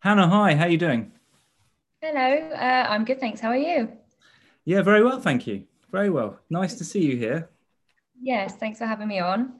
Hannah, 0.00 0.28
hi, 0.28 0.54
how 0.54 0.64
are 0.64 0.70
you 0.70 0.78
doing? 0.78 1.12
Hello, 2.00 2.48
uh, 2.54 2.86
I'm 2.88 3.04
good, 3.04 3.20
thanks. 3.20 3.38
How 3.38 3.50
are 3.50 3.56
you? 3.56 3.92
Yeah, 4.64 4.80
very 4.80 5.04
well, 5.04 5.20
thank 5.20 5.46
you. 5.46 5.64
Very 5.92 6.08
well. 6.08 6.38
Nice 6.48 6.72
to 6.76 6.84
see 6.84 7.04
you 7.04 7.18
here. 7.18 7.50
Yes, 8.18 8.56
thanks 8.56 8.78
for 8.78 8.86
having 8.86 9.08
me 9.08 9.18
on. 9.18 9.52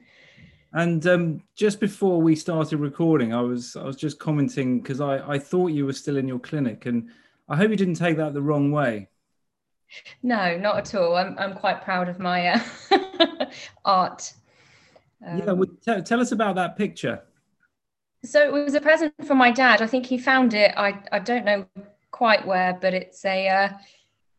And 0.73 1.05
um, 1.05 1.43
just 1.55 1.79
before 1.79 2.19
we 2.19 2.35
started 2.35 2.79
recording, 2.79 3.35
I 3.35 3.41
was 3.41 3.75
I 3.75 3.83
was 3.83 3.95
just 3.95 4.17
commenting 4.17 4.81
because 4.81 4.99
I, 4.99 5.19
I 5.33 5.37
thought 5.37 5.67
you 5.67 5.85
were 5.85 5.93
still 5.93 6.17
in 6.17 6.27
your 6.27 6.39
clinic, 6.39 6.87
and 6.87 7.09
I 7.47 7.55
hope 7.55 7.69
you 7.69 7.77
didn't 7.77 7.95
take 7.95 8.17
that 8.17 8.33
the 8.33 8.41
wrong 8.41 8.71
way. 8.71 9.09
No, 10.23 10.57
not 10.57 10.77
at 10.77 10.95
all. 10.95 11.17
I'm 11.17 11.37
I'm 11.37 11.53
quite 11.53 11.83
proud 11.83 12.09
of 12.09 12.17
my 12.17 12.47
uh, 12.47 12.59
art. 13.85 14.33
Um, 15.23 15.37
yeah, 15.37 15.51
well, 15.51 15.69
t- 15.85 16.01
tell 16.01 16.19
us 16.19 16.31
about 16.31 16.55
that 16.55 16.77
picture. 16.77 17.21
So 18.23 18.43
it 18.43 18.51
was 18.51 18.75
a 18.75 18.81
present 18.81 19.13
from 19.25 19.37
my 19.37 19.51
dad. 19.51 19.81
I 19.81 19.87
think 19.87 20.05
he 20.05 20.17
found 20.17 20.53
it. 20.53 20.73
I 20.77 20.99
I 21.11 21.19
don't 21.19 21.45
know 21.45 21.65
quite 22.11 22.45
where, 22.45 22.77
but 22.79 22.93
it's 22.93 23.25
a 23.25 23.47
uh, 23.47 23.69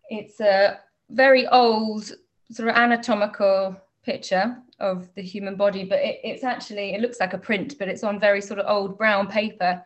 it's 0.09 0.41
a 0.41 0.79
very 1.11 1.47
old 1.49 2.13
sort 2.51 2.69
of 2.69 2.77
anatomical 2.77 3.77
picture 4.05 4.57
of 4.79 5.13
the 5.15 5.23
human 5.23 5.57
body, 5.57 5.85
but 5.85 6.01
it, 6.01 6.21
it's 6.23 6.45
actually 6.45 6.95
it 6.95 7.01
looks 7.01 7.21
like 7.21 7.33
a 7.33 7.39
print, 7.39 7.77
but 7.79 7.89
it's 7.89 8.05
on 8.05 8.21
very 8.21 8.41
sort 8.41 8.61
of 8.61 8.67
old 8.69 8.99
brown 8.99 9.27
paper. 9.27 9.83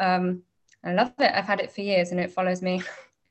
Um, 0.00 0.42
I 0.84 0.92
love 0.92 1.12
it. 1.18 1.32
I've 1.34 1.44
had 1.44 1.60
it 1.60 1.72
for 1.72 1.80
years, 1.80 2.10
and 2.10 2.20
it 2.20 2.30
follows 2.30 2.62
me 2.62 2.82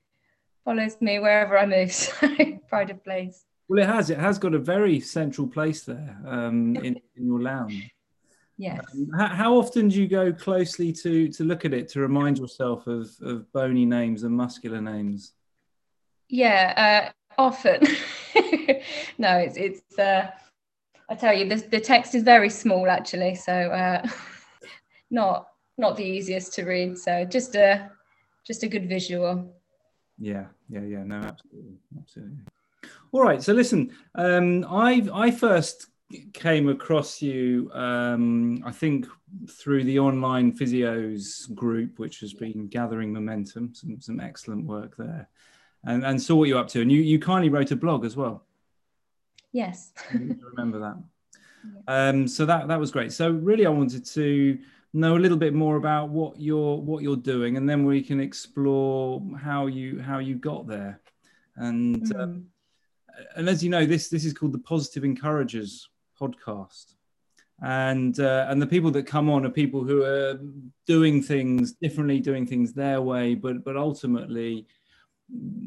follows 0.65 0.97
me 0.99 1.19
wherever 1.19 1.57
I 1.57 1.65
move. 1.65 1.91
So 2.19 2.27
pride 2.67 2.89
of 2.89 3.03
place. 3.03 3.45
Well, 3.69 3.83
it 3.83 3.87
has. 3.87 4.09
It 4.09 4.17
has 4.17 4.37
got 4.39 4.53
a 4.53 4.59
very 4.59 4.99
central 4.99 5.47
place 5.47 5.83
there 5.83 6.17
um, 6.25 6.75
in, 6.77 6.99
in 7.15 7.25
your 7.25 7.41
lounge. 7.41 7.91
Yes. 8.57 8.79
Um, 8.93 9.09
how, 9.17 9.27
how, 9.27 9.57
often 9.57 9.87
do 9.87 10.01
you 10.01 10.07
go 10.07 10.33
closely 10.33 10.91
to 10.91 11.29
to 11.29 11.43
look 11.43 11.63
at 11.63 11.73
it 11.73 11.87
to 11.89 11.99
remind 11.99 12.39
yourself 12.39 12.87
of, 12.87 13.09
of 13.21 13.51
bony 13.53 13.85
names 13.85 14.23
and 14.23 14.35
muscular 14.35 14.81
names? 14.81 15.33
Yeah, 16.27 17.11
uh, 17.37 17.41
often. 17.41 17.81
no, 19.17 19.37
it's 19.37 19.57
it's. 19.57 19.99
Uh, 19.99 20.31
I 21.09 21.15
tell 21.15 21.33
you, 21.33 21.47
the 21.47 21.57
the 21.69 21.79
text 21.79 22.15
is 22.15 22.23
very 22.23 22.49
small 22.49 22.89
actually, 22.89 23.35
so 23.35 23.53
uh, 23.53 24.05
not 25.11 25.49
not 25.77 25.95
the 25.95 26.03
easiest 26.03 26.53
to 26.53 26.65
read. 26.65 26.97
So 26.97 27.25
just 27.25 27.55
a 27.55 27.91
just 28.43 28.63
a 28.63 28.67
good 28.67 28.89
visual. 28.89 29.53
Yeah, 30.17 30.45
yeah, 30.67 30.81
yeah. 30.81 31.03
No, 31.03 31.17
absolutely, 31.17 31.77
absolutely. 31.99 32.37
All 33.11 33.21
right. 33.21 33.41
So 33.43 33.53
listen, 33.53 33.91
um, 34.15 34.65
I 34.67 35.07
I 35.13 35.29
first 35.29 35.87
came 36.33 36.69
across 36.69 37.21
you, 37.21 37.69
um, 37.73 38.63
I 38.65 38.71
think, 38.71 39.07
through 39.49 39.83
the 39.83 39.99
online 39.99 40.53
physios 40.53 41.53
group, 41.53 41.99
which 41.99 42.21
has 42.21 42.33
been 42.33 42.67
gathering 42.67 43.11
momentum. 43.11 43.73
Some 43.73 43.99
some 43.99 44.19
excellent 44.19 44.65
work 44.65 44.95
there, 44.97 45.29
and 45.83 46.05
and 46.05 46.21
saw 46.21 46.35
what 46.35 46.47
you're 46.47 46.59
up 46.59 46.69
to. 46.69 46.81
And 46.81 46.91
you 46.91 47.01
you 47.01 47.19
kindly 47.19 47.49
wrote 47.49 47.71
a 47.71 47.75
blog 47.75 48.05
as 48.05 48.15
well. 48.15 48.45
Yes. 49.51 49.93
remember 50.13 50.79
that. 50.79 50.97
Um, 51.89 52.29
so 52.29 52.45
that 52.45 52.69
that 52.69 52.79
was 52.79 52.91
great. 52.91 53.11
So 53.11 53.29
really, 53.29 53.65
I 53.65 53.69
wanted 53.69 54.05
to 54.05 54.57
know 54.93 55.17
a 55.17 55.19
little 55.19 55.37
bit 55.37 55.53
more 55.53 55.75
about 55.75 56.07
what 56.07 56.39
you're 56.39 56.77
what 56.77 57.03
you're 57.03 57.17
doing, 57.17 57.57
and 57.57 57.67
then 57.67 57.83
we 57.83 58.01
can 58.01 58.21
explore 58.21 59.21
how 59.37 59.67
you 59.67 59.99
how 59.99 60.19
you 60.19 60.35
got 60.35 60.65
there. 60.67 61.01
And 61.57 62.03
mm. 62.03 62.19
um, 62.21 62.45
and 63.35 63.49
as 63.49 63.61
you 63.61 63.69
know, 63.69 63.85
this 63.85 64.07
this 64.07 64.23
is 64.23 64.33
called 64.33 64.53
the 64.53 64.59
Positive 64.59 65.03
Encouragers 65.03 65.89
podcast, 66.19 66.95
and 67.61 68.19
uh, 68.19 68.47
and 68.49 68.61
the 68.61 68.67
people 68.67 68.91
that 68.91 69.07
come 69.07 69.29
on 69.29 69.45
are 69.45 69.49
people 69.49 69.83
who 69.83 70.03
are 70.03 70.39
doing 70.85 71.21
things 71.21 71.73
differently, 71.73 72.19
doing 72.19 72.45
things 72.45 72.73
their 72.73 73.01
way, 73.01 73.35
but 73.35 73.63
but 73.63 73.77
ultimately 73.77 74.67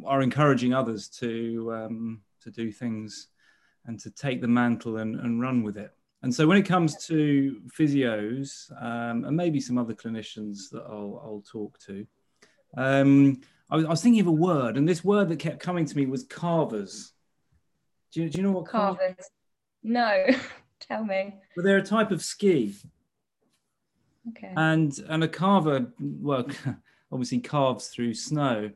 are 0.07 0.23
encouraging 0.23 0.73
others 0.73 1.09
to 1.09 1.73
um, 1.75 2.21
to 2.43 2.51
do 2.51 2.73
things 2.73 3.29
and 3.87 3.99
to 4.01 4.11
take 4.11 4.41
the 4.41 4.49
mantle 4.49 4.99
and, 4.99 5.19
and 5.21 5.41
run 5.41 5.63
with 5.63 5.77
it. 5.77 5.93
And 6.23 6.35
so 6.35 6.47
when 6.47 6.59
it 6.59 6.67
comes 6.67 7.07
to 7.07 7.63
physios 7.79 8.71
um, 8.83 9.25
and 9.25 9.37
maybe 9.37 9.59
some 9.61 9.79
other 9.79 9.95
clinicians 9.95 10.69
that 10.71 10.83
I'll, 10.83 11.21
I'll 11.25 11.45
talk 11.51 11.79
to, 11.87 12.07
um, 12.77 13.41
I, 13.71 13.77
was, 13.77 13.85
I, 13.87 13.89
was, 13.89 14.03
thinking 14.03 14.21
of 14.21 14.27
a 14.27 14.33
word, 14.33 14.77
and 14.77 14.89
this 14.89 15.03
word 15.03 15.29
that 15.31 15.39
kept 15.39 15.61
coming 15.61 15.87
to 15.87 15.97
me 15.97 16.07
was 16.07 16.25
carvers. 16.25 17.13
Do 18.13 18.23
you, 18.23 18.29
do 18.29 18.39
you 18.39 18.45
know 18.45 18.53
what 18.53 18.67
carvers? 18.67 18.99
carvers? 18.99 19.31
No, 19.83 20.27
tell 20.81 21.05
me. 21.05 21.35
Well, 21.57 21.65
they're 21.65 21.79
a 21.79 21.83
type 21.83 22.11
of 22.11 22.23
ski. 22.23 22.75
Okay. 24.29 24.53
And 24.57 24.97
and 25.09 25.25
a 25.25 25.29
carver, 25.29 25.93
well, 25.99 26.47
obviously 27.13 27.41
carves 27.41 27.89
through 27.89 28.15
snow, 28.15 28.71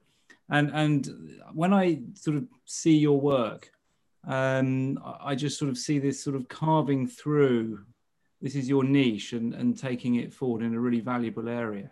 and 0.51 0.71
and 0.73 1.09
when 1.53 1.73
I 1.73 2.01
sort 2.15 2.37
of 2.37 2.47
see 2.65 2.97
your 2.97 3.21
work, 3.21 3.71
um, 4.27 4.99
I 5.21 5.35
just 5.35 5.59
sort 5.59 5.71
of 5.71 5.79
see 5.79 5.99
this 5.99 6.23
sort 6.23 6.37
of 6.37 6.49
carving 6.49 7.07
through. 7.07 7.85
This 8.41 8.57
is 8.57 8.69
your 8.69 8.85
niche 8.85 9.33
and, 9.33 9.55
and 9.55 9.79
taking 9.79 10.17
it 10.17 10.33
forward 10.33 10.63
in 10.63 10.75
a 10.75 10.81
really 10.81 11.01
valuable 11.01 11.49
area. 11.49 11.91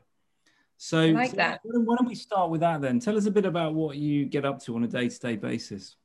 So, 0.77 1.01
I 1.01 1.13
like 1.13 1.33
that. 1.33 1.61
why 1.63 1.97
don't 1.97 2.09
we 2.09 2.15
start 2.15 2.51
with 2.51 2.61
that 2.61 2.83
then? 2.83 2.99
Tell 2.99 3.17
us 3.17 3.27
a 3.27 3.31
bit 3.31 3.47
about 3.47 3.73
what 3.73 3.97
you 3.97 4.27
get 4.27 4.45
up 4.45 4.61
to 4.65 4.75
on 4.75 4.85
a 4.85 4.89
day 4.89 5.09
to 5.09 5.19
day 5.19 5.37
basis. 5.37 5.97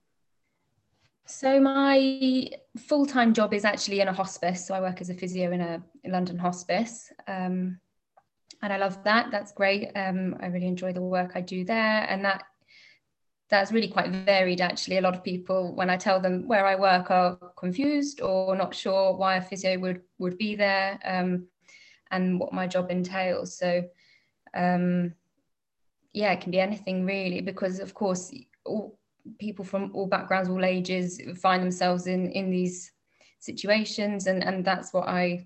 So, 1.28 1.60
my 1.60 2.50
full 2.78 3.06
time 3.06 3.34
job 3.34 3.54
is 3.54 3.66
actually 3.66 4.00
in 4.00 4.08
a 4.08 4.14
hospice. 4.14 4.66
So, 4.66 4.74
I 4.74 4.82
work 4.82 5.02
as 5.02 5.10
a 5.10 5.14
physio 5.14 5.52
in 5.52 5.62
a 5.62 5.84
London 6.06 6.38
hospice. 6.38 7.12
Um, 7.28 7.80
and 8.62 8.74
I 8.74 8.78
love 8.78 9.04
that. 9.04 9.30
That's 9.30 9.52
great. 9.52 9.92
Um, 9.96 10.36
I 10.40 10.48
really 10.48 10.68
enjoy 10.68 10.94
the 10.94 11.02
work 11.02 11.34
I 11.36 11.42
do 11.42 11.64
there. 11.64 12.08
And 12.10 12.24
that 12.26 12.44
that's 13.50 13.72
really 13.72 13.88
quite 13.88 14.10
varied 14.10 14.62
actually 14.62 14.98
a 14.98 15.02
lot 15.02 15.16
of 15.16 15.24
people 15.24 15.74
when 15.76 15.90
i 15.90 15.98
tell 15.98 16.20
them 16.20 16.48
where 16.48 16.66
i 16.66 16.76
work 16.76 17.10
are 17.12 17.38
confused 17.56 18.22
or 18.22 18.56
not 18.56 18.76
sure 18.76 19.16
why 19.16 19.38
a 19.38 19.42
physio 19.42 19.78
would 19.80 20.02
would 20.18 20.38
be 20.38 20.56
there 20.56 21.00
um, 21.06 21.48
and 22.12 22.40
what 22.40 22.54
my 22.54 22.68
job 22.68 22.92
entails 22.92 23.58
so 23.58 23.84
um, 24.54 25.14
yeah 26.14 26.32
it 26.34 26.42
can 26.42 26.52
be 26.52 26.60
anything 26.60 27.06
really 27.06 27.42
because 27.42 27.80
of 27.80 27.94
course 27.94 28.34
all 28.66 28.98
people 29.40 29.66
from 29.66 29.92
all 29.94 30.08
backgrounds 30.08 30.50
all 30.50 30.66
ages 30.66 31.22
find 31.38 31.62
themselves 31.62 32.08
in 32.08 32.32
in 32.32 32.50
these 32.50 32.92
situations 33.40 34.28
and 34.28 34.44
and 34.44 34.66
that's 34.66 34.94
what 34.94 35.08
i 35.08 35.46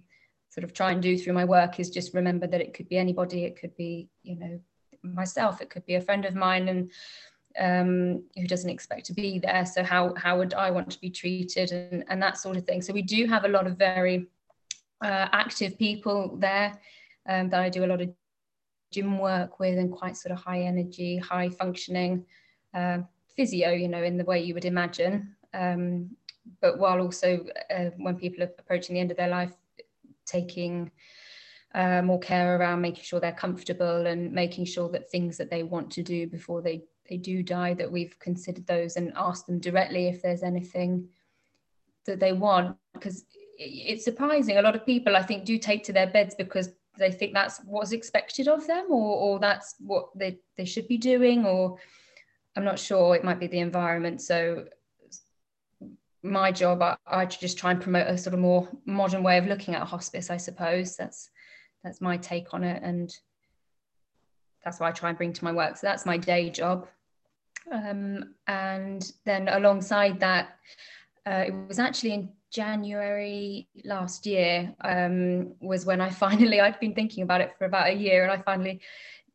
sort 0.49 0.63
of 0.63 0.73
try 0.73 0.91
and 0.91 1.01
do 1.01 1.17
through 1.17 1.33
my 1.33 1.45
work 1.45 1.79
is 1.79 1.89
just 1.89 2.13
remember 2.13 2.47
that 2.47 2.61
it 2.61 2.73
could 2.73 2.87
be 2.89 2.97
anybody 2.97 3.43
it 3.43 3.59
could 3.59 3.75
be 3.75 4.09
you 4.23 4.37
know 4.37 4.59
myself 5.03 5.61
it 5.61 5.69
could 5.69 5.85
be 5.85 5.95
a 5.95 6.01
friend 6.01 6.25
of 6.25 6.35
mine 6.35 6.67
and 6.67 6.91
um, 7.59 8.23
who 8.35 8.47
doesn't 8.47 8.69
expect 8.69 9.05
to 9.07 9.13
be 9.13 9.39
there. 9.39 9.65
So 9.65 9.83
how 9.83 10.13
how 10.15 10.37
would 10.37 10.53
I 10.53 10.71
want 10.71 10.89
to 10.91 11.01
be 11.01 11.09
treated 11.09 11.71
and, 11.71 12.03
and 12.07 12.21
that 12.21 12.37
sort 12.37 12.57
of 12.57 12.65
thing. 12.65 12.81
So 12.81 12.93
we 12.93 13.01
do 13.01 13.25
have 13.27 13.45
a 13.45 13.49
lot 13.49 13.67
of 13.67 13.77
very 13.77 14.27
uh, 15.03 15.27
active 15.31 15.77
people 15.77 16.37
there 16.37 16.77
um, 17.27 17.49
that 17.49 17.61
I 17.61 17.69
do 17.69 17.83
a 17.83 17.87
lot 17.87 18.01
of 18.01 18.09
gym 18.91 19.17
work 19.17 19.59
with 19.59 19.77
and 19.77 19.91
quite 19.91 20.17
sort 20.17 20.31
of 20.33 20.43
high 20.43 20.61
energy, 20.61 21.17
high 21.17 21.49
functioning 21.49 22.25
uh, 22.73 22.99
physio, 23.41 23.71
you 23.71 23.87
know, 23.87 24.03
in 24.03 24.17
the 24.17 24.23
way 24.23 24.39
you 24.39 24.53
would 24.53 24.65
imagine. 24.65 25.35
Um, 25.53 26.11
but 26.61 26.77
while 26.77 26.99
also 26.99 27.45
uh, 27.75 27.89
when 27.97 28.15
people 28.15 28.43
are 28.43 28.51
approaching 28.59 28.93
the 28.93 29.01
end 29.01 29.11
of 29.11 29.17
their 29.17 29.29
life, 29.29 29.53
taking 30.25 30.91
uh, 31.73 32.01
more 32.01 32.19
care 32.19 32.57
around 32.57 32.81
making 32.81 33.03
sure 33.03 33.19
they're 33.19 33.31
comfortable 33.31 34.05
and 34.07 34.31
making 34.31 34.65
sure 34.65 34.89
that 34.89 35.09
things 35.09 35.37
that 35.37 35.49
they 35.49 35.63
want 35.63 35.89
to 35.91 36.03
do 36.03 36.27
before 36.27 36.61
they 36.61 36.83
they 37.09 37.17
do 37.17 37.41
die 37.41 37.73
that 37.73 37.91
we've 37.91 38.17
considered 38.19 38.67
those 38.67 38.95
and 38.95 39.11
asked 39.15 39.47
them 39.47 39.59
directly 39.59 40.07
if 40.07 40.21
there's 40.21 40.43
anything 40.43 41.07
that 42.05 42.19
they 42.19 42.33
want 42.33 42.77
because 42.93 43.25
it's 43.57 44.03
surprising 44.03 44.57
a 44.57 44.61
lot 44.61 44.75
of 44.75 44.85
people 44.85 45.15
i 45.15 45.21
think 45.21 45.45
do 45.45 45.57
take 45.57 45.83
to 45.83 45.93
their 45.93 46.07
beds 46.07 46.35
because 46.35 46.69
they 46.97 47.11
think 47.11 47.33
that's 47.33 47.59
what's 47.65 47.93
expected 47.93 48.47
of 48.47 48.67
them 48.67 48.85
or, 48.89 49.15
or 49.17 49.39
that's 49.39 49.75
what 49.79 50.09
they, 50.15 50.37
they 50.57 50.65
should 50.65 50.87
be 50.87 50.97
doing 50.97 51.45
or 51.45 51.77
i'm 52.55 52.63
not 52.63 52.79
sure 52.79 53.15
it 53.15 53.23
might 53.23 53.39
be 53.39 53.47
the 53.47 53.59
environment 53.59 54.21
so 54.21 54.65
my 56.23 56.51
job 56.51 56.81
I, 56.81 56.97
I 57.07 57.25
just 57.25 57.57
try 57.57 57.71
and 57.71 57.81
promote 57.81 58.07
a 58.07 58.17
sort 58.17 58.33
of 58.33 58.39
more 58.39 58.69
modern 58.85 59.23
way 59.23 59.37
of 59.37 59.47
looking 59.47 59.75
at 59.75 59.87
hospice 59.87 60.29
i 60.29 60.37
suppose 60.37 60.95
that's 60.95 61.29
that's 61.83 62.01
my 62.01 62.17
take 62.17 62.53
on 62.53 62.63
it 62.63 62.81
and 62.83 63.11
that's 64.63 64.79
what 64.79 64.87
I 64.87 64.91
try 64.91 65.09
and 65.09 65.17
bring 65.17 65.33
to 65.33 65.43
my 65.43 65.51
work. 65.51 65.77
So 65.77 65.87
that's 65.87 66.05
my 66.05 66.17
day 66.17 66.49
job. 66.49 66.87
Um, 67.71 68.35
and 68.47 69.11
then 69.25 69.47
alongside 69.47 70.19
that, 70.19 70.57
uh, 71.25 71.45
it 71.47 71.53
was 71.67 71.79
actually 71.79 72.13
in 72.13 72.29
January 72.51 73.67
last 73.85 74.25
year 74.25 74.73
um, 74.83 75.53
was 75.59 75.85
when 75.85 76.01
I 76.01 76.09
finally, 76.25 76.59
I'd 76.59 76.79
been 76.79 76.93
thinking 76.93 77.23
about 77.23 77.41
it 77.41 77.53
for 77.57 77.65
about 77.65 77.87
a 77.87 77.93
year 77.93 78.23
and 78.23 78.31
I 78.31 78.41
finally 78.43 78.81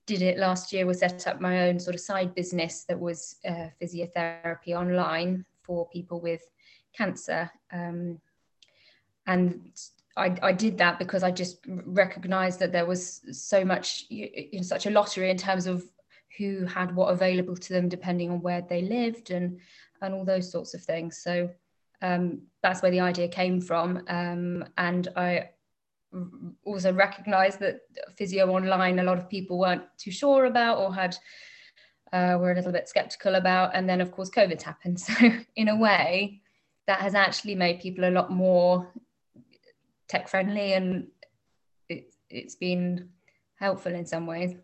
did 0.07 0.23
it 0.23 0.39
last 0.39 0.73
year 0.73 0.87
was 0.87 1.01
set 1.01 1.27
up 1.27 1.41
my 1.41 1.69
own 1.69 1.79
sort 1.81 1.95
of 1.95 2.01
side 2.01 2.35
business 2.35 2.85
that 2.89 2.99
was 2.99 3.37
uh, 3.47 3.69
physiotherapy 3.81 4.69
online 4.69 5.45
for 5.63 5.89
people 5.89 6.21
with 6.21 6.43
cancer. 6.97 7.51
Um, 7.73 8.21
and 9.27 9.73
I, 10.17 10.37
I 10.43 10.53
did 10.53 10.79
that 10.79 10.99
because 10.99 11.23
I 11.23 11.31
just 11.31 11.59
recognized 11.67 12.61
that 12.61 12.73
there 12.73 12.87
was 12.87 13.21
so 13.33 13.65
much 13.65 14.07
in 14.11 14.63
such 14.63 14.87
a 14.87 14.91
lottery 14.91 15.31
in 15.31 15.37
terms 15.37 15.67
of 15.67 15.85
who 16.39 16.65
had 16.65 16.95
what 16.95 17.09
available 17.13 17.57
to 17.57 17.73
them 17.73 17.89
depending 17.89 18.31
on 18.31 18.41
where 18.41 18.63
they 18.63 18.83
lived 18.83 19.31
and 19.31 19.59
and 20.03 20.15
all 20.15 20.25
those 20.25 20.51
sorts 20.51 20.75
of 20.75 20.83
things 20.83 21.19
so 21.23 21.49
um, 22.03 22.43
that's 22.63 22.83
where 22.83 22.91
the 22.91 23.01
idea 23.01 23.27
came 23.27 23.61
from 23.61 24.03
um, 24.09 24.65
and 24.77 25.09
I 25.17 25.51
also 26.65 26.93
recognized 26.93 27.61
that 27.61 27.81
physio 28.17 28.49
online 28.51 28.99
a 28.99 29.03
lot 29.03 29.19
of 29.19 29.29
people 29.29 29.59
weren't 29.59 29.85
too 29.99 30.11
sure 30.11 30.47
about 30.47 30.79
or 30.79 30.95
had 30.95 31.17
uh, 32.13 32.37
were 32.41 32.53
a 32.53 32.55
little 32.55 32.73
bit 32.73 32.89
skeptical 32.89 33.35
about 33.35 33.75
and 33.75 33.89
then 33.89 34.01
of 34.01 34.13
course 34.13 34.31
COVID 34.31 34.63
happened 34.63 35.01
so 35.09 35.15
in 35.57 35.69
a 35.69 35.77
way 35.77 36.41
that 36.87 37.01
has 37.01 37.15
actually 37.15 37.55
made 37.55 37.81
people 37.81 38.05
a 38.05 38.11
lot 38.11 38.31
more 38.31 38.93
tech 40.09 40.29
friendly 40.29 40.75
and 40.75 41.09
it, 41.89 42.15
it's 42.31 42.55
been 42.55 43.09
helpful 43.57 43.93
in 43.93 44.07
some 44.07 44.27
ways 44.27 44.55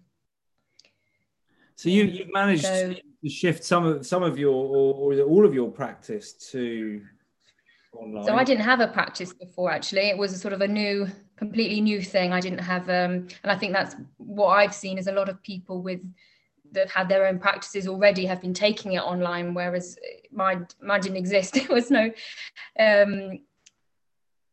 so 1.75 1.89
you, 1.89 2.05
you've 2.05 2.33
managed 2.33 2.65
so, 2.65 2.95
to 3.25 3.29
shift 3.29 3.65
some 3.65 3.85
of 3.85 4.07
some 4.07 4.23
of 4.23 4.39
your 4.39 4.55
or, 4.55 5.15
or 5.15 5.21
all 5.23 5.45
of 5.45 5.55
your 5.55 5.71
practice 5.71 6.33
to 6.53 7.03
online. 7.93 8.25
So 8.25 8.35
I 8.35 8.45
didn't 8.45 8.65
have 8.65 8.81
a 8.81 8.89
practice 8.89 9.33
before. 9.33 9.71
Actually, 9.71 10.09
it 10.09 10.19
was 10.19 10.33
a 10.33 10.39
sort 10.39 10.55
of 10.55 10.61
a 10.61 10.69
new, 10.69 11.09
completely 11.43 11.81
new 11.81 12.01
thing. 12.01 12.33
I 12.33 12.41
didn't 12.41 12.61
have, 12.61 12.89
um, 12.89 13.13
and 13.43 13.51
I 13.55 13.57
think 13.57 13.73
that's 13.73 13.97
what 14.19 14.51
I've 14.51 14.75
seen 14.75 14.97
is 14.97 15.09
a 15.09 15.19
lot 15.21 15.29
of 15.29 15.43
people 15.43 15.83
with 15.83 16.01
that 16.71 16.89
had 16.89 17.09
their 17.09 17.27
own 17.27 17.39
practices 17.41 17.89
already 17.89 18.25
have 18.27 18.41
been 18.41 18.55
taking 18.55 18.93
it 18.93 19.03
online, 19.03 19.53
whereas 19.53 19.99
mine 20.31 20.69
mine 20.81 21.01
didn't 21.01 21.23
exist. 21.25 21.55
There 21.59 21.77
was 21.77 21.91
no. 21.91 22.05
Um, 22.79 23.41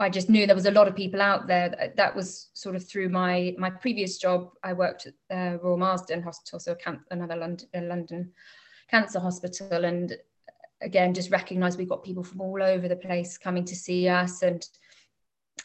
I 0.02 0.10
just 0.10 0.30
knew 0.30 0.48
there 0.48 0.56
was 0.56 0.66
a 0.66 0.80
lot 0.80 0.88
of 0.88 0.96
people 0.96 1.22
out 1.22 1.46
there. 1.46 1.70
That, 1.70 1.96
that 1.98 2.16
was 2.16 2.50
sort 2.54 2.76
of 2.76 2.84
through 2.90 3.10
my 3.10 3.54
my 3.66 3.70
previous 3.70 4.18
job. 4.18 4.50
I 4.64 4.74
worked 4.74 5.08
at 5.10 5.16
uh, 5.38 5.58
Royal 5.62 5.78
Marsden 5.78 6.24
Hospital, 6.24 6.60
so 6.60 6.76
another 7.12 7.36
London, 7.36 7.68
uh, 7.76 7.82
London 7.82 8.32
cancer 8.90 9.20
hospital, 9.20 9.86
and 9.86 10.18
again 10.82 11.14
just 11.14 11.30
recognize 11.30 11.78
we've 11.78 11.94
got 11.96 12.04
people 12.04 12.24
from 12.24 12.42
all 12.42 12.64
over 12.64 12.88
the 12.88 13.04
place 13.08 13.38
coming 13.38 13.66
to 13.66 13.76
see 13.76 14.08
us 14.08 14.42
and 14.42 14.68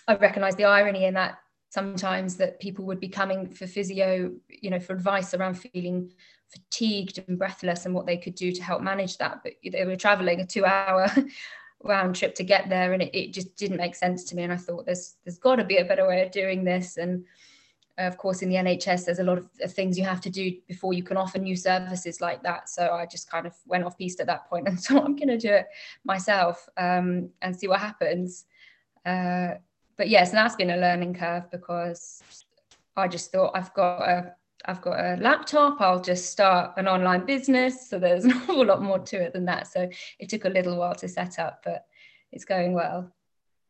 i 0.08 0.14
recognize 0.16 0.56
the 0.56 0.64
irony 0.64 1.04
in 1.04 1.14
that 1.14 1.38
sometimes 1.70 2.36
that 2.36 2.60
people 2.60 2.84
would 2.84 3.00
be 3.00 3.08
coming 3.08 3.48
for 3.48 3.66
physio 3.66 4.32
you 4.48 4.70
know 4.70 4.80
for 4.80 4.92
advice 4.92 5.34
around 5.34 5.54
feeling 5.54 6.10
fatigued 6.54 7.22
and 7.26 7.38
breathless 7.38 7.86
and 7.86 7.94
what 7.94 8.06
they 8.06 8.16
could 8.16 8.34
do 8.34 8.52
to 8.52 8.62
help 8.62 8.82
manage 8.82 9.18
that. 9.18 9.40
But 9.42 9.54
they 9.70 9.84
were 9.84 9.96
traveling 9.96 10.40
a 10.40 10.46
two 10.46 10.64
hour 10.64 11.10
round 11.82 12.16
trip 12.16 12.34
to 12.36 12.44
get 12.44 12.68
there 12.68 12.92
and 12.92 13.02
it, 13.02 13.14
it 13.14 13.32
just 13.32 13.56
didn't 13.56 13.76
make 13.76 13.94
sense 13.94 14.24
to 14.24 14.36
me. 14.36 14.42
And 14.42 14.52
i 14.52 14.56
thought 14.56 14.86
there's 14.86 15.16
there's 15.24 15.38
got 15.38 15.56
to 15.56 15.64
be 15.64 15.78
a 15.78 15.84
better 15.84 16.06
way 16.06 16.22
of 16.22 16.32
doing 16.32 16.64
this. 16.64 16.96
And 16.96 17.24
of 17.96 18.18
course 18.18 18.42
in 18.42 18.48
the 18.48 18.56
nhs 18.56 19.04
there's 19.04 19.20
a 19.20 19.24
lot 19.24 19.38
of 19.38 19.72
things 19.72 19.96
you 19.96 20.04
have 20.04 20.20
to 20.20 20.30
do 20.30 20.52
before 20.66 20.92
you 20.92 21.04
can 21.04 21.16
offer 21.16 21.38
new 21.38 21.54
services 21.54 22.20
like 22.20 22.42
that. 22.42 22.68
So 22.68 22.90
i 22.92 23.06
just 23.06 23.30
kind 23.30 23.46
of 23.46 23.54
went 23.66 23.84
off 23.84 23.98
piste 23.98 24.20
at 24.20 24.26
that 24.26 24.48
point 24.48 24.66
and 24.68 24.80
so 24.84 24.98
i'm 24.98 25.16
going 25.16 25.28
to 25.28 25.38
do 25.38 25.52
it 25.52 25.66
myself 26.04 26.68
um, 26.76 27.30
and 27.42 27.56
see 27.56 27.68
what 27.68 27.80
happens. 27.80 28.46
Uh, 29.04 29.54
but 29.96 30.08
yes 30.08 30.30
that's 30.30 30.56
been 30.56 30.70
a 30.70 30.76
learning 30.76 31.14
curve 31.14 31.50
because 31.50 32.22
i 32.96 33.08
just 33.08 33.32
thought 33.32 33.52
i've 33.54 33.72
got 33.74 34.00
a 34.02 34.34
I've 34.66 34.80
got 34.80 34.98
a 34.98 35.16
laptop, 35.20 35.80
I'll 35.80 36.00
just 36.00 36.30
start 36.30 36.72
an 36.78 36.88
online 36.88 37.26
business. 37.26 37.88
So 37.88 37.98
there's 37.98 38.24
an 38.24 38.32
awful 38.32 38.64
lot 38.64 38.82
more 38.82 38.98
to 38.98 39.16
it 39.16 39.32
than 39.32 39.44
that. 39.44 39.66
So 39.66 39.88
it 40.18 40.28
took 40.28 40.44
a 40.44 40.48
little 40.48 40.76
while 40.76 40.94
to 40.96 41.08
set 41.08 41.38
up, 41.38 41.60
but 41.64 41.84
it's 42.32 42.44
going 42.44 42.72
well. 42.72 43.12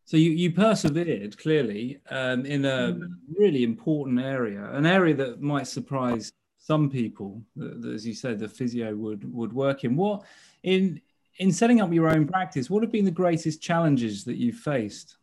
So 0.04 0.16
you, 0.16 0.30
you 0.30 0.52
persevered 0.52 1.38
clearly 1.38 1.98
um, 2.10 2.44
in 2.44 2.64
a 2.64 2.92
mm. 2.92 3.08
really 3.36 3.64
important 3.64 4.20
area, 4.20 4.70
an 4.72 4.86
area 4.86 5.14
that 5.14 5.40
might 5.40 5.66
surprise 5.66 6.32
some 6.58 6.90
people, 6.90 7.42
that, 7.56 7.82
that, 7.82 7.92
as 7.92 8.06
you 8.06 8.14
said, 8.14 8.38
the 8.38 8.48
physio 8.48 8.94
would 8.94 9.30
would 9.32 9.52
work 9.52 9.84
in. 9.84 9.96
What 9.96 10.24
in 10.62 11.00
in 11.38 11.52
setting 11.52 11.80
up 11.80 11.92
your 11.92 12.08
own 12.08 12.26
practice? 12.26 12.68
What 12.68 12.82
have 12.82 12.92
been 12.92 13.04
the 13.04 13.10
greatest 13.10 13.62
challenges 13.62 14.24
that 14.24 14.36
you've 14.36 14.56
faced? 14.56 15.16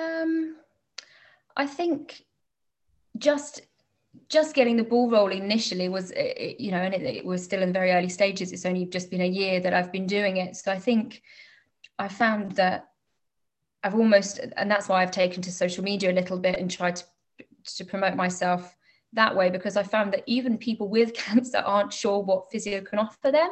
Um, 0.00 0.56
I 1.56 1.66
think 1.66 2.22
just 3.18 3.62
just 4.28 4.54
getting 4.54 4.76
the 4.76 4.84
ball 4.84 5.10
rolling 5.10 5.44
initially 5.44 5.88
was 5.88 6.12
you 6.58 6.70
know 6.72 6.78
and 6.78 6.94
it, 6.94 7.02
it 7.02 7.24
was 7.24 7.44
still 7.44 7.62
in 7.62 7.72
very 7.72 7.92
early 7.92 8.08
stages 8.08 8.50
it's 8.50 8.66
only 8.66 8.84
just 8.86 9.08
been 9.08 9.20
a 9.20 9.26
year 9.26 9.60
that 9.60 9.72
i've 9.72 9.92
been 9.92 10.06
doing 10.06 10.38
it 10.38 10.56
so 10.56 10.72
i 10.72 10.78
think 10.78 11.22
I 12.00 12.08
found 12.08 12.52
that 12.52 12.88
I've 13.84 13.94
almost, 13.94 14.40
and 14.56 14.70
that's 14.70 14.88
why 14.88 15.02
I've 15.02 15.10
taken 15.10 15.42
to 15.42 15.52
social 15.52 15.84
media 15.84 16.10
a 16.10 16.14
little 16.14 16.38
bit 16.38 16.58
and 16.58 16.70
tried 16.70 16.96
to, 16.96 17.04
to 17.76 17.84
promote 17.84 18.16
myself 18.16 18.74
that 19.12 19.36
way 19.36 19.50
because 19.50 19.76
I 19.76 19.82
found 19.82 20.14
that 20.14 20.24
even 20.26 20.56
people 20.56 20.88
with 20.88 21.12
cancer 21.26 21.58
aren't 21.58 21.92
sure 21.92 22.20
what 22.20 22.50
physio 22.50 22.80
can 22.80 22.98
offer 22.98 23.30
them. 23.30 23.50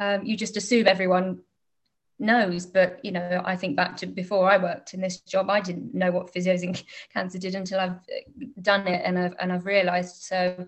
Um, 0.00 0.24
you 0.24 0.36
just 0.36 0.56
assume 0.56 0.88
everyone 0.88 1.40
knows, 2.18 2.66
but 2.66 3.00
you 3.04 3.12
know, 3.12 3.42
I 3.44 3.56
think 3.56 3.76
back 3.76 3.96
to 3.98 4.06
before 4.06 4.50
I 4.50 4.58
worked 4.58 4.94
in 4.94 5.00
this 5.00 5.20
job, 5.20 5.50
I 5.50 5.60
didn't 5.60 5.94
know 5.94 6.10
what 6.10 6.32
physios 6.32 6.62
in 6.62 6.74
cancer 7.12 7.38
did 7.38 7.54
until 7.54 7.80
I've 7.80 8.00
done 8.60 8.86
it 8.86 9.02
and 9.04 9.18
I've 9.18 9.34
and 9.40 9.52
I've 9.52 9.66
realised. 9.66 10.22
So 10.22 10.66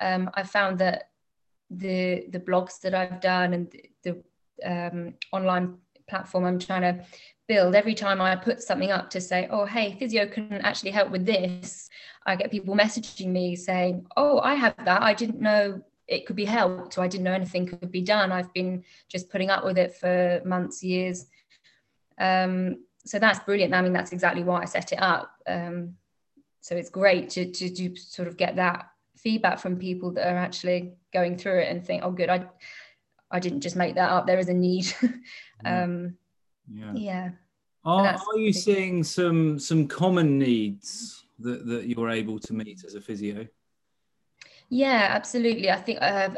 um, 0.00 0.30
I 0.34 0.42
found 0.42 0.78
that 0.78 1.10
the 1.70 2.26
the 2.30 2.40
blogs 2.40 2.80
that 2.80 2.94
I've 2.94 3.20
done 3.20 3.54
and 3.54 3.76
the 4.02 4.22
um, 4.64 5.14
online 5.32 5.78
platform 6.08 6.44
I'm 6.44 6.58
trying 6.58 6.82
to 6.82 7.04
build, 7.48 7.74
every 7.74 7.94
time 7.94 8.20
I 8.20 8.36
put 8.36 8.62
something 8.62 8.90
up 8.90 9.10
to 9.10 9.20
say, 9.20 9.48
oh, 9.50 9.64
hey, 9.64 9.96
physio 9.98 10.26
can 10.26 10.52
actually 10.62 10.90
help 10.90 11.10
with 11.10 11.26
this, 11.26 11.88
I 12.26 12.36
get 12.36 12.50
people 12.50 12.74
messaging 12.74 13.28
me 13.28 13.56
saying, 13.56 14.06
oh, 14.16 14.40
I 14.40 14.54
have 14.54 14.76
that. 14.84 15.02
I 15.02 15.14
didn't 15.14 15.40
know 15.40 15.82
it 16.12 16.26
could 16.26 16.36
be 16.36 16.44
helped, 16.44 16.98
or 16.98 17.02
I 17.02 17.08
didn't 17.08 17.24
know 17.24 17.32
anything 17.32 17.66
could 17.66 17.90
be 17.90 18.02
done. 18.02 18.32
I've 18.32 18.52
been 18.52 18.84
just 19.08 19.30
putting 19.30 19.50
up 19.50 19.64
with 19.64 19.78
it 19.78 19.96
for 19.96 20.42
months, 20.44 20.82
years. 20.82 21.26
Um, 22.18 22.84
so 23.04 23.18
that's 23.18 23.40
brilliant. 23.40 23.74
I 23.74 23.82
mean, 23.82 23.92
that's 23.92 24.12
exactly 24.12 24.44
why 24.44 24.62
I 24.62 24.64
set 24.66 24.92
it 24.92 25.00
up. 25.00 25.32
Um, 25.46 25.94
so 26.60 26.76
it's 26.76 26.90
great 26.90 27.30
to, 27.30 27.50
to, 27.50 27.74
to 27.74 27.96
sort 27.96 28.28
of 28.28 28.36
get 28.36 28.56
that 28.56 28.90
feedback 29.16 29.58
from 29.58 29.76
people 29.76 30.12
that 30.12 30.32
are 30.32 30.36
actually 30.36 30.92
going 31.12 31.36
through 31.36 31.60
it 31.60 31.68
and 31.68 31.84
think, 31.84 32.02
oh, 32.04 32.12
good, 32.12 32.28
I, 32.28 32.46
I 33.30 33.40
didn't 33.40 33.62
just 33.62 33.76
make 33.76 33.94
that 33.94 34.10
up. 34.10 34.26
There 34.26 34.38
is 34.38 34.48
a 34.48 34.54
need. 34.54 34.92
um, 35.64 36.16
yeah. 36.72 36.92
yeah. 36.94 37.30
Are, 37.84 38.06
are 38.06 38.38
you 38.38 38.52
seeing 38.52 39.02
some 39.02 39.58
some 39.58 39.88
common 39.88 40.38
needs 40.38 41.24
that, 41.40 41.66
that 41.66 41.86
you're 41.86 42.10
able 42.10 42.38
to 42.38 42.52
meet 42.52 42.84
as 42.84 42.94
a 42.94 43.00
physio? 43.00 43.48
Yeah, 44.72 45.08
absolutely. 45.10 45.70
I 45.70 45.76
think 45.76 45.98
uh, 46.00 46.30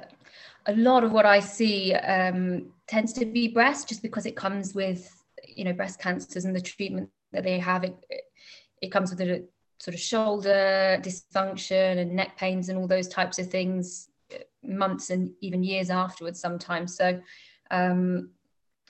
a 0.66 0.74
lot 0.74 1.04
of 1.04 1.12
what 1.12 1.24
I 1.24 1.38
see 1.38 1.94
um, 1.94 2.72
tends 2.88 3.12
to 3.12 3.24
be 3.24 3.46
breast, 3.46 3.88
just 3.88 4.02
because 4.02 4.26
it 4.26 4.34
comes 4.34 4.74
with 4.74 5.08
you 5.46 5.62
know 5.62 5.72
breast 5.72 6.00
cancers 6.00 6.44
and 6.44 6.54
the 6.54 6.60
treatment 6.60 7.10
that 7.30 7.44
they 7.44 7.60
have. 7.60 7.84
It 7.84 7.94
it 8.82 8.88
comes 8.88 9.10
with 9.10 9.20
a 9.20 9.44
sort 9.78 9.94
of 9.94 10.00
shoulder 10.00 10.98
dysfunction 11.00 11.98
and 11.98 12.16
neck 12.16 12.36
pains 12.36 12.68
and 12.70 12.76
all 12.76 12.88
those 12.88 13.06
types 13.06 13.38
of 13.38 13.46
things 13.50 14.08
months 14.64 15.10
and 15.10 15.30
even 15.40 15.62
years 15.62 15.88
afterwards 15.88 16.40
sometimes. 16.40 16.96
So 16.96 17.20
um, 17.70 18.30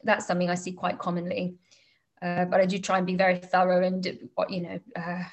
that's 0.04 0.26
something 0.26 0.48
I 0.48 0.54
see 0.54 0.72
quite 0.72 0.98
commonly. 0.98 1.56
Uh, 2.22 2.46
but 2.46 2.62
I 2.62 2.64
do 2.64 2.78
try 2.78 2.96
and 2.96 3.06
be 3.06 3.14
very 3.14 3.36
thorough 3.36 3.84
and 3.84 4.06
you 4.48 4.62
know 4.62 4.80
uh, 4.96 5.24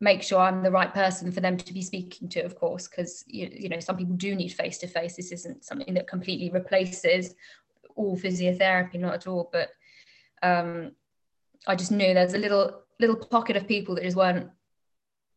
make 0.00 0.22
sure 0.22 0.40
I'm 0.40 0.62
the 0.62 0.70
right 0.70 0.92
person 0.92 1.30
for 1.30 1.40
them 1.40 1.56
to 1.56 1.72
be 1.72 1.82
speaking 1.82 2.28
to, 2.30 2.40
of 2.40 2.56
course, 2.56 2.88
because 2.88 3.24
you, 3.26 3.50
you 3.52 3.68
know 3.68 3.80
some 3.80 3.96
people 3.96 4.16
do 4.16 4.34
need 4.34 4.48
face 4.48 4.78
to 4.78 4.86
face. 4.86 5.16
This 5.16 5.32
isn't 5.32 5.64
something 5.64 5.94
that 5.94 6.08
completely 6.08 6.50
replaces 6.50 7.34
all 7.96 8.16
physiotherapy, 8.16 8.98
not 8.98 9.14
at 9.14 9.26
all. 9.26 9.50
But 9.52 9.70
um, 10.42 10.92
I 11.66 11.76
just 11.76 11.92
knew 11.92 12.14
there's 12.14 12.34
a 12.34 12.38
little 12.38 12.82
little 12.98 13.16
pocket 13.16 13.56
of 13.56 13.68
people 13.68 13.94
that 13.94 14.04
just 14.04 14.16
weren't 14.16 14.50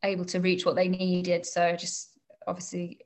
able 0.04 0.26
to 0.26 0.40
reach 0.40 0.66
what 0.66 0.76
they 0.76 0.88
needed. 0.88 1.46
So 1.46 1.76
just 1.76 2.18
obviously 2.48 3.00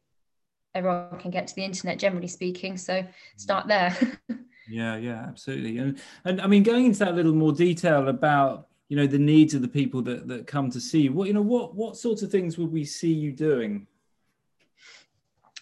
everyone 0.77 1.17
can 1.19 1.31
get 1.31 1.47
to 1.47 1.55
the 1.55 1.63
internet 1.63 1.97
generally 1.97 2.27
speaking 2.27 2.77
so 2.77 3.05
start 3.35 3.67
there 3.67 3.95
yeah 4.69 4.95
yeah 4.95 5.25
absolutely 5.27 5.77
and 5.79 5.99
and 6.25 6.39
i 6.41 6.47
mean 6.47 6.63
going 6.63 6.85
into 6.85 6.99
that 6.99 7.09
a 7.09 7.13
little 7.13 7.33
more 7.33 7.51
detail 7.51 8.07
about 8.07 8.67
you 8.89 8.97
know 8.97 9.07
the 9.07 9.19
needs 9.19 9.53
of 9.53 9.61
the 9.61 9.67
people 9.67 10.01
that 10.03 10.27
that 10.27 10.47
come 10.47 10.69
to 10.71 10.79
see 10.79 11.01
you. 11.01 11.13
What 11.13 11.27
you 11.27 11.33
know 11.33 11.41
what 11.41 11.75
what 11.75 11.97
sorts 11.97 12.21
of 12.21 12.31
things 12.31 12.57
would 12.57 12.71
we 12.71 12.85
see 12.85 13.13
you 13.13 13.31
doing? 13.31 13.87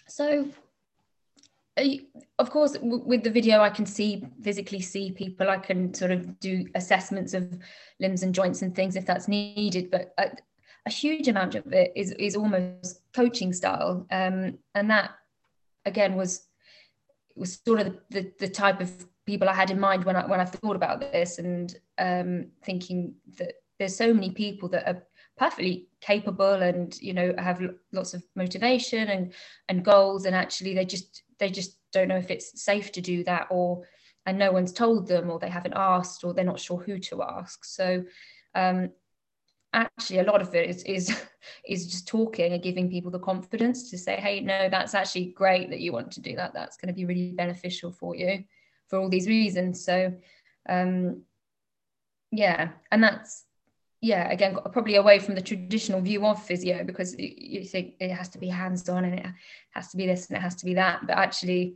So 0.08 0.48
of 2.40 2.50
course 2.50 2.78
with 2.82 3.22
the 3.22 3.30
video 3.30 3.60
i 3.60 3.70
can 3.70 3.86
see 3.86 4.26
physically 4.42 4.80
see 4.80 5.12
people. 5.12 5.50
I 5.50 5.58
can 5.58 5.94
sort 5.94 6.12
of 6.12 6.40
do 6.40 6.66
assessments 6.74 7.34
of 7.34 7.60
limbs 8.00 8.24
and 8.24 8.34
joints 8.34 8.62
and 8.62 8.74
things 8.74 8.96
if 8.96 9.06
that's 9.06 9.28
needed 9.28 9.92
but 9.92 10.14
uh, 10.18 10.30
a 10.86 10.90
huge 10.90 11.28
amount 11.28 11.56
of 11.56 11.72
it 11.74 11.92
is 11.96 12.12
is 12.12 12.36
almost 12.36 13.02
coaching 13.14 13.54
style, 13.54 14.06
um, 14.12 14.58
and 14.76 14.90
that 14.90 15.12
again 15.86 16.16
was 16.16 16.48
was 17.36 17.60
sort 17.66 17.82
of 17.82 17.88
the, 17.88 18.22
the, 18.22 18.32
the 18.40 18.48
type 18.48 18.80
of 18.80 19.06
people 19.26 19.50
I 19.50 19.54
had 19.54 19.72
in 19.72 19.80
mind 19.80 20.04
when 20.04 20.16
I 20.16 20.26
when 20.26 20.40
I 20.40 20.46
thought 20.46 20.76
about 20.76 21.00
this 21.00 21.40
and 21.40 21.76
um, 21.98 22.48
thinking 22.64 23.16
that 23.38 23.54
there's 23.80 23.96
so 23.96 24.14
many 24.14 24.32
people 24.32 24.70
that 24.70 24.88
are 24.88 25.04
perfectly 25.38 25.88
capable 26.00 26.62
and 26.62 26.98
you 27.02 27.14
know 27.14 27.34
have 27.38 27.62
lots 27.92 28.14
of 28.14 28.24
motivation 28.36 29.10
and 29.10 29.34
and 29.68 29.84
goals 29.84 30.26
and 30.26 30.36
actually 30.36 30.74
they 30.74 30.86
just 30.86 31.24
they 31.40 31.50
just 31.50 31.78
don't 31.92 32.08
know 32.08 32.18
if 32.18 32.32
it's 32.32 32.62
safe 32.62 32.92
to 32.92 33.02
do 33.02 33.24
that 33.24 33.48
or 33.50 33.84
and 34.26 34.40
no 34.40 34.52
one's 34.52 34.72
told 34.72 35.08
them 35.08 35.30
or 35.30 35.40
they 35.40 35.50
haven't 35.50 35.74
asked 35.76 36.24
or 36.24 36.34
they're 36.34 36.44
not 36.44 36.60
sure 36.60 36.80
who 36.80 36.98
to 36.98 37.22
ask. 37.22 37.64
So 37.64 38.04
um, 38.56 38.90
actually 39.72 40.20
a 40.20 40.24
lot 40.24 40.42
of 40.42 40.56
it 40.56 40.70
is 40.70 40.84
is 40.84 41.26
is 41.68 41.88
just 41.88 42.08
talking 42.08 42.54
and 42.54 42.64
giving 42.64 42.90
people 42.90 43.12
the 43.12 43.20
confidence 43.20 43.90
to 43.90 43.98
say 43.98 44.16
hey 44.16 44.40
no 44.40 44.70
that's 44.70 44.94
actually 44.96 45.26
great 45.34 45.70
that 45.70 45.82
you 45.82 45.92
want 45.92 46.12
to 46.12 46.22
do 46.22 46.36
that. 46.36 46.54
That's 46.54 46.78
going 46.78 46.88
to 46.88 46.94
be 46.94 47.06
really 47.06 47.32
beneficial 47.32 47.92
for 47.92 48.16
you 48.16 48.44
for 48.88 49.00
all 49.00 49.10
these 49.10 49.28
reasons 49.28 49.84
so 49.84 50.14
um 50.70 51.22
yeah 52.32 52.70
and 52.92 53.04
that's 53.04 53.46
yeah 54.02 54.30
again 54.32 54.58
probably 54.72 54.96
away 54.96 55.20
from 55.20 55.36
the 55.36 55.42
traditional 55.42 56.02
view 56.02 56.26
of 56.26 56.42
physio 56.44 56.84
because 56.84 57.16
you 57.18 57.64
think 57.64 57.94
it 58.00 58.12
has 58.12 58.30
to 58.30 58.38
be 58.38 58.48
hands 58.48 58.88
on 58.90 59.06
and 59.06 59.20
it 59.20 59.26
has 59.72 59.90
to 59.90 59.98
be 59.98 60.06
this 60.06 60.28
and 60.28 60.38
it 60.38 60.42
has 60.42 60.56
to 60.56 60.66
be 60.66 60.74
that 60.74 61.06
but 61.08 61.18
actually 61.18 61.76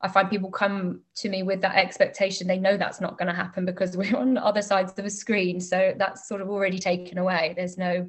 I 0.00 0.08
find 0.08 0.30
people 0.30 0.50
come 0.50 1.00
to 1.16 1.28
me 1.28 1.42
with 1.42 1.60
that 1.62 1.76
expectation. 1.76 2.46
They 2.46 2.58
know 2.58 2.76
that's 2.76 3.00
not 3.00 3.18
going 3.18 3.28
to 3.28 3.34
happen 3.34 3.64
because 3.64 3.96
we're 3.96 4.16
on 4.16 4.38
other 4.38 4.62
sides 4.62 4.96
of 4.96 5.04
a 5.04 5.10
screen. 5.10 5.60
So 5.60 5.94
that's 5.96 6.28
sort 6.28 6.40
of 6.40 6.48
already 6.48 6.78
taken 6.78 7.18
away. 7.18 7.54
There's 7.56 7.76
no 7.76 8.08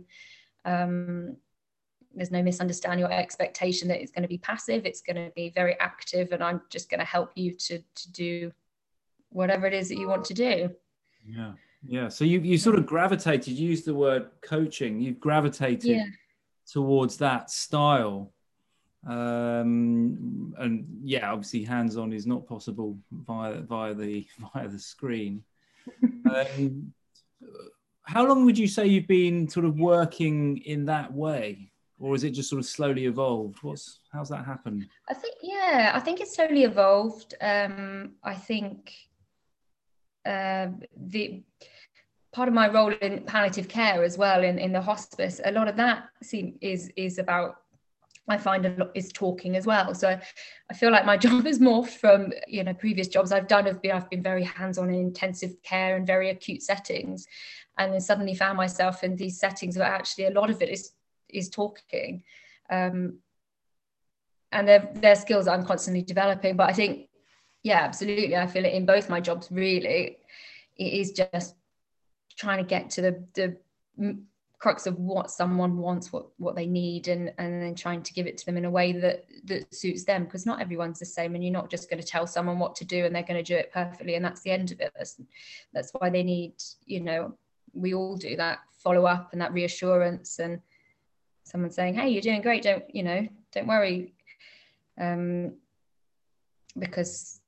um, 0.66 1.38
there's 2.20 2.32
no 2.32 2.44
misunderstanding 2.44 3.06
or 3.06 3.12
expectation 3.12 3.88
that 3.88 4.02
it's 4.02 4.12
going 4.12 4.24
to 4.24 4.30
be 4.30 4.38
passive. 4.38 4.86
It's 4.86 5.02
going 5.02 5.16
to 5.16 5.32
be 5.36 5.50
very 5.50 5.80
active, 5.80 6.32
and 6.32 6.44
I'm 6.44 6.62
just 6.70 6.90
going 6.90 7.00
to 7.00 7.06
help 7.06 7.32
you 7.36 7.54
to 7.54 7.80
to 7.80 8.12
do 8.12 8.52
whatever 9.30 9.66
it 9.66 9.74
is 9.74 9.90
that 9.90 9.98
you 9.98 10.08
want 10.08 10.26
to 10.26 10.34
do. 10.34 10.70
Yeah, 11.26 11.54
yeah. 11.88 12.10
So 12.10 12.26
you 12.26 12.40
you 12.40 12.58
sort 12.58 12.78
of 12.78 12.86
gravitated. 12.86 13.54
You 13.54 13.70
used 13.70 13.86
the 13.86 13.94
word 13.94 14.30
coaching. 14.42 15.00
You've 15.00 15.20
gravitated 15.20 15.98
yeah. 15.98 16.06
towards 16.66 17.18
that 17.18 17.50
style 17.50 18.32
um, 19.08 20.54
and 20.58 20.86
yeah, 21.04 21.32
obviously 21.32 21.64
hands-on 21.64 22.12
is 22.12 22.28
not 22.28 22.48
possible 22.48 22.98
via 23.12 23.62
via 23.62 23.94
the 23.94 24.28
via 24.54 24.68
the 24.68 24.80
screen. 24.80 25.44
um, 26.04 26.94
how 28.04 28.28
long 28.28 28.44
would 28.46 28.58
you 28.58 28.68
say 28.68 28.88
you've 28.88 29.08
been 29.08 29.48
sort 29.48 29.66
of 29.66 29.80
working 29.80 30.58
in 30.58 30.86
that 30.86 31.14
way, 31.14 31.72
or 32.00 32.16
is 32.16 32.24
it 32.24 32.32
just 32.32 32.50
sort 32.50 32.60
of 32.60 32.66
slowly 32.66 33.06
evolved? 33.06 33.58
What's 33.62 34.00
how's 34.12 34.30
that 34.30 34.46
happened? 34.46 34.88
I 35.10 35.14
think 35.14 35.36
yeah, 35.42 35.92
I 35.94 36.00
think 36.00 36.22
it's 36.22 36.36
slowly 36.36 36.64
evolved. 36.64 37.36
Um, 37.42 38.14
I 38.24 38.36
think 38.36 38.94
uh, 40.26 40.68
the 40.96 41.44
part 42.32 42.48
of 42.48 42.54
my 42.54 42.70
role 42.70 42.94
in 43.02 43.24
palliative 43.24 43.68
care 43.68 44.04
as 44.04 44.18
well 44.18 44.44
in, 44.44 44.60
in 44.60 44.72
the 44.72 44.82
hospice, 44.82 45.42
a 45.44 45.52
lot 45.52 45.68
of 45.68 45.76
that 45.78 46.06
seem, 46.24 46.58
is 46.62 46.90
is 46.96 47.20
about 47.20 47.56
I 48.30 48.38
find 48.38 48.64
a 48.66 48.76
lot 48.78 48.92
is 48.94 49.12
talking 49.12 49.56
as 49.56 49.66
well. 49.66 49.96
So 49.96 50.18
I 50.70 50.74
feel 50.74 50.92
like 50.92 51.06
my 51.06 51.18
job 51.26 51.46
has 51.46 51.60
morphed 51.60 51.98
from 51.98 52.32
you 52.48 52.64
know 52.64 52.74
previous 52.74 53.08
jobs 53.08 53.32
I've 53.32 53.48
done. 53.48 53.66
Have 53.66 53.82
been 53.82 53.92
I've 53.92 54.10
been 54.10 54.24
very 54.24 54.44
hands-on 54.44 54.90
in 54.90 54.96
intensive 54.96 55.62
care 55.64 55.98
and 55.98 56.08
very 56.08 56.30
acute 56.30 56.62
settings, 56.62 57.28
and 57.78 57.92
then 57.92 58.00
suddenly 58.00 58.36
found 58.36 58.56
myself 58.58 59.04
in 59.04 59.18
these 59.18 59.40
settings 59.40 59.78
where 59.78 59.88
actually 59.88 60.26
a 60.26 60.32
lot 60.32 60.50
of 60.50 60.62
it 60.62 60.70
is 60.70 60.92
is 61.30 61.50
talking, 61.50 62.24
um, 62.70 63.20
and 64.52 64.68
they're, 64.68 64.90
they're 64.96 65.16
skills 65.16 65.48
I'm 65.48 65.66
constantly 65.66 66.02
developing. 66.02 66.56
But 66.56 66.70
I 66.70 66.74
think 66.74 67.10
yeah, 67.64 67.80
absolutely, 67.80 68.36
I 68.36 68.48
feel 68.48 68.66
it 68.66 68.74
in 68.74 68.86
both 68.86 69.10
my 69.10 69.20
jobs. 69.20 69.50
Really, 69.52 70.18
it 70.78 70.94
is 70.94 71.12
just 71.12 71.56
trying 72.38 72.58
to 72.58 72.64
get 72.64 72.90
to 72.92 73.02
the 73.02 73.24
the 73.34 73.58
crux 74.60 74.86
of 74.86 75.00
what 75.00 75.32
someone 75.32 75.78
wants 75.78 76.12
what 76.12 76.28
what 76.38 76.54
they 76.54 76.66
need 76.66 77.08
and 77.08 77.32
and 77.38 77.62
then 77.62 77.74
trying 77.74 78.04
to 78.04 78.14
give 78.14 78.28
it 78.28 78.38
to 78.38 78.46
them 78.46 78.58
in 78.58 78.66
a 78.66 78.70
way 78.70 78.92
that 78.92 79.26
that 79.46 79.74
suits 79.74 80.04
them 80.04 80.26
because 80.26 80.46
not 80.46 80.62
everyone's 80.62 81.00
the 81.00 81.06
same 81.06 81.34
and 81.34 81.44
you're 81.44 81.54
not 81.54 81.72
just 81.72 81.90
going 81.90 82.02
to 82.02 82.06
tell 82.06 82.28
someone 82.28 82.60
what 82.60 82.76
to 82.76 82.84
do 82.84 83.06
and 83.06 83.16
they're 83.16 83.24
going 83.24 83.42
to 83.42 83.54
do 83.54 83.56
it 83.56 83.72
perfectly 83.72 84.16
and 84.16 84.24
that's 84.24 84.42
the 84.42 84.52
end 84.52 84.72
of 84.72 84.82
it 84.82 84.92
that's, 84.98 85.20
that's 85.74 85.92
why 85.94 86.10
they 86.10 86.24
need 86.24 86.54
you 86.86 87.00
know 87.00 87.34
we 87.74 87.94
all 87.94 88.18
do 88.18 88.36
that 88.36 88.60
follow 88.84 89.06
up 89.06 89.30
and 89.32 89.42
that 89.42 89.54
reassurance 89.54 90.40
and 90.40 90.60
someone 91.50 91.72
saying 91.72 91.94
hey 91.94 92.10
you're 92.10 92.22
doing 92.22 92.42
great 92.42 92.64
don't 92.64 92.84
you 92.94 93.04
know 93.04 93.28
don't 93.52 93.68
worry 93.68 94.14
um 95.00 95.54
because 96.78 97.40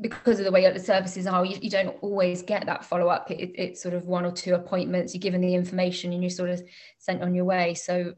because 0.00 0.38
of 0.38 0.44
the 0.44 0.52
way 0.52 0.70
the 0.70 0.78
services 0.78 1.26
are, 1.26 1.44
you, 1.44 1.58
you 1.60 1.70
don't 1.70 1.96
always 2.00 2.42
get 2.42 2.66
that 2.66 2.84
follow 2.84 3.08
up. 3.08 3.30
It, 3.30 3.52
it's 3.56 3.82
sort 3.82 3.94
of 3.94 4.06
one 4.06 4.24
or 4.24 4.30
two 4.30 4.54
appointments. 4.54 5.14
You're 5.14 5.20
given 5.20 5.40
the 5.40 5.54
information 5.54 6.12
and 6.12 6.22
you're 6.22 6.30
sort 6.30 6.50
of 6.50 6.62
sent 6.98 7.22
on 7.22 7.34
your 7.34 7.44
way. 7.44 7.74
So 7.74 8.14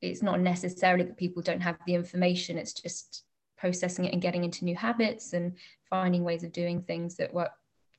it's 0.00 0.22
not 0.22 0.40
necessarily 0.40 1.04
that 1.04 1.16
people 1.16 1.42
don't 1.42 1.60
have 1.60 1.78
the 1.86 1.94
information. 1.94 2.58
It's 2.58 2.72
just 2.72 3.24
processing 3.56 4.06
it 4.06 4.12
and 4.12 4.20
getting 4.20 4.42
into 4.42 4.64
new 4.64 4.74
habits 4.74 5.32
and 5.32 5.56
finding 5.88 6.24
ways 6.24 6.42
of 6.42 6.52
doing 6.52 6.82
things 6.82 7.16
that 7.16 7.32
work 7.32 7.52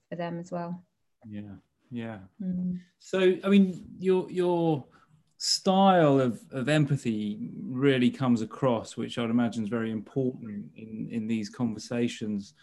for 0.09 0.17
them 0.17 0.37
as 0.39 0.51
well. 0.51 0.83
Yeah, 1.25 1.55
yeah. 1.89 2.17
Mm. 2.41 2.81
So 2.99 3.37
I 3.43 3.47
mean, 3.47 3.85
your 3.97 4.29
your 4.29 4.85
style 5.43 6.21
of, 6.21 6.39
of 6.51 6.69
empathy 6.69 7.49
really 7.61 8.09
comes 8.09 8.41
across, 8.41 8.95
which 8.95 9.17
I'd 9.17 9.29
imagine 9.29 9.63
is 9.63 9.69
very 9.69 9.91
important 9.91 10.71
in, 10.77 11.09
in 11.11 11.27
these 11.27 11.49
conversations. 11.49 12.53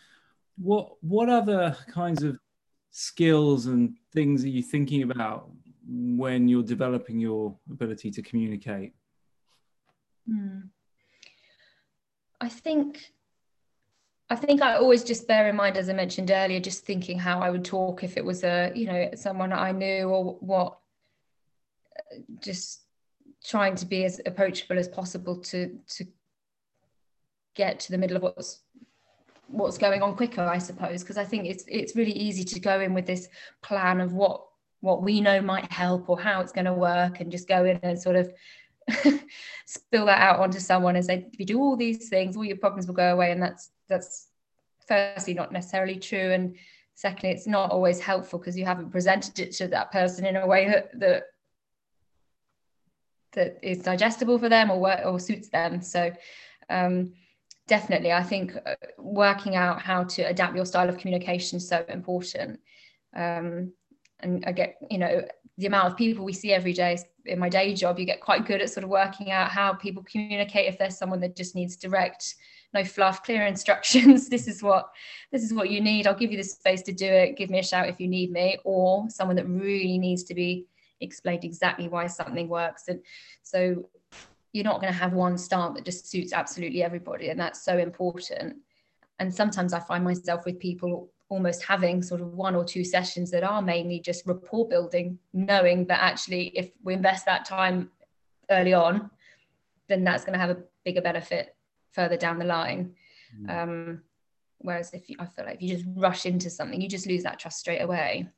What 0.57 0.93
what 1.03 1.29
other 1.29 1.77
kinds 1.89 2.23
of 2.23 2.39
skills 2.91 3.67
and 3.67 3.97
things 4.15 4.45
are 4.45 4.49
you 4.49 4.63
thinking 4.63 5.03
about 5.03 5.51
when 5.87 6.49
you're 6.49 6.63
developing 6.63 7.21
your 7.21 7.55
ability 7.71 8.11
to 8.13 8.23
communicate? 8.23 8.95
Hmm. 10.27 10.61
I 12.41 12.49
think 12.49 13.13
I 14.31 14.37
think 14.37 14.63
I 14.63 14.77
always 14.77 15.05
just 15.05 15.29
bear 15.29 15.51
in 15.51 15.57
mind, 15.57 15.77
as 15.77 15.91
I 15.91 15.93
mentioned 15.93 16.31
earlier, 16.31 16.61
just 16.61 16.87
thinking 16.87 17.19
how 17.19 17.41
I 17.41 17.51
would 17.51 17.65
talk 17.65 18.03
if 18.03 18.17
it 18.17 18.25
was 18.25 18.43
a, 18.43 18.73
you 18.75 18.87
know, 18.87 19.11
someone 19.17 19.53
I 19.53 19.71
knew 19.73 20.09
or 20.09 20.37
what 20.41 20.80
just 22.41 22.83
trying 23.45 23.75
to 23.77 23.87
be 23.87 24.05
as 24.05 24.21
approachable 24.27 24.79
as 24.79 24.89
possible 24.89 25.37
to 25.37 25.79
to 25.87 26.07
get 27.55 27.81
to 27.81 27.93
the 27.93 27.99
middle 27.99 28.17
of 28.17 28.23
what's 28.23 28.61
what's 29.49 29.79
going 29.79 30.03
on 30.03 30.15
quicker 30.15 30.43
i 30.43 30.59
suppose. 30.59 31.03
Because 31.03 31.19
i 31.19 31.25
think 31.25 31.47
it's 31.47 31.65
it's 31.67 31.97
really 31.97 32.13
easy 32.13 32.45
to 32.45 32.61
go 32.61 32.81
in 32.81 32.95
with 32.95 33.07
this 33.07 33.29
plan 33.63 34.01
of 34.01 34.13
what 34.13 34.45
what 34.81 35.03
we 35.03 35.21
know 35.21 35.41
might 35.41 35.71
help 35.71 36.09
or 36.09 36.19
how 36.19 36.41
it's 36.41 36.53
going 36.53 36.65
to 36.65 36.73
work 36.73 37.21
and 37.21 37.31
just 37.31 37.49
go 37.49 37.65
in 37.65 37.79
and 37.83 38.01
sort 38.01 38.17
of 38.17 38.33
spill 39.67 40.07
that 40.07 40.21
out 40.21 40.41
onto 40.41 40.59
someone 40.59 40.97
and 40.97 41.05
say 41.05 41.27
if 41.33 41.39
you 41.39 41.47
do 41.47 41.61
all 41.61 41.77
these 41.77 42.09
things 42.09 42.37
all 42.37 42.45
your 42.45 42.57
problems 42.57 42.87
will 42.87 42.95
go 42.95 43.13
away. 43.13 43.31
And 43.31 43.43
that's 43.43 43.71
that's 43.89 44.29
firstly 44.87 45.35
not 45.35 45.53
necessarily 45.53 45.97
true. 45.97 46.33
And 46.33 46.57
secondly 46.95 47.31
it's 47.31 47.47
not 47.47 47.71
always 47.71 48.01
helpful 48.01 48.39
because 48.39 48.59
you 48.59 48.65
haven't 48.65 48.91
presented 48.91 49.39
it 49.39 49.53
to 49.53 49.69
that 49.69 49.93
person 49.93 50.25
in 50.25 50.37
a 50.37 50.47
way 50.47 50.69
that, 50.69 50.99
that 50.99 51.25
that 53.33 53.59
is 53.63 53.79
digestible 53.79 54.39
for 54.39 54.49
them 54.49 54.71
or 54.71 54.81
work, 54.81 55.01
or 55.05 55.19
suits 55.19 55.49
them. 55.49 55.83
So 55.83 56.13
um, 56.69 57.13
definitely, 57.67 58.13
I 58.13 58.23
think 58.23 58.57
uh, 58.67 58.75
working 58.99 59.57
out 59.57 59.81
how 59.81 60.05
to 60.05 60.23
adapt 60.23 60.57
your 60.57 60.67
style 60.67 60.89
of 60.89 60.99
communication 60.99 61.59
is 61.59 61.69
so 61.69 61.85
important. 61.89 62.61
Um, 63.15 63.73
and 64.21 64.45
I 64.47 64.53
get, 64.53 64.77
you 64.91 64.99
know, 64.99 65.23
the 65.57 65.67
amount 65.67 65.89
of 65.93 65.97
people 65.97 66.25
we 66.25 66.33
see 66.33 66.53
every 66.53 66.73
day 66.73 66.99
in 67.27 67.39
my 67.39 67.49
day 67.49 67.75
job, 67.75 67.99
you 67.99 68.07
get 68.07 68.21
quite 68.21 68.47
good 68.47 68.61
at 68.61 68.71
sort 68.71 68.85
of 68.85 68.91
working 68.91 69.31
out 69.31 69.51
how 69.51 69.73
people 69.75 70.03
communicate. 70.05 70.69
If 70.69 70.79
there's 70.79 70.97
someone 70.97 71.21
that 71.21 71.37
just 71.37 71.55
needs 71.55 71.77
direct, 71.77 72.35
no 72.73 72.85
fluff, 72.85 73.23
clear 73.23 73.47
instructions. 73.55 74.29
this 74.29 74.49
is 74.49 74.63
what 74.63 74.91
this 75.33 75.43
is 75.43 75.53
what 75.53 75.71
you 75.71 75.81
need. 75.81 76.07
I'll 76.07 76.15
give 76.15 76.31
you 76.31 76.39
the 76.39 76.45
space 76.45 76.83
to 76.83 76.93
do 76.93 77.07
it. 77.07 77.37
Give 77.37 77.51
me 77.51 77.59
a 77.59 77.65
shout 77.65 77.89
if 77.89 78.01
you 78.01 78.09
need 78.09 78.31
me. 78.31 78.59
Or 78.65 79.09
someone 79.11 79.37
that 79.37 79.49
really 79.49 79.99
needs 79.99 80.25
to 80.25 80.35
be 80.35 80.67
explained 81.01 81.45
exactly 81.45 81.89
why 81.89 82.07
something 82.07 82.49
works. 82.49 82.89
And 82.89 83.01
so 83.43 83.89
you're 84.53 84.65
not 84.65 84.81
going 84.81 84.93
to 84.93 84.99
have 84.99 85.13
one 85.13 85.39
style 85.39 85.73
that 85.75 85.85
just 85.85 86.11
suits 86.11 86.33
absolutely 86.33 86.83
everybody. 86.83 87.29
And 87.29 87.39
that's 87.39 87.63
so 87.63 87.79
important. 87.79 88.57
And 89.19 89.33
sometimes 89.33 89.73
I 89.73 89.81
find 89.81 90.05
myself 90.05 90.45
with 90.45 90.59
people 90.59 91.11
almost 91.29 91.63
having 91.63 92.03
sort 92.03 92.21
of 92.21 92.33
one 92.33 92.57
or 92.57 92.65
two 92.65 92.83
sessions 92.83 93.31
that 93.31 93.45
are 93.45 93.63
mainly 93.63 94.01
just 94.01 94.27
rapport 94.27 94.67
building, 94.67 95.19
knowing 95.33 95.87
that 95.87 96.03
actually 96.03 96.49
if 96.49 96.71
we 96.83 96.95
invest 96.95 97.25
that 97.27 97.45
time 97.45 97.91
early 98.51 98.75
on, 98.75 99.11
then 99.89 100.03
that's 100.03 100.25
going 100.25 100.33
to 100.33 100.39
have 100.39 100.51
a 100.51 100.63
bigger 100.85 101.01
benefit 101.01 101.55
further 101.93 102.17
down 102.17 102.39
the 102.39 102.45
line. 102.45 102.95
Mm. 103.41 103.63
Um, 103.63 104.03
whereas 104.59 104.93
if 104.93 105.09
you, 105.09 105.17
I 105.21 105.27
feel 105.27 105.45
like 105.45 105.57
if 105.57 105.63
you 105.63 105.77
just 105.77 105.87
rush 105.95 106.27
into 106.27 106.51
something, 106.51 106.81
you 106.81 106.89
just 106.89 107.07
lose 107.07 107.23
that 107.23 107.39
trust 107.39 107.61
straight 107.61 107.83
away 107.83 108.29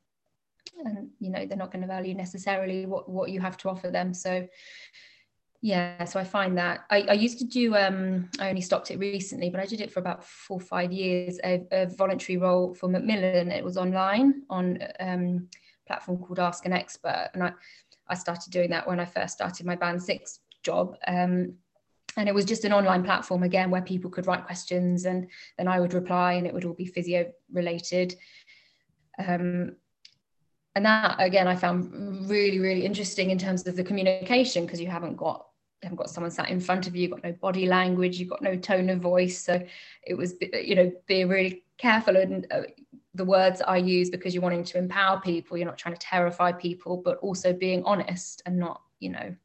and 0.85 1.09
you 1.19 1.29
know 1.29 1.45
they're 1.45 1.57
not 1.57 1.71
going 1.71 1.81
to 1.81 1.87
value 1.87 2.13
necessarily 2.13 2.85
what 2.85 3.09
what 3.09 3.29
you 3.29 3.39
have 3.39 3.57
to 3.57 3.69
offer 3.69 3.89
them. 3.89 4.13
So 4.13 4.47
yeah 5.63 6.03
so 6.03 6.19
i 6.19 6.25
find 6.25 6.57
that. 6.57 6.81
I, 6.91 7.03
I 7.03 7.13
used 7.13 7.39
to 7.39 7.45
do 7.45 7.75
um 7.75 8.29
i 8.39 8.49
only 8.49 8.61
stopped 8.61 8.91
it 8.91 8.99
recently 8.99 9.49
but 9.49 9.61
i 9.61 9.65
did 9.65 9.79
it 9.79 9.91
for 9.91 10.01
about 10.01 10.23
four 10.23 10.59
five 10.59 10.91
years 10.91 11.39
a, 11.43 11.65
a 11.71 11.85
voluntary 11.87 12.37
role 12.37 12.75
for 12.75 12.89
macmillan. 12.89 13.49
It 13.49 13.63
was 13.63 13.77
online 13.77 14.43
on 14.49 14.79
um 14.99 15.47
platform 15.87 16.17
called 16.19 16.39
ask 16.39 16.65
an 16.65 16.73
expert 16.73 17.29
and 17.33 17.43
i 17.43 17.51
i 18.09 18.13
started 18.13 18.51
doing 18.51 18.69
that 18.71 18.85
when 18.85 18.99
i 18.99 19.05
first 19.05 19.35
started 19.35 19.65
my 19.65 19.75
band 19.75 20.03
six 20.03 20.39
job 20.63 20.97
um 21.07 21.53
and 22.17 22.29
it 22.29 22.35
was 22.35 22.45
just 22.45 22.65
an 22.65 22.73
online 22.73 23.03
platform 23.03 23.43
again 23.43 23.71
where 23.71 23.81
people 23.81 24.11
could 24.11 24.27
write 24.27 24.45
questions 24.45 25.05
and 25.05 25.27
then 25.57 25.69
i 25.69 25.79
would 25.79 25.93
reply 25.93 26.33
and 26.33 26.45
it 26.45 26.53
would 26.53 26.65
all 26.65 26.73
be 26.73 26.85
physio 26.85 27.31
related 27.53 28.15
um, 29.19 29.75
and 30.75 30.85
that 30.85 31.15
again 31.19 31.47
i 31.47 31.55
found 31.55 32.29
really 32.29 32.59
really 32.59 32.85
interesting 32.85 33.29
in 33.29 33.37
terms 33.37 33.67
of 33.67 33.75
the 33.75 33.83
communication 33.83 34.65
because 34.65 34.81
you 34.81 34.87
haven't 34.87 35.15
got 35.15 35.47
haven't 35.83 35.97
got 35.97 36.09
someone 36.09 36.31
sat 36.31 36.49
in 36.49 36.59
front 36.59 36.87
of 36.87 36.95
you, 36.95 37.03
you've 37.03 37.11
got 37.11 37.23
no 37.23 37.33
body 37.33 37.67
language, 37.67 38.17
you've 38.17 38.29
got 38.29 38.41
no 38.41 38.55
tone 38.55 38.89
of 38.89 38.99
voice. 38.99 39.39
So 39.43 39.61
it 40.03 40.15
was, 40.15 40.35
you 40.41 40.75
know, 40.75 40.91
being 41.05 41.27
really 41.27 41.63
careful 41.77 42.15
and 42.15 42.47
uh, 42.51 42.61
the 43.13 43.25
words 43.25 43.61
I 43.61 43.77
use 43.77 44.09
because 44.09 44.33
you're 44.33 44.43
wanting 44.43 44.63
to 44.63 44.77
empower 44.77 45.19
people. 45.21 45.57
You're 45.57 45.67
not 45.67 45.77
trying 45.77 45.95
to 45.95 45.99
terrify 45.99 46.51
people, 46.51 46.97
but 46.97 47.17
also 47.17 47.53
being 47.53 47.83
honest 47.83 48.41
and 48.45 48.57
not, 48.57 48.81
you 48.99 49.09
know, 49.09 49.35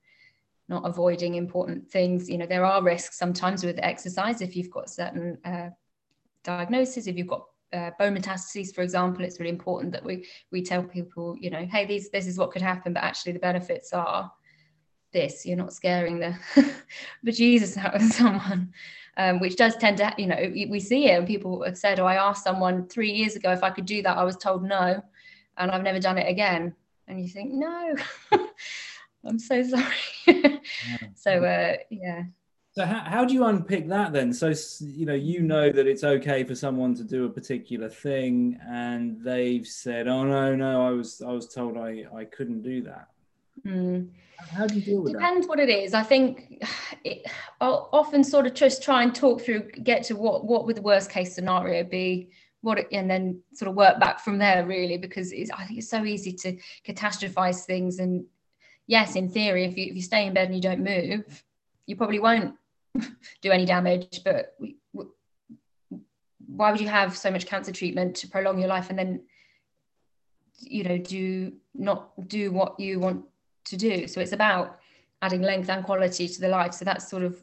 not 0.69 0.87
avoiding 0.87 1.35
important 1.35 1.91
things. 1.91 2.29
You 2.29 2.39
know, 2.39 2.47
there 2.47 2.65
are 2.65 2.83
risks 2.83 3.19
sometimes 3.19 3.65
with 3.65 3.79
exercise 3.83 4.41
if 4.41 4.57
you've 4.57 4.71
got 4.71 4.91
certain 4.91 5.39
uh, 5.45 5.71
diagnoses, 6.45 7.07
if 7.07 7.17
you've 7.17 7.27
got 7.27 7.47
uh, 7.73 7.91
bone 7.99 8.17
metastases, 8.17 8.75
for 8.75 8.83
example, 8.83 9.25
it's 9.25 9.39
really 9.39 9.51
important 9.51 9.93
that 9.93 10.05
we 10.05 10.27
we 10.51 10.63
tell 10.63 10.83
people, 10.83 11.37
you 11.39 11.51
know, 11.51 11.67
hey, 11.67 11.85
these 11.87 12.11
this 12.11 12.27
is 12.27 12.39
what 12.39 12.51
could 12.51 12.63
happen, 12.63 12.93
but 12.93 13.05
actually 13.05 13.33
the 13.33 13.39
benefits 13.39 13.93
are 13.93 14.31
this. 15.13 15.45
You're 15.45 15.57
not 15.57 15.73
scaring 15.73 16.19
the 16.19 16.37
the 17.23 17.33
jesus 17.33 17.77
out 17.77 17.95
of 17.95 18.03
someone 18.21 18.73
um, 19.17 19.41
which 19.41 19.57
does 19.57 19.77
tend 19.77 19.99
to 19.99 20.15
you 20.17 20.27
know 20.27 20.53
we 20.71 20.81
see 20.81 21.07
it 21.07 21.19
and 21.19 21.27
people 21.27 21.63
have 21.65 21.77
said 21.77 21.99
oh 22.01 22.07
i 22.07 22.15
asked 22.15 22.45
someone 22.45 22.87
three 22.89 23.11
years 23.11 23.37
ago 23.37 23.51
if 23.53 23.63
i 23.63 23.71
could 23.71 23.87
do 23.87 24.03
that. 24.03 24.17
I 24.17 24.25
was 24.25 24.37
told 24.37 24.63
no 24.63 25.03
and 25.57 25.71
i've 25.71 25.83
never 25.83 26.01
done 26.01 26.19
it 26.19 26.29
again. 26.29 26.75
And 27.09 27.21
you 27.21 27.29
think 27.29 27.53
no 27.53 27.97
i'm 29.25 29.39
so 29.39 29.63
sorry. 29.63 30.61
So 31.15 31.45
uh, 31.45 31.77
yeah 31.91 32.25
so 32.79 32.87
how, 32.87 33.01
how 33.01 33.25
do 33.25 33.35
you 33.35 33.45
unpick 33.45 33.89
that 33.89 34.13
then 34.13 34.33
so 34.33 34.55
you 34.81 35.05
know 35.05 35.15
you 35.15 35.41
know 35.41 35.69
that 35.73 35.89
it's 35.89 36.05
okay 36.05 36.45
for 36.45 36.55
someone 36.55 36.95
to 36.95 37.03
do 37.03 37.25
a 37.25 37.29
particular 37.29 37.89
thing 37.89 38.57
and 38.69 39.21
they've 39.21 39.67
said 39.67 40.07
oh 40.07 40.23
no 40.23 40.55
no 40.55 40.87
i 40.87 40.91
was 40.91 41.21
i 41.21 41.33
was 41.33 41.53
told 41.53 41.77
i 41.77 42.05
i 42.15 42.25
couldn't 42.25 42.63
do 42.63 42.81
that 42.83 43.09
mm. 43.67 44.09
How 44.53 44.69
do 44.69 44.77
you 44.77 44.83
deal 44.83 45.01
with 45.01 45.15
Depends 45.15 45.47
that? 45.47 45.49
what 45.49 45.59
it 45.59 45.69
is. 45.69 45.95
I 45.95 46.05
think 46.05 46.65
it, 47.03 47.27
I'll 47.61 47.89
often 47.93 48.23
sort 48.23 48.47
of 48.47 48.55
just 48.55 48.85
try 48.85 49.03
and 49.03 49.13
talk 49.13 49.41
through, 49.43 49.69
get 49.83 50.05
to 50.05 50.15
what 50.15 50.45
what 50.45 50.65
would 50.65 50.77
the 50.77 50.83
worst 50.83 51.11
case 51.11 51.35
scenario 51.35 51.83
be, 51.83 52.31
what, 52.61 52.79
it, 52.79 52.87
and 52.93 53.11
then 53.11 53.43
sort 53.55 53.69
of 53.69 53.75
work 53.75 53.99
back 53.99 54.21
from 54.21 54.39
there. 54.39 54.65
Really, 54.65 54.97
because 54.97 55.33
I 55.33 55.65
think 55.65 55.81
it's 55.81 55.91
so 55.91 56.05
easy 56.05 56.33
to 56.35 56.57
catastrophize 56.87 57.65
things. 57.65 57.99
And 57.99 58.27
yes, 58.87 59.17
in 59.17 59.29
theory, 59.29 59.65
if 59.65 59.77
you 59.77 59.87
if 59.87 59.97
you 59.97 60.03
stay 60.03 60.29
in 60.29 60.35
bed 60.35 60.47
and 60.47 60.55
you 60.55 60.63
don't 60.63 60.85
move, 60.85 61.43
you 61.87 61.97
probably 61.97 62.21
won't 62.21 62.55
do 63.43 63.51
any 63.51 63.65
damage. 63.65 64.23
But 64.25 64.55
we, 64.59 64.77
we, 64.93 65.05
why 66.47 66.71
would 66.71 66.81
you 66.81 66.89
have 66.89 67.17
so 67.17 67.31
much 67.31 67.47
cancer 67.47 67.73
treatment 67.73 68.17
to 68.17 68.29
prolong 68.29 68.59
your 68.59 68.69
life 68.69 68.91
and 68.91 68.99
then 68.99 69.23
you 70.61 70.83
know 70.83 70.99
do 70.99 71.53
not 71.75 72.29
do 72.29 72.51
what 72.51 72.79
you 72.81 72.99
want 72.99 73.25
to 73.67 73.77
do. 73.77 74.07
So 74.09 74.21
it's 74.21 74.33
about 74.33 74.79
adding 75.23 75.43
length 75.43 75.69
and 75.69 75.85
quality 75.85 76.29
to 76.29 76.41
the 76.41 76.49
life. 76.49 76.75
So 76.75 76.85
that's 76.85 77.09
sort 77.09 77.23
of 77.23 77.43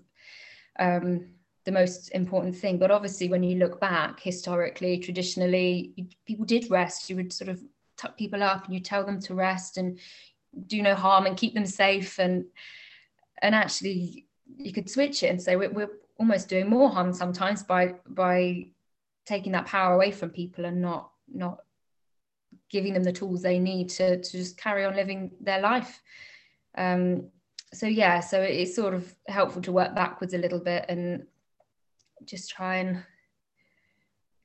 um, 0.80 1.28
the 1.66 1.72
most 1.72 2.10
important 2.10 2.56
thing. 2.56 2.78
But 2.78 2.92
obviously, 2.92 3.30
when 3.30 3.44
you 3.44 3.58
look 3.58 3.80
back 3.80 4.20
historically, 4.20 4.98
traditionally, 5.00 5.94
people 6.26 6.46
did 6.46 6.70
rest. 6.70 7.10
You 7.10 7.16
would 7.18 7.34
sort 7.34 7.50
of 7.50 7.62
tuck 7.98 8.18
people 8.18 8.44
up 8.44 8.66
and 8.66 8.74
you 8.74 8.80
tell 8.80 9.06
them 9.06 9.20
to 9.22 9.34
rest 9.34 9.78
and 9.78 10.00
do 10.68 10.82
no 10.82 10.96
harm 10.96 11.26
and 11.26 11.38
keep 11.38 11.54
them 11.54 11.66
safe. 11.66 12.20
And 12.20 12.46
and 13.42 13.54
actually, 13.54 14.28
you 14.58 14.72
could 14.72 14.90
switch 14.90 15.24
it 15.24 15.28
and 15.28 15.42
say 15.42 15.56
we're, 15.56 15.72
we're 15.72 15.92
almost 16.18 16.50
doing 16.50 16.70
more 16.70 16.90
harm 16.90 17.14
sometimes 17.14 17.64
by 17.64 17.96
by 18.08 18.68
taking 19.26 19.52
that 19.52 19.66
power 19.66 19.94
away 19.94 20.12
from 20.12 20.30
people 20.30 20.66
and 20.66 20.82
not 20.82 21.12
not 21.32 21.60
giving 22.70 22.94
them 22.94 23.04
the 23.04 23.12
tools 23.12 23.42
they 23.42 23.60
need 23.60 23.90
to, 23.90 24.22
to 24.22 24.32
just 24.32 24.58
carry 24.58 24.86
on 24.86 24.96
living 24.96 25.32
their 25.40 25.62
life. 25.62 26.02
Um, 26.78 27.30
so 27.74 27.86
yeah, 27.88 28.20
so 28.20 28.42
it's 28.42 28.76
sort 28.76 28.94
of 28.94 29.14
helpful 29.28 29.62
to 29.64 29.72
work 29.72 29.94
backwards 29.96 30.34
a 30.34 30.38
little 30.38 30.60
bit 30.60 30.86
and 30.90 31.26
just 32.26 32.50
try 32.50 32.78
and 32.78 33.04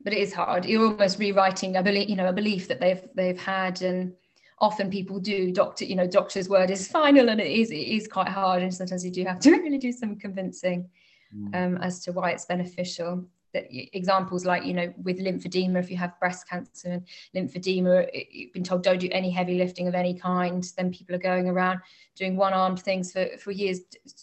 but 0.02 0.14
it 0.14 0.18
is 0.18 0.32
hard. 0.32 0.64
You're 0.64 0.86
almost 0.86 1.18
rewriting 1.18 1.76
a 1.76 1.82
belief, 1.82 2.08
you 2.08 2.16
know, 2.16 2.28
a 2.28 2.32
belief 2.32 2.68
that 2.68 2.80
they've 2.80 3.06
they've 3.14 3.38
had 3.40 3.82
and 3.82 4.14
often 4.60 4.90
people 4.90 5.18
do 5.18 5.52
doctor, 5.52 5.84
you 5.84 5.96
know, 5.96 6.06
doctor's 6.06 6.48
word 6.48 6.70
is 6.70 6.88
final 6.88 7.30
and 7.30 7.40
it 7.40 7.50
is 7.50 7.70
it 7.70 7.76
is 7.76 8.06
quite 8.06 8.28
hard 8.28 8.62
and 8.62 8.74
sometimes 8.74 9.04
you 9.04 9.10
do 9.10 9.24
have 9.24 9.40
to 9.40 9.50
really 9.62 9.78
do 9.78 9.92
some 9.92 10.16
convincing 10.16 10.88
mm. 11.34 11.54
um, 11.54 11.76
as 11.78 12.00
to 12.04 12.12
why 12.12 12.30
it's 12.30 12.44
beneficial. 12.44 13.24
That 13.52 13.66
examples 13.96 14.44
like 14.44 14.64
you 14.64 14.74
know 14.74 14.94
with 15.02 15.18
lymphedema 15.18 15.80
if 15.80 15.90
you 15.90 15.96
have 15.96 16.16
breast 16.20 16.48
cancer 16.48 16.88
and 16.88 17.06
lymphedema 17.34 18.08
you've 18.30 18.52
been 18.52 18.62
told 18.62 18.84
don't 18.84 19.00
do 19.00 19.08
any 19.10 19.28
heavy 19.28 19.58
lifting 19.58 19.88
of 19.88 19.96
any 19.96 20.14
kind 20.14 20.64
then 20.76 20.92
people 20.92 21.16
are 21.16 21.18
going 21.18 21.48
around 21.48 21.80
doing 22.14 22.36
one 22.36 22.52
armed 22.52 22.80
things 22.80 23.10
for, 23.10 23.26
for 23.38 23.50
years 23.50 23.80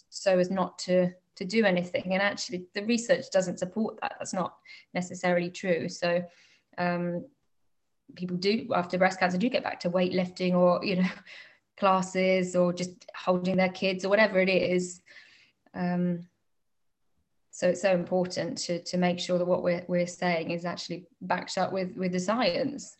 so 0.08 0.38
as 0.38 0.50
not 0.50 0.78
to 0.78 1.12
to 1.38 1.44
do 1.44 1.64
anything. 1.64 2.12
And 2.12 2.20
actually 2.20 2.66
the 2.74 2.84
research 2.84 3.30
doesn't 3.32 3.58
support 3.58 3.98
that. 4.02 4.16
That's 4.18 4.34
not 4.34 4.56
necessarily 4.92 5.50
true. 5.50 5.88
So 5.88 6.22
um, 6.76 7.24
people 8.14 8.36
do 8.36 8.68
after 8.74 8.98
breast 8.98 9.20
cancer 9.20 9.38
do 9.38 9.48
get 9.48 9.64
back 9.64 9.80
to 9.80 9.90
weightlifting 9.90 10.54
or 10.54 10.84
you 10.84 10.96
know 10.96 11.08
classes 11.76 12.56
or 12.56 12.72
just 12.72 12.90
holding 13.14 13.56
their 13.56 13.68
kids 13.68 14.04
or 14.04 14.08
whatever 14.08 14.40
it 14.40 14.48
is. 14.48 15.00
Um, 15.74 16.26
so 17.50 17.68
it's 17.68 17.82
so 17.82 17.92
important 17.92 18.58
to 18.58 18.82
to 18.84 18.96
make 18.96 19.18
sure 19.18 19.38
that 19.38 19.46
what 19.46 19.62
we're 19.62 19.84
we're 19.88 20.06
saying 20.06 20.50
is 20.50 20.64
actually 20.64 21.06
backed 21.20 21.58
up 21.58 21.72
with 21.72 21.96
with 21.96 22.12
the 22.12 22.20
science. 22.20 22.96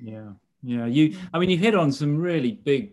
Yeah. 0.00 0.32
Yeah 0.62 0.86
you 0.86 1.16
i 1.32 1.38
mean 1.38 1.48
you 1.48 1.56
hit 1.56 1.74
on 1.74 1.90
some 1.90 2.18
really 2.18 2.52
big 2.52 2.92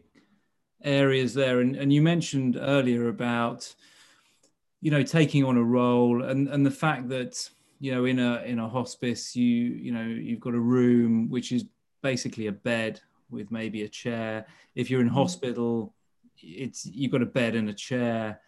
areas 0.83 1.33
there 1.33 1.59
and, 1.59 1.75
and 1.75 1.91
you 1.91 2.01
mentioned 2.01 2.57
earlier 2.59 3.09
about 3.09 3.73
you 4.79 4.91
know 4.91 5.03
taking 5.03 5.43
on 5.43 5.57
a 5.57 5.63
role 5.63 6.23
and 6.23 6.47
and 6.47 6.65
the 6.65 6.71
fact 6.71 7.09
that 7.09 7.49
you 7.79 7.91
know 7.91 8.05
in 8.05 8.19
a 8.19 8.41
in 8.43 8.59
a 8.59 8.67
hospice 8.67 9.35
you 9.35 9.45
you 9.45 9.91
know 9.91 10.03
you've 10.03 10.39
got 10.39 10.53
a 10.53 10.59
room 10.59 11.29
which 11.29 11.51
is 11.51 11.65
basically 12.01 12.47
a 12.47 12.51
bed 12.51 12.99
with 13.29 13.51
maybe 13.51 13.83
a 13.83 13.89
chair 13.89 14.45
if 14.75 14.89
you're 14.89 15.01
in 15.01 15.09
mm. 15.09 15.13
hospital 15.13 15.93
it's 16.41 16.85
you've 16.85 17.11
got 17.11 17.21
a 17.21 17.25
bed 17.25 17.55
and 17.55 17.69
a 17.69 17.73
chair 17.73 18.39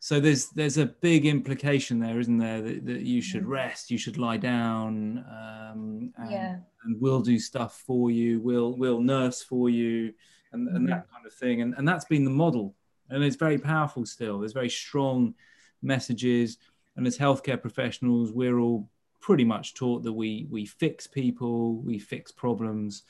so 0.00 0.18
there's 0.18 0.48
there's 0.50 0.78
a 0.78 0.86
big 0.86 1.26
implication 1.26 1.98
there 1.98 2.18
isn't 2.18 2.38
there 2.38 2.60
that, 2.60 2.84
that 2.84 3.02
you 3.02 3.20
should 3.20 3.42
mm-hmm. 3.42 3.52
rest 3.52 3.90
you 3.90 3.98
should 3.98 4.18
lie 4.18 4.36
down 4.36 5.24
um, 5.30 6.12
and, 6.16 6.30
yeah. 6.30 6.56
and 6.84 7.00
we'll 7.00 7.20
do 7.20 7.38
stuff 7.38 7.82
for 7.86 8.10
you 8.10 8.40
we'll 8.40 8.76
we'll 8.76 9.00
nurse 9.00 9.42
for 9.42 9.70
you 9.70 10.12
and, 10.52 10.68
and 10.68 10.88
that 10.88 11.04
mm-hmm. 11.04 11.14
kind 11.14 11.26
of 11.26 11.32
thing 11.32 11.62
and, 11.62 11.74
and 11.78 11.86
that's 11.86 12.04
been 12.06 12.24
the 12.24 12.30
model 12.30 12.74
and 13.10 13.22
it's 13.22 13.36
very 13.36 13.58
powerful 13.58 14.04
still 14.04 14.40
there's 14.40 14.52
very 14.52 14.70
strong 14.70 15.34
messages 15.82 16.58
and 16.96 17.06
as 17.06 17.18
healthcare 17.18 17.60
professionals 17.60 18.32
we're 18.32 18.58
all 18.58 18.88
pretty 19.20 19.44
much 19.44 19.74
taught 19.74 20.02
that 20.02 20.12
we 20.12 20.46
we 20.50 20.66
fix 20.66 21.06
people 21.06 21.76
we 21.82 21.98
fix 21.98 22.32
problems 22.32 23.04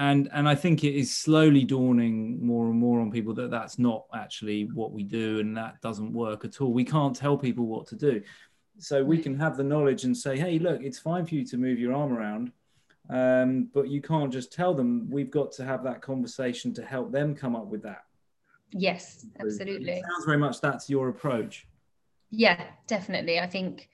and 0.00 0.30
and 0.32 0.48
I 0.48 0.54
think 0.54 0.82
it 0.82 0.94
is 0.94 1.14
slowly 1.14 1.62
dawning 1.62 2.44
more 2.44 2.66
and 2.66 2.78
more 2.78 3.00
on 3.00 3.10
people 3.10 3.34
that 3.34 3.50
that's 3.50 3.78
not 3.78 4.06
actually 4.14 4.64
what 4.72 4.92
we 4.92 5.02
do, 5.02 5.40
and 5.40 5.54
that 5.56 5.80
doesn't 5.82 6.12
work 6.12 6.44
at 6.44 6.60
all. 6.60 6.72
We 6.72 6.84
can't 6.84 7.14
tell 7.14 7.36
people 7.36 7.66
what 7.66 7.86
to 7.88 7.96
do, 7.96 8.22
so 8.78 9.04
we 9.04 9.18
can 9.18 9.38
have 9.38 9.58
the 9.58 9.62
knowledge 9.62 10.04
and 10.04 10.16
say, 10.16 10.38
hey, 10.38 10.58
look, 10.58 10.82
it's 10.82 10.98
fine 10.98 11.26
for 11.26 11.34
you 11.34 11.44
to 11.46 11.58
move 11.58 11.78
your 11.78 11.94
arm 11.94 12.14
around, 12.14 12.50
um, 13.10 13.68
but 13.74 13.88
you 13.88 14.00
can't 14.00 14.32
just 14.32 14.52
tell 14.54 14.72
them. 14.72 15.06
We've 15.10 15.30
got 15.30 15.52
to 15.52 15.64
have 15.66 15.84
that 15.84 16.00
conversation 16.00 16.72
to 16.74 16.82
help 16.82 17.12
them 17.12 17.34
come 17.34 17.54
up 17.54 17.66
with 17.66 17.82
that. 17.82 18.04
Yes, 18.72 19.26
absolutely. 19.38 19.92
It 19.92 20.02
sounds 20.02 20.24
very 20.24 20.38
much 20.38 20.62
that's 20.62 20.88
your 20.88 21.10
approach. 21.10 21.66
Yeah, 22.30 22.62
definitely. 22.86 23.38
I 23.38 23.46
think 23.46 23.88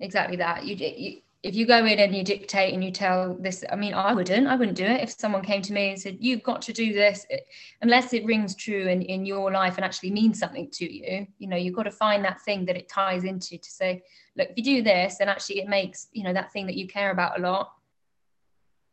exactly 0.00 0.36
that. 0.36 0.64
You, 0.64 0.76
you 0.76 1.22
if 1.42 1.56
you 1.56 1.66
go 1.66 1.84
in 1.84 1.98
and 1.98 2.14
you 2.14 2.22
dictate 2.22 2.72
and 2.72 2.84
you 2.84 2.90
tell 2.92 3.34
this 3.40 3.64
i 3.70 3.76
mean 3.76 3.94
i 3.94 4.14
wouldn't 4.14 4.46
i 4.46 4.54
wouldn't 4.54 4.76
do 4.76 4.84
it 4.84 5.00
if 5.00 5.10
someone 5.10 5.42
came 5.42 5.60
to 5.60 5.72
me 5.72 5.90
and 5.90 6.00
said 6.00 6.16
you've 6.20 6.42
got 6.42 6.62
to 6.62 6.72
do 6.72 6.92
this 6.92 7.26
uh, 7.32 7.36
unless 7.82 8.12
it 8.12 8.24
rings 8.24 8.54
true 8.54 8.86
in, 8.86 9.02
in 9.02 9.26
your 9.26 9.50
life 9.50 9.76
and 9.76 9.84
actually 9.84 10.10
means 10.10 10.38
something 10.38 10.70
to 10.70 10.90
you 10.90 11.26
you 11.38 11.48
know 11.48 11.56
you've 11.56 11.74
got 11.74 11.82
to 11.82 11.90
find 11.90 12.24
that 12.24 12.40
thing 12.42 12.64
that 12.64 12.76
it 12.76 12.88
ties 12.88 13.24
into 13.24 13.58
to 13.58 13.70
say 13.70 14.02
look 14.36 14.48
if 14.50 14.56
you 14.56 14.62
do 14.62 14.82
this 14.82 15.18
then 15.18 15.28
actually 15.28 15.60
it 15.60 15.68
makes 15.68 16.08
you 16.12 16.22
know 16.22 16.32
that 16.32 16.52
thing 16.52 16.66
that 16.66 16.76
you 16.76 16.86
care 16.86 17.10
about 17.10 17.38
a 17.38 17.42
lot 17.42 17.72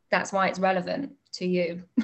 that's 0.10 0.34
why 0.34 0.48
it's 0.48 0.60
relevant 0.60 1.12
to 1.32 1.46
you 1.46 1.84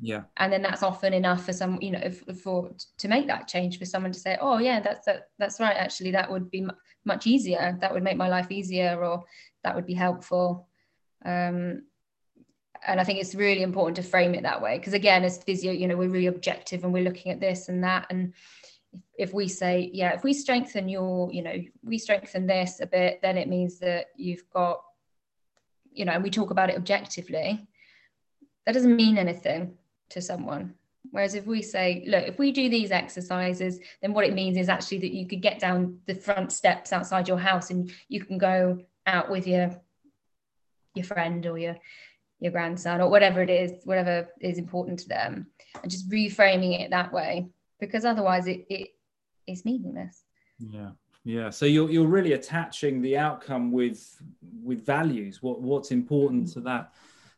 Yeah. 0.00 0.22
And 0.36 0.52
then 0.52 0.62
that's 0.62 0.82
often 0.82 1.14
enough 1.14 1.44
for 1.44 1.52
some, 1.52 1.78
you 1.80 1.92
know, 1.92 2.10
for 2.10 2.70
to 2.98 3.08
make 3.08 3.26
that 3.28 3.48
change 3.48 3.78
for 3.78 3.86
someone 3.86 4.12
to 4.12 4.18
say, 4.18 4.36
oh 4.40 4.58
yeah, 4.58 4.80
that's 4.80 5.06
that, 5.06 5.28
that's 5.38 5.58
right. 5.58 5.76
Actually, 5.76 6.10
that 6.12 6.30
would 6.30 6.50
be 6.50 6.62
m- 6.62 6.72
much 7.04 7.26
easier. 7.26 7.78
That 7.80 7.92
would 7.94 8.02
make 8.02 8.16
my 8.16 8.28
life 8.28 8.50
easier, 8.50 9.02
or 9.02 9.24
that 9.64 9.74
would 9.74 9.86
be 9.86 9.94
helpful. 9.94 10.68
Um, 11.24 11.84
and 12.86 13.00
I 13.00 13.04
think 13.04 13.20
it's 13.20 13.34
really 13.34 13.62
important 13.62 13.96
to 13.96 14.02
frame 14.02 14.34
it 14.34 14.42
that 14.42 14.60
way 14.60 14.78
because 14.78 14.92
again, 14.92 15.24
as 15.24 15.42
physio, 15.42 15.72
you 15.72 15.88
know, 15.88 15.96
we're 15.96 16.10
really 16.10 16.26
objective 16.26 16.84
and 16.84 16.92
we're 16.92 17.04
looking 17.04 17.32
at 17.32 17.40
this 17.40 17.70
and 17.70 17.82
that. 17.82 18.06
And 18.10 18.34
if 19.18 19.32
we 19.32 19.48
say, 19.48 19.90
yeah, 19.94 20.12
if 20.12 20.22
we 20.22 20.34
strengthen 20.34 20.90
your, 20.90 21.32
you 21.32 21.42
know, 21.42 21.56
we 21.82 21.96
strengthen 21.96 22.46
this 22.46 22.80
a 22.80 22.86
bit, 22.86 23.20
then 23.22 23.38
it 23.38 23.48
means 23.48 23.78
that 23.78 24.06
you've 24.14 24.48
got, 24.50 24.82
you 25.90 26.04
know, 26.04 26.12
and 26.12 26.22
we 26.22 26.30
talk 26.30 26.50
about 26.50 26.68
it 26.68 26.76
objectively. 26.76 27.66
That 28.66 28.72
doesn't 28.72 28.94
mean 28.94 29.16
anything 29.16 29.78
to 30.10 30.20
someone. 30.20 30.74
Whereas 31.10 31.34
if 31.34 31.46
we 31.46 31.62
say, 31.62 32.04
look, 32.06 32.24
if 32.26 32.38
we 32.38 32.52
do 32.52 32.68
these 32.68 32.90
exercises, 32.90 33.78
then 34.02 34.12
what 34.12 34.26
it 34.26 34.34
means 34.34 34.56
is 34.58 34.68
actually 34.68 34.98
that 34.98 35.14
you 35.14 35.26
could 35.26 35.40
get 35.40 35.58
down 35.58 36.00
the 36.06 36.14
front 36.14 36.52
steps 36.52 36.92
outside 36.92 37.28
your 37.28 37.38
house 37.38 37.70
and 37.70 37.92
you 38.08 38.24
can 38.24 38.38
go 38.38 38.80
out 39.06 39.30
with 39.30 39.46
your 39.46 39.80
your 40.94 41.04
friend 41.04 41.46
or 41.46 41.58
your 41.58 41.76
your 42.40 42.52
grandson 42.52 43.00
or 43.00 43.08
whatever 43.08 43.40
it 43.40 43.50
is, 43.50 43.72
whatever 43.84 44.28
is 44.40 44.58
important 44.58 44.98
to 45.00 45.08
them, 45.08 45.46
and 45.82 45.90
just 45.90 46.08
reframing 46.10 46.80
it 46.80 46.90
that 46.90 47.12
way, 47.12 47.48
because 47.80 48.04
otherwise 48.04 48.46
it, 48.46 48.66
it 48.68 48.88
is 49.46 49.64
meaningless. 49.64 50.24
Yeah. 50.58 50.90
Yeah. 51.24 51.50
So 51.50 51.66
you're 51.66 51.90
you're 51.90 52.06
really 52.06 52.32
attaching 52.32 53.02
the 53.02 53.16
outcome 53.18 53.72
with 53.72 54.22
with 54.62 54.84
values, 54.84 55.42
what 55.42 55.60
what's 55.60 55.90
important 55.90 56.52
to 56.52 56.60
that 56.60 56.92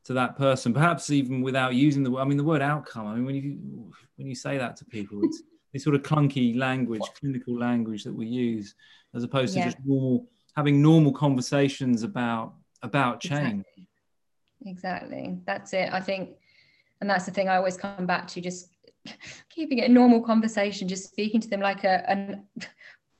to 0.08 0.14
that 0.14 0.36
person, 0.36 0.74
perhaps 0.74 1.10
even 1.10 1.40
without 1.40 1.74
using 1.74 2.02
the 2.02 2.16
I 2.16 2.24
mean 2.24 2.36
the 2.36 2.44
word 2.44 2.62
outcome. 2.62 3.06
I 3.06 3.14
mean 3.14 3.24
when 3.24 3.34
you 3.36 3.92
when 4.16 4.26
you 4.26 4.34
say 4.34 4.58
that 4.58 4.76
to 4.76 4.84
people, 4.84 5.20
it's 5.22 5.42
this 5.72 5.84
sort 5.84 5.94
of 5.94 6.02
clunky 6.02 6.56
language, 6.56 7.02
clinical 7.20 7.58
language 7.58 8.04
that 8.04 8.14
we 8.14 8.26
use, 8.26 8.74
as 9.14 9.22
opposed 9.22 9.54
to 9.54 9.60
yeah. 9.60 9.66
just 9.66 9.78
normal 9.84 10.26
having 10.56 10.82
normal 10.82 11.12
conversations 11.12 12.02
about 12.02 12.54
about 12.82 13.20
change. 13.20 13.64
Exactly 13.64 13.88
exactly 14.66 15.38
that's 15.46 15.72
it 15.72 15.88
i 15.92 16.00
think 16.00 16.30
and 17.00 17.08
that's 17.08 17.24
the 17.24 17.30
thing 17.30 17.48
i 17.48 17.56
always 17.56 17.76
come 17.76 18.06
back 18.06 18.26
to 18.26 18.40
just 18.40 18.70
keeping 19.50 19.78
it 19.78 19.88
a 19.88 19.92
normal 19.92 20.20
conversation 20.20 20.88
just 20.88 21.08
speaking 21.10 21.40
to 21.40 21.48
them 21.48 21.60
like 21.60 21.84
a 21.84 22.08
an, 22.10 22.44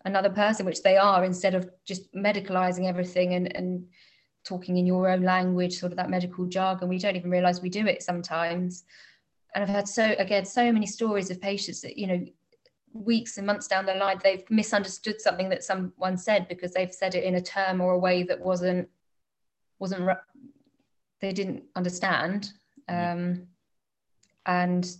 another 0.05 0.31
person 0.31 0.67
which 0.67 0.83
they 0.83 0.97
are 0.97 1.25
instead 1.25 1.55
of 1.55 1.71
just 1.85 2.13
medicalizing 2.15 2.87
everything 2.87 3.35
and 3.35 3.55
and 3.57 3.87
talking 4.45 4.77
in 4.77 4.87
your 4.87 5.09
own 5.09 5.23
language 5.23 5.79
sort 5.79 5.93
of 5.93 5.97
that 5.97 6.11
medical 6.11 6.47
jargon. 6.47 6.89
We 6.89 6.99
don't 6.99 7.17
even 7.17 7.31
realize 7.31 7.61
we 7.61 7.71
do 7.71 7.87
it 7.87 8.03
sometimes. 8.03 8.85
And 9.55 9.65
i've 9.65 9.71
had 9.71 9.89
so 9.89 10.15
again 10.19 10.45
so 10.45 10.71
many 10.71 10.87
stories 10.87 11.31
of 11.31 11.41
patients 11.41 11.81
that 11.81 11.97
you 11.97 12.07
know 12.07 12.23
weeks 12.93 13.39
and 13.39 13.47
months 13.47 13.67
down 13.67 13.87
the 13.87 13.95
line 13.95 14.19
they've 14.23 14.49
misunderstood 14.51 15.21
something 15.21 15.49
that 15.49 15.65
someone 15.65 16.19
said 16.19 16.49
because 16.49 16.73
they've 16.73 16.93
said 16.93 17.15
it 17.15 17.25
in 17.25 17.37
a 17.37 17.41
term 17.41 17.81
or 17.81 17.93
a 17.93 17.99
way 17.99 18.23
that 18.23 18.39
wasn't 18.39 18.87
wasn't 19.79 20.09
they 21.21 21.33
didn't 21.33 21.65
understand. 21.75 22.53
Um, 22.89 23.49
and 24.47 24.91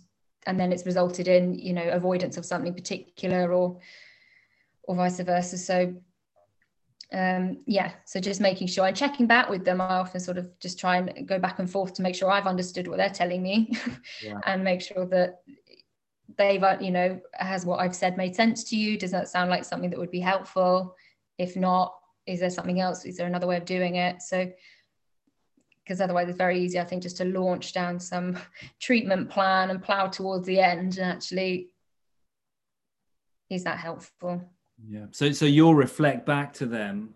and 0.45 0.59
then 0.59 0.71
it's 0.71 0.85
resulted 0.85 1.27
in 1.27 1.57
you 1.57 1.73
know 1.73 1.89
avoidance 1.89 2.37
of 2.37 2.45
something 2.45 2.73
particular 2.73 3.53
or 3.53 3.79
or 4.83 4.95
vice 4.95 5.19
versa. 5.19 5.57
So 5.57 5.93
um, 7.11 7.57
yeah 7.65 7.91
so 8.05 8.19
just 8.19 8.39
making 8.39 8.67
sure 8.67 8.85
and 8.85 8.95
checking 8.95 9.25
back 9.25 9.49
with 9.49 9.65
them 9.65 9.81
i 9.81 9.85
often 9.85 10.19
sort 10.19 10.37
of 10.37 10.47
just 10.59 10.79
try 10.79 10.97
and 10.97 11.27
go 11.27 11.39
back 11.39 11.59
and 11.59 11.69
forth 11.69 11.93
to 11.93 12.01
make 12.01 12.13
sure 12.13 12.29
i've 12.29 12.45
understood 12.45 12.87
what 12.87 12.97
they're 12.97 13.09
telling 13.09 13.41
me 13.41 13.75
yeah. 14.23 14.39
and 14.45 14.63
make 14.63 14.81
sure 14.81 15.05
that 15.07 15.41
they've 16.37 16.63
uh, 16.63 16.77
you 16.79 16.91
know 16.91 17.19
has 17.33 17.65
what 17.65 17.79
i've 17.79 17.95
said 17.95 18.15
made 18.15 18.35
sense 18.35 18.63
to 18.63 18.75
you 18.75 18.97
does 18.97 19.11
that 19.11 19.27
sound 19.27 19.49
like 19.49 19.65
something 19.65 19.89
that 19.89 19.99
would 19.99 20.11
be 20.11 20.19
helpful 20.19 20.95
if 21.39 21.55
not 21.55 21.95
is 22.27 22.39
there 22.39 22.49
something 22.49 22.79
else 22.79 23.05
is 23.05 23.17
there 23.17 23.27
another 23.27 23.47
way 23.47 23.57
of 23.57 23.65
doing 23.65 23.95
it 23.95 24.21
so 24.21 24.47
because 25.89 26.01
otherwise 26.01 26.29
it's 26.29 26.37
very 26.37 26.59
easy, 26.59 26.79
I 26.79 26.85
think, 26.85 27.01
just 27.01 27.17
to 27.17 27.25
launch 27.25 27.73
down 27.73 27.99
some 27.99 28.37
treatment 28.79 29.27
plan 29.27 29.71
and 29.71 29.81
plow 29.81 30.05
towards 30.05 30.45
the 30.45 30.59
end. 30.59 30.99
And 30.99 31.11
actually, 31.11 31.69
is 33.49 33.63
that 33.63 33.79
helpful? 33.79 34.47
Yeah. 34.87 35.05
So 35.11 35.31
so 35.31 35.45
you'll 35.45 35.75
reflect 35.75 36.25
back 36.25 36.53
to 36.53 36.65
them 36.65 37.13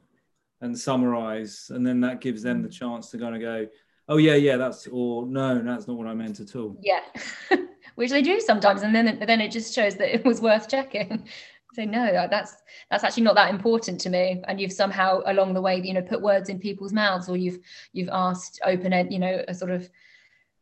and 0.62 0.78
summarize, 0.78 1.70
and 1.70 1.86
then 1.86 2.00
that 2.02 2.22
gives 2.22 2.42
them 2.44 2.62
the 2.62 2.70
mm. 2.70 2.74
chance 2.74 3.10
to 3.12 3.18
kind 3.18 3.36
of 3.36 3.42
go, 3.42 3.68
oh 4.10 4.18
yeah, 4.18 4.36
yeah, 4.36 4.58
that's 4.58 4.88
or 4.88 5.26
no, 5.26 5.62
that's 5.62 5.88
not 5.88 5.98
what 5.98 6.08
I 6.08 6.14
meant 6.14 6.40
at 6.40 6.56
all. 6.56 6.78
Yeah. 6.82 7.02
Which 7.96 8.10
they 8.10 8.24
do 8.24 8.40
sometimes, 8.40 8.82
and 8.82 8.96
then 8.96 9.24
then 9.26 9.42
it 9.42 9.52
just 9.52 9.74
shows 9.74 9.96
that 9.96 10.14
it 10.14 10.26
was 10.26 10.42
worth 10.42 10.68
checking 10.68 11.28
say 11.74 11.86
no 11.86 12.28
that's 12.30 12.56
that's 12.90 13.04
actually 13.04 13.24
not 13.24 13.36
that 13.36 13.50
important 13.50 14.00
to 14.00 14.10
me 14.10 14.42
and 14.48 14.60
you've 14.60 14.72
somehow 14.72 15.22
along 15.26 15.54
the 15.54 15.62
way 15.62 15.82
you 15.82 15.94
know 15.94 16.02
put 16.02 16.22
words 16.22 16.50
in 16.50 16.60
people's 16.60 16.94
mouths 16.94 17.28
or 17.28 17.38
you've 17.38 17.60
you've 17.94 18.10
asked 18.12 18.60
open 18.66 18.94
end 18.94 19.12
you 19.12 19.20
know 19.20 19.44
a 19.48 19.54
sort 19.54 19.72
of 19.72 19.90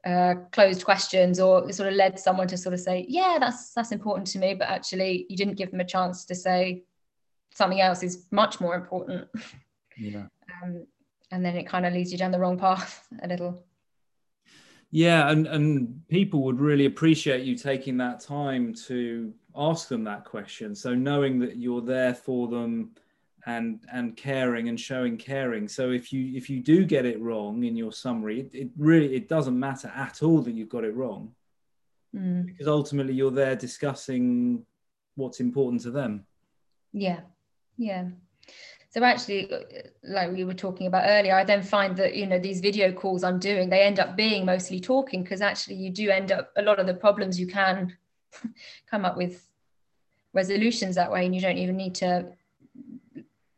uh, 0.03 0.33
closed 0.51 0.83
questions 0.83 1.39
or 1.39 1.71
sort 1.71 1.87
of 1.87 1.95
led 1.95 2.17
someone 2.17 2.47
to 2.47 2.57
sort 2.57 2.73
of 2.73 2.79
say 2.79 3.05
yeah 3.07 3.37
that's 3.39 3.71
that's 3.73 3.91
important 3.91 4.25
to 4.25 4.39
me 4.39 4.55
but 4.55 4.67
actually 4.67 5.25
you 5.29 5.37
didn't 5.37 5.55
give 5.55 5.69
them 5.69 5.79
a 5.79 5.85
chance 5.85 6.25
to 6.25 6.33
say 6.33 6.83
something 7.53 7.81
else 7.81 8.03
is 8.03 8.25
much 8.31 8.59
more 8.59 8.75
important. 8.75 9.27
Yeah. 9.97 10.27
Um, 10.63 10.85
and 11.31 11.45
then 11.45 11.55
it 11.55 11.67
kind 11.67 11.85
of 11.85 11.93
leads 11.93 12.11
you 12.11 12.17
down 12.17 12.31
the 12.31 12.39
wrong 12.39 12.57
path 12.57 13.07
a 13.21 13.27
little. 13.27 13.63
Yeah 14.93 15.29
and 15.29 15.47
and 15.47 16.01
people 16.09 16.43
would 16.43 16.59
really 16.59 16.85
appreciate 16.85 17.45
you 17.45 17.55
taking 17.55 17.97
that 17.97 18.19
time 18.19 18.73
to 18.87 19.33
ask 19.55 19.87
them 19.87 20.03
that 20.03 20.25
question. 20.25 20.75
So 20.75 20.93
knowing 20.93 21.39
that 21.39 21.57
you're 21.57 21.81
there 21.81 22.13
for 22.13 22.47
them 22.47 22.91
and 23.45 23.79
and 23.91 24.17
caring 24.17 24.67
and 24.67 24.79
showing 24.79 25.17
caring. 25.17 25.67
So 25.67 25.91
if 25.91 26.11
you 26.11 26.35
if 26.35 26.49
you 26.49 26.59
do 26.59 26.83
get 26.83 27.05
it 27.05 27.21
wrong 27.21 27.63
in 27.63 27.75
your 27.77 27.93
summary 27.93 28.41
it, 28.41 28.49
it 28.53 28.69
really 28.77 29.15
it 29.15 29.29
doesn't 29.29 29.57
matter 29.57 29.91
at 29.95 30.21
all 30.21 30.41
that 30.41 30.51
you've 30.51 30.69
got 30.69 30.83
it 30.83 30.95
wrong. 30.95 31.33
Mm. 32.13 32.45
because 32.45 32.67
ultimately 32.67 33.13
you're 33.13 33.31
there 33.31 33.55
discussing 33.55 34.65
what's 35.15 35.39
important 35.39 35.81
to 35.83 35.91
them. 35.91 36.25
Yeah 36.91 37.21
yeah. 37.77 38.05
So 38.89 39.03
actually 39.03 39.49
like 40.03 40.31
we 40.31 40.43
were 40.43 40.53
talking 40.53 40.87
about 40.87 41.05
earlier 41.07 41.33
i 41.33 41.45
then 41.45 41.63
find 41.63 41.95
that 41.95 42.13
you 42.13 42.25
know 42.27 42.39
these 42.39 42.59
video 42.59 42.91
calls 42.91 43.23
i'm 43.23 43.39
doing 43.39 43.69
they 43.69 43.83
end 43.83 44.01
up 44.01 44.17
being 44.17 44.45
mostly 44.45 44.81
talking 44.81 45.23
because 45.23 45.39
actually 45.39 45.77
you 45.77 45.89
do 45.89 46.09
end 46.09 46.33
up 46.33 46.51
a 46.57 46.61
lot 46.61 46.77
of 46.77 46.87
the 46.87 46.93
problems 46.93 47.39
you 47.39 47.47
can 47.47 47.95
come 48.91 49.05
up 49.05 49.15
with 49.15 49.47
resolutions 50.33 50.95
that 50.95 51.09
way 51.09 51.25
and 51.25 51.33
you 51.33 51.39
don't 51.39 51.57
even 51.57 51.77
need 51.77 51.95
to 51.95 52.33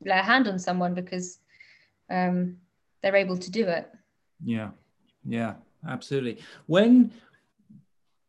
lay 0.05 0.19
a 0.19 0.21
hand 0.21 0.47
on 0.47 0.59
someone 0.59 0.93
because 0.93 1.39
um, 2.11 2.57
they're 3.01 3.15
able 3.15 3.37
to 3.37 3.49
do 3.49 3.67
it. 3.67 3.89
Yeah. 4.43 4.71
Yeah 5.25 5.55
absolutely. 5.87 6.39
When 6.65 7.11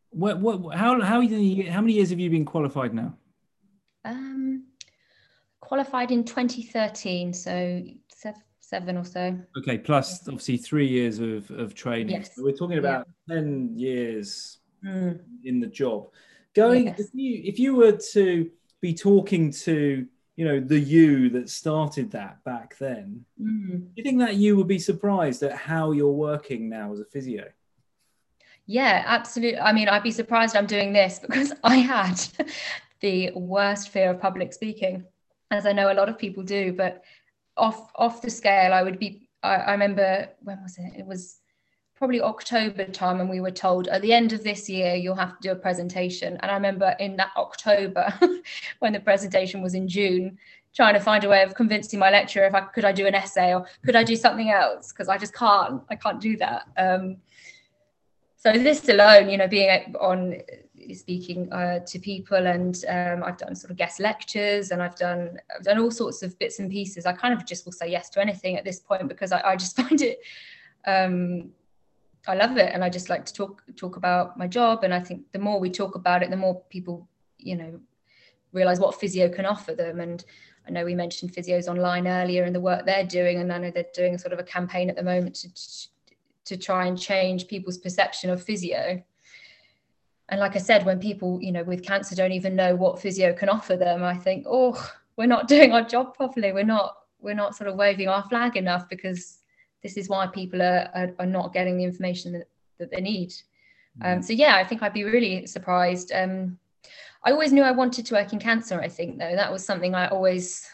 what 0.09 0.39
what 0.39 0.75
how 0.75 1.01
how 1.01 1.21
how 1.21 1.81
many 1.81 1.93
years 1.93 2.09
have 2.09 2.19
you 2.19 2.29
been 2.29 2.45
qualified 2.45 2.93
now? 2.93 3.15
Um 4.03 4.63
qualified 5.65 6.11
in 6.11 6.23
2013 6.23 7.33
so 7.33 7.83
seven 8.59 8.97
or 8.97 9.03
so 9.03 9.37
okay 9.57 9.77
plus 9.77 10.27
obviously 10.27 10.57
three 10.57 10.87
years 10.87 11.19
of 11.19 11.49
of 11.51 11.75
training 11.75 12.17
yes. 12.17 12.35
so 12.35 12.43
we're 12.43 12.51
talking 12.51 12.79
about 12.79 13.07
yeah. 13.27 13.35
10 13.35 13.73
years 13.75 14.59
mm. 14.83 15.19
in 15.43 15.59
the 15.59 15.67
job 15.67 16.07
going 16.55 16.87
yes. 16.87 16.99
if 16.99 17.09
you 17.13 17.41
if 17.43 17.59
you 17.59 17.75
were 17.75 17.91
to 17.91 18.49
be 18.81 18.93
talking 18.93 19.51
to 19.51 20.05
you 20.35 20.45
know 20.45 20.59
the 20.59 20.79
you 20.79 21.29
that 21.29 21.49
started 21.49 22.11
that 22.11 22.43
back 22.43 22.77
then 22.79 23.23
mm. 23.39 23.79
do 23.79 23.91
you 23.95 24.03
think 24.03 24.19
that 24.19 24.35
you 24.35 24.57
would 24.57 24.67
be 24.67 24.79
surprised 24.79 25.43
at 25.43 25.53
how 25.53 25.91
you're 25.91 26.11
working 26.11 26.67
now 26.67 26.91
as 26.91 26.99
a 26.99 27.05
physio 27.05 27.45
yeah 28.65 29.03
absolutely 29.05 29.59
i 29.59 29.71
mean 29.71 29.87
i'd 29.89 30.03
be 30.03 30.11
surprised 30.11 30.55
i'm 30.55 30.65
doing 30.65 30.91
this 30.91 31.19
because 31.27 31.53
i 31.63 31.75
had 31.75 32.19
the 33.01 33.31
worst 33.35 33.89
fear 33.89 34.09
of 34.11 34.19
public 34.19 34.53
speaking 34.53 35.05
as 35.51 35.65
i 35.65 35.71
know 35.71 35.91
a 35.91 35.93
lot 35.93 36.09
of 36.09 36.17
people 36.17 36.43
do 36.43 36.73
but 36.73 37.03
off 37.57 37.91
off 37.95 38.21
the 38.21 38.29
scale 38.29 38.73
i 38.73 38.83
would 38.83 38.99
be 38.99 39.27
I, 39.43 39.55
I 39.55 39.71
remember 39.71 40.29
when 40.41 40.61
was 40.61 40.77
it 40.77 40.93
it 40.97 41.05
was 41.05 41.39
probably 41.95 42.21
October 42.21 42.85
time, 42.85 43.21
and 43.21 43.29
we 43.29 43.39
were 43.39 43.51
told 43.51 43.87
at 43.87 44.01
the 44.01 44.13
end 44.13 44.33
of 44.33 44.43
this 44.43 44.69
year 44.69 44.95
you'll 44.95 45.15
have 45.15 45.39
to 45.39 45.41
do 45.41 45.51
a 45.51 45.55
presentation. 45.55 46.37
And 46.41 46.51
I 46.51 46.55
remember 46.55 46.95
in 46.99 47.15
that 47.15 47.31
October, 47.37 48.13
when 48.79 48.93
the 48.93 48.99
presentation 48.99 49.61
was 49.61 49.73
in 49.73 49.87
June, 49.87 50.37
trying 50.75 50.93
to 50.93 50.99
find 50.99 51.23
a 51.23 51.29
way 51.29 51.41
of 51.41 51.55
convincing 51.55 51.99
my 51.99 52.11
lecturer 52.11 52.45
if 52.45 52.53
I 52.53 52.61
could 52.61 52.83
I 52.83 52.91
do 52.91 53.07
an 53.07 53.15
essay 53.15 53.53
or 53.55 53.65
could 53.85 53.95
I 53.95 54.03
do 54.03 54.17
something 54.17 54.51
else 54.51 54.91
because 54.91 55.07
I 55.07 55.17
just 55.17 55.33
can't 55.33 55.81
I 55.89 55.95
can't 55.95 56.19
do 56.19 56.35
that. 56.37 56.67
Um, 56.77 57.17
so 58.35 58.51
this 58.51 58.87
alone, 58.89 59.29
you 59.29 59.37
know, 59.37 59.47
being 59.47 59.95
on 59.99 60.41
speaking 60.93 61.51
uh, 61.51 61.79
to 61.79 61.99
people 61.99 62.47
and 62.47 62.83
um, 62.87 63.23
I've 63.23 63.37
done 63.37 63.55
sort 63.55 63.71
of 63.71 63.77
guest 63.77 63.99
lectures 63.99 64.71
and 64.71 64.83
I've 64.83 64.95
done 64.95 65.39
I've 65.55 65.63
done 65.63 65.79
all 65.79 65.91
sorts 65.91 66.21
of 66.23 66.37
bits 66.37 66.59
and 66.59 66.69
pieces. 66.69 67.05
I 67.05 67.13
kind 67.13 67.33
of 67.33 67.45
just 67.45 67.65
will 67.65 67.71
say 67.71 67.89
yes 67.89 68.09
to 68.11 68.21
anything 68.21 68.57
at 68.57 68.63
this 68.63 68.79
point 68.79 69.07
because 69.07 69.31
I, 69.31 69.41
I 69.41 69.55
just 69.55 69.75
find 69.81 70.01
it 70.01 70.19
um, 70.87 71.51
I 72.27 72.35
love 72.35 72.57
it, 72.57 72.71
and 72.73 72.83
I 72.83 72.89
just 72.89 73.09
like 73.09 73.25
to 73.25 73.33
talk 73.33 73.63
talk 73.75 73.97
about 73.97 74.37
my 74.37 74.47
job. 74.47 74.83
And 74.83 74.93
I 74.93 74.99
think 74.99 75.31
the 75.31 75.39
more 75.39 75.59
we 75.59 75.69
talk 75.69 75.95
about 75.95 76.23
it, 76.23 76.29
the 76.29 76.37
more 76.37 76.61
people, 76.69 77.07
you 77.37 77.55
know, 77.55 77.79
realize 78.51 78.79
what 78.79 78.99
physio 78.99 79.29
can 79.29 79.45
offer 79.45 79.75
them. 79.75 79.99
And 79.99 80.23
I 80.67 80.71
know 80.71 80.85
we 80.85 80.95
mentioned 80.95 81.33
physios 81.33 81.67
online 81.67 82.07
earlier 82.07 82.43
and 82.43 82.55
the 82.55 82.61
work 82.61 82.85
they're 82.85 83.05
doing, 83.05 83.39
and 83.39 83.51
I 83.53 83.57
know 83.57 83.71
they're 83.71 83.85
doing 83.93 84.17
sort 84.17 84.33
of 84.33 84.39
a 84.39 84.43
campaign 84.43 84.89
at 84.89 84.95
the 84.95 85.03
moment 85.03 85.35
to 85.35 85.49
to 86.45 86.57
try 86.57 86.85
and 86.85 86.99
change 86.99 87.47
people's 87.47 87.77
perception 87.77 88.29
of 88.29 88.43
physio. 88.43 89.03
And 90.29 90.39
like 90.39 90.55
I 90.55 90.59
said, 90.59 90.85
when 90.85 90.99
people, 90.99 91.39
you 91.41 91.51
know, 91.51 91.63
with 91.63 91.83
cancer 91.83 92.15
don't 92.15 92.31
even 92.31 92.55
know 92.55 92.75
what 92.75 92.99
physio 92.99 93.33
can 93.33 93.49
offer 93.49 93.75
them, 93.75 94.03
I 94.03 94.15
think, 94.15 94.45
oh, 94.49 94.91
we're 95.17 95.27
not 95.27 95.47
doing 95.55 95.71
our 95.71 95.83
job 95.83 96.15
properly. 96.15 96.51
We're 96.51 96.63
not 96.63 96.97
we're 97.19 97.33
not 97.33 97.55
sort 97.55 97.69
of 97.69 97.75
waving 97.75 98.07
our 98.07 98.23
flag 98.23 98.55
enough 98.55 98.87
because 98.87 99.39
this 99.81 99.97
is 99.97 100.09
why 100.09 100.27
people 100.27 100.61
are, 100.61 100.89
are, 100.93 101.09
are 101.19 101.25
not 101.25 101.53
getting 101.53 101.77
the 101.77 101.83
information 101.83 102.33
that, 102.33 102.47
that 102.77 102.91
they 102.91 103.01
need. 103.01 103.33
Um, 104.01 104.21
so 104.21 104.33
yeah, 104.33 104.57
I 104.57 104.63
think 104.63 104.83
I'd 104.83 104.93
be 104.93 105.05
really 105.05 105.47
surprised. 105.47 106.11
Um, 106.11 106.59
I 107.23 107.31
always 107.31 107.53
knew 107.53 107.63
I 107.63 107.71
wanted 107.71 108.05
to 108.05 108.13
work 108.13 108.33
in 108.33 108.39
cancer. 108.39 108.79
I 108.79 108.89
think 108.89 109.17
though 109.17 109.35
that 109.35 109.51
was 109.51 109.65
something 109.65 109.95
I 109.95 110.07
always 110.07 110.67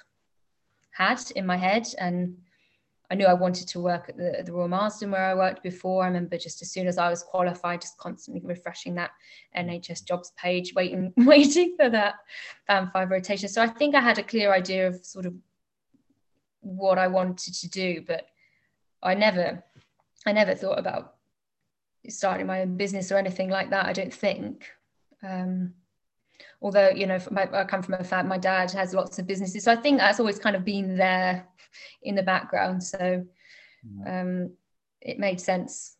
had 0.91 1.21
in 1.35 1.45
my 1.45 1.55
head, 1.55 1.87
and 1.99 2.37
I 3.11 3.15
knew 3.15 3.25
I 3.25 3.33
wanted 3.33 3.67
to 3.67 3.81
work 3.81 4.07
at 4.07 4.15
the, 4.15 4.41
the 4.45 4.53
Royal 4.53 4.69
Marsden 4.69 5.11
where 5.11 5.25
I 5.25 5.35
worked 5.35 5.61
before. 5.63 6.03
I 6.03 6.07
remember 6.07 6.37
just 6.37 6.61
as 6.61 6.71
soon 6.71 6.87
as 6.87 6.97
I 6.97 7.09
was 7.09 7.23
qualified, 7.23 7.81
just 7.81 7.97
constantly 7.97 8.41
refreshing 8.41 8.95
that 8.95 9.11
NHS 9.55 10.05
jobs 10.05 10.31
page, 10.37 10.73
waiting 10.73 11.11
waiting 11.17 11.75
for 11.75 11.89
that 11.89 12.15
band 12.69 12.89
five 12.93 13.11
rotation. 13.11 13.49
So 13.49 13.61
I 13.61 13.67
think 13.67 13.95
I 13.95 13.99
had 13.99 14.17
a 14.17 14.23
clear 14.23 14.53
idea 14.53 14.87
of 14.87 15.05
sort 15.05 15.25
of 15.25 15.33
what 16.61 16.97
I 16.97 17.07
wanted 17.07 17.53
to 17.55 17.69
do, 17.69 18.01
but 18.07 18.27
I 19.03 19.13
never, 19.13 19.61
I 20.25 20.31
never 20.31 20.55
thought 20.55 20.79
about 20.79 21.15
starting 22.07 22.47
my 22.47 22.61
own 22.61 22.77
business 22.77 23.11
or 23.11 23.17
anything 23.17 23.49
like 23.49 23.71
that. 23.71 23.87
I 23.87 23.93
don't 23.93 24.13
think. 24.13 24.69
Um, 25.21 25.73
although 26.61 26.89
you 26.89 27.07
know, 27.07 27.19
my, 27.31 27.49
I 27.51 27.63
come 27.63 27.81
from 27.81 27.95
a 27.95 28.03
family, 28.03 28.29
my 28.29 28.37
dad 28.37 28.71
has 28.71 28.93
lots 28.93 29.19
of 29.19 29.27
businesses, 29.27 29.63
so 29.63 29.71
I 29.71 29.75
think 29.75 29.99
that's 29.99 30.19
always 30.19 30.39
kind 30.39 30.55
of 30.55 30.63
been 30.63 30.95
there 30.95 31.47
in 32.03 32.15
the 32.15 32.23
background. 32.23 32.83
So 32.83 33.25
um, 34.05 34.51
it 35.01 35.19
made 35.19 35.39
sense 35.41 35.97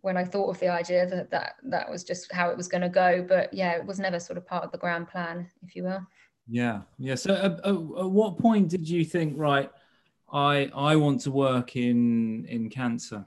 when 0.00 0.16
I 0.16 0.24
thought 0.24 0.50
of 0.50 0.60
the 0.60 0.68
idea 0.68 1.06
that 1.06 1.30
that 1.30 1.56
that 1.64 1.90
was 1.90 2.04
just 2.04 2.32
how 2.32 2.50
it 2.50 2.56
was 2.56 2.68
going 2.68 2.82
to 2.82 2.88
go. 2.88 3.24
But 3.26 3.52
yeah, 3.52 3.72
it 3.72 3.84
was 3.84 3.98
never 3.98 4.20
sort 4.20 4.38
of 4.38 4.46
part 4.46 4.64
of 4.64 4.72
the 4.72 4.78
grand 4.78 5.08
plan, 5.08 5.50
if 5.62 5.74
you 5.74 5.84
will. 5.84 6.06
Yeah, 6.46 6.82
yeah. 6.98 7.14
So 7.14 7.34
at 7.34 7.74
what 7.74 8.38
point 8.38 8.68
did 8.68 8.88
you 8.88 9.04
think, 9.04 9.34
right? 9.36 9.70
I 10.32 10.70
I 10.74 10.96
want 10.96 11.20
to 11.22 11.30
work 11.30 11.76
in 11.76 12.44
in 12.46 12.68
cancer? 12.68 13.24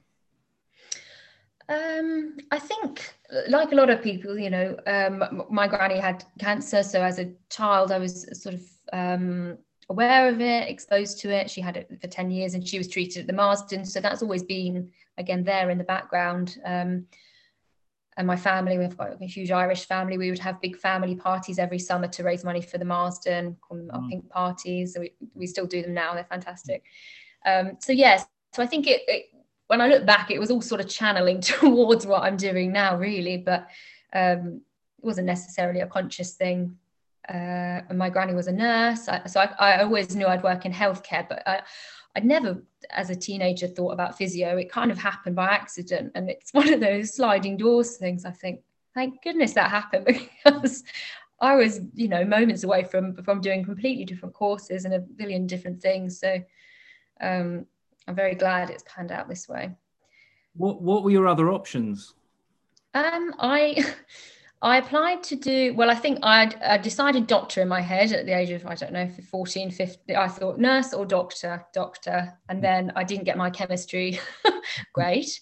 Um, 1.69 2.37
I 2.51 2.59
think, 2.59 3.13
like 3.49 3.73
a 3.73 3.75
lot 3.75 3.89
of 3.89 4.01
people, 4.01 4.39
you 4.39 4.49
know, 4.49 4.77
um, 4.87 5.43
my 5.49 5.67
granny 5.67 5.99
had 5.99 6.23
cancer, 6.39 6.81
so 6.81 7.01
as 7.01 7.19
a 7.19 7.33
child, 7.49 7.91
I 7.91 7.97
was 7.97 8.25
sort 8.41 8.55
of 8.55 8.61
um, 8.93 9.57
aware 9.89 10.29
of 10.29 10.39
it, 10.39 10.69
exposed 10.69 11.19
to 11.21 11.29
it. 11.29 11.49
She 11.49 11.59
had 11.59 11.75
it 11.75 11.89
for 11.99 12.07
ten 12.07 12.31
years, 12.31 12.53
and 12.53 12.65
she 12.65 12.77
was 12.77 12.87
treated 12.87 13.21
at 13.21 13.27
the 13.27 13.33
Marsden, 13.33 13.83
so 13.83 13.99
that's 13.99 14.21
always 14.21 14.43
been 14.43 14.91
again 15.17 15.43
there 15.43 15.69
in 15.69 15.77
the 15.77 15.83
background. 15.83 16.57
Um, 16.63 17.05
and 18.17 18.25
my 18.25 18.35
family, 18.35 18.79
we've 18.79 18.97
got 18.97 19.21
a 19.21 19.25
huge 19.25 19.51
Irish 19.51 19.85
family. 19.85 20.17
We 20.17 20.31
would 20.31 20.39
have 20.39 20.59
big 20.59 20.77
family 20.77 21.15
parties 21.15 21.59
every 21.59 21.77
summer 21.77 22.07
to 22.07 22.23
raise 22.23 22.43
money 22.43 22.61
for 22.61 22.79
the 22.79 22.85
Marsden, 22.85 23.57
call 23.61 23.77
them 23.77 23.91
mm. 23.93 24.09
pink 24.09 24.29
parties. 24.29 24.93
So 24.93 25.01
we, 25.01 25.13
we 25.35 25.45
still 25.45 25.67
do 25.67 25.83
them 25.83 25.93
now. 25.93 26.15
They're 26.15 26.23
fantastic. 26.23 26.83
Um, 27.45 27.77
so 27.79 27.93
yes, 27.93 28.25
so 28.53 28.63
I 28.63 28.65
think 28.65 28.87
it, 28.87 29.01
it, 29.07 29.25
when 29.67 29.81
I 29.81 29.87
look 29.87 30.05
back, 30.05 30.31
it 30.31 30.39
was 30.39 30.49
all 30.49 30.61
sort 30.61 30.81
of 30.81 30.89
channeling 30.89 31.41
towards 31.41 32.05
what 32.05 32.23
I'm 32.23 32.37
doing 32.37 32.71
now, 32.71 32.97
really. 32.97 33.37
But 33.37 33.67
um, 34.13 34.61
it 34.97 35.05
wasn't 35.05 35.27
necessarily 35.27 35.81
a 35.81 35.87
conscious 35.87 36.33
thing. 36.33 36.77
Uh, 37.29 37.83
and 37.89 37.97
my 37.97 38.09
granny 38.09 38.33
was 38.33 38.47
a 38.47 38.53
nurse, 38.53 39.09
I, 39.09 39.25
so 39.25 39.41
I, 39.41 39.49
I, 39.59 39.83
always 39.83 40.15
knew 40.15 40.27
I'd 40.27 40.43
work 40.43 40.65
in 40.65 40.71
healthcare. 40.71 41.27
But 41.27 41.45
I, 41.45 41.61
I'd 42.15 42.23
never, 42.23 42.63
as 42.89 43.09
a 43.09 43.15
teenager, 43.15 43.67
thought 43.67 43.91
about 43.91 44.17
physio. 44.17 44.55
It 44.55 44.71
kind 44.71 44.91
of 44.91 44.97
happened 44.97 45.35
by 45.35 45.47
accident. 45.47 46.13
And 46.15 46.29
it's 46.29 46.53
one 46.53 46.71
of 46.71 46.79
those 46.79 47.15
sliding 47.15 47.57
doors 47.57 47.97
things. 47.97 48.23
I 48.23 48.31
think, 48.31 48.61
thank 48.93 49.21
goodness 49.21 49.53
that 49.53 49.69
happened 49.69 50.05
because 50.45 50.85
I 51.41 51.55
was, 51.55 51.81
you 51.93 52.07
know, 52.07 52.23
moments 52.23 52.63
away 52.63 52.85
from, 52.85 53.21
from 53.23 53.41
doing 53.41 53.65
completely 53.65 54.05
different 54.05 54.33
courses 54.33 54.85
and 54.85 54.93
a 54.93 54.99
billion 54.99 55.47
different 55.47 55.81
things. 55.81 56.19
So 56.19 56.41
um, 57.19 57.65
I'm 58.07 58.15
very 58.15 58.35
glad 58.35 58.69
it's 58.69 58.83
panned 58.87 59.11
out 59.11 59.27
this 59.27 59.47
way. 59.47 59.71
What, 60.55 60.81
what 60.81 61.03
were 61.03 61.11
your 61.11 61.27
other 61.27 61.51
options? 61.51 62.13
Um, 62.93 63.35
I 63.39 63.85
I 64.61 64.77
applied 64.77 65.21
to 65.23 65.35
do 65.35 65.75
well. 65.75 65.89
I 65.89 65.95
think 65.95 66.19
I'd, 66.23 66.55
I 66.63 66.77
decided 66.77 67.27
doctor 67.27 67.61
in 67.61 67.67
my 67.67 67.81
head 67.81 68.11
at 68.11 68.25
the 68.25 68.35
age 68.35 68.49
of 68.49 68.65
I 68.65 68.73
don't 68.73 68.91
know 68.91 69.07
14, 69.29 69.69
15. 69.69 70.15
I 70.15 70.27
thought 70.27 70.57
nurse 70.57 70.93
or 70.93 71.05
doctor, 71.05 71.63
doctor, 71.73 72.33
and 72.49 72.63
then 72.63 72.91
I 72.95 73.03
didn't 73.03 73.25
get 73.25 73.37
my 73.37 73.51
chemistry 73.51 74.19
great, 74.93 75.39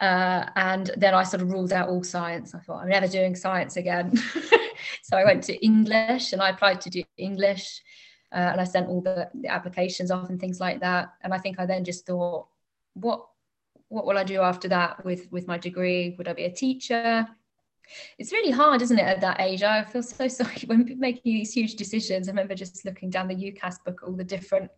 uh, 0.00 0.44
and 0.54 0.92
then 0.96 1.14
I 1.14 1.24
sort 1.24 1.42
of 1.42 1.50
ruled 1.50 1.72
out 1.72 1.88
all 1.88 2.04
science. 2.04 2.54
I 2.54 2.60
thought 2.60 2.82
I'm 2.82 2.88
never 2.88 3.08
doing 3.08 3.34
science 3.34 3.76
again, 3.76 4.16
so 5.02 5.16
I 5.16 5.24
went 5.24 5.42
to 5.44 5.64
English 5.64 6.32
and 6.32 6.40
I 6.40 6.50
applied 6.50 6.80
to 6.82 6.90
do 6.90 7.02
English, 7.16 7.82
uh, 8.34 8.50
and 8.52 8.60
I 8.60 8.64
sent 8.64 8.88
all 8.88 9.00
the, 9.00 9.30
the 9.34 9.48
applications 9.48 10.10
off 10.10 10.28
and 10.28 10.40
things 10.40 10.60
like 10.60 10.80
that. 10.80 11.14
And 11.22 11.32
I 11.32 11.38
think 11.38 11.58
I 11.58 11.66
then 11.66 11.84
just 11.84 12.06
thought, 12.06 12.48
what 12.94 13.26
what 13.88 14.06
will 14.06 14.18
I 14.18 14.24
do 14.24 14.40
after 14.40 14.68
that 14.68 15.04
with 15.04 15.30
with 15.30 15.46
my 15.46 15.56
degree? 15.56 16.14
Would 16.18 16.28
I 16.28 16.32
be 16.32 16.44
a 16.44 16.50
teacher? 16.50 17.26
it's 18.18 18.32
really 18.32 18.50
hard, 18.50 18.82
isn't 18.82 18.98
it, 18.98 19.02
at 19.04 19.20
that 19.20 19.40
age? 19.40 19.62
I 19.62 19.84
feel 19.84 20.02
so 20.02 20.28
sorry 20.40 20.62
when 20.66 20.98
making 20.98 21.34
these 21.34 21.52
huge 21.52 21.74
decisions. 21.74 22.28
I 22.28 22.32
remember 22.32 22.54
just 22.54 22.84
looking 22.84 23.10
down 23.10 23.28
the 23.28 23.34
UCAS 23.34 23.84
book, 23.84 24.02
all 24.06 24.12
the 24.12 24.24
different 24.24 24.70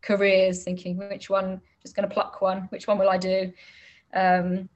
careers, 0.00 0.64
thinking 0.64 0.98
which 0.98 1.30
one, 1.30 1.60
just 1.80 1.94
going 1.94 2.08
to 2.08 2.12
pluck 2.12 2.40
one, 2.40 2.62
which 2.70 2.86
one 2.86 2.98
will 2.98 3.10
I 3.10 3.18
do? 3.18 3.52
Um, 4.14 4.68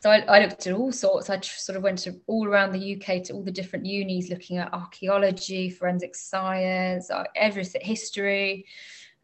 so 0.00 0.10
I, 0.10 0.18
I, 0.28 0.40
looked 0.40 0.66
at 0.66 0.74
all 0.74 0.92
sorts. 0.92 1.28
I 1.28 1.40
sort 1.40 1.76
of 1.76 1.82
went 1.82 1.98
to 2.00 2.20
all 2.26 2.46
around 2.46 2.72
the 2.72 2.94
UK 2.94 3.22
to 3.24 3.32
all 3.32 3.42
the 3.42 3.50
different 3.50 3.84
unis, 3.84 4.30
looking 4.30 4.58
at 4.58 4.72
archaeology, 4.72 5.70
forensic 5.70 6.14
science, 6.14 7.10
uh, 7.10 7.24
everything, 7.34 7.80
history. 7.84 8.66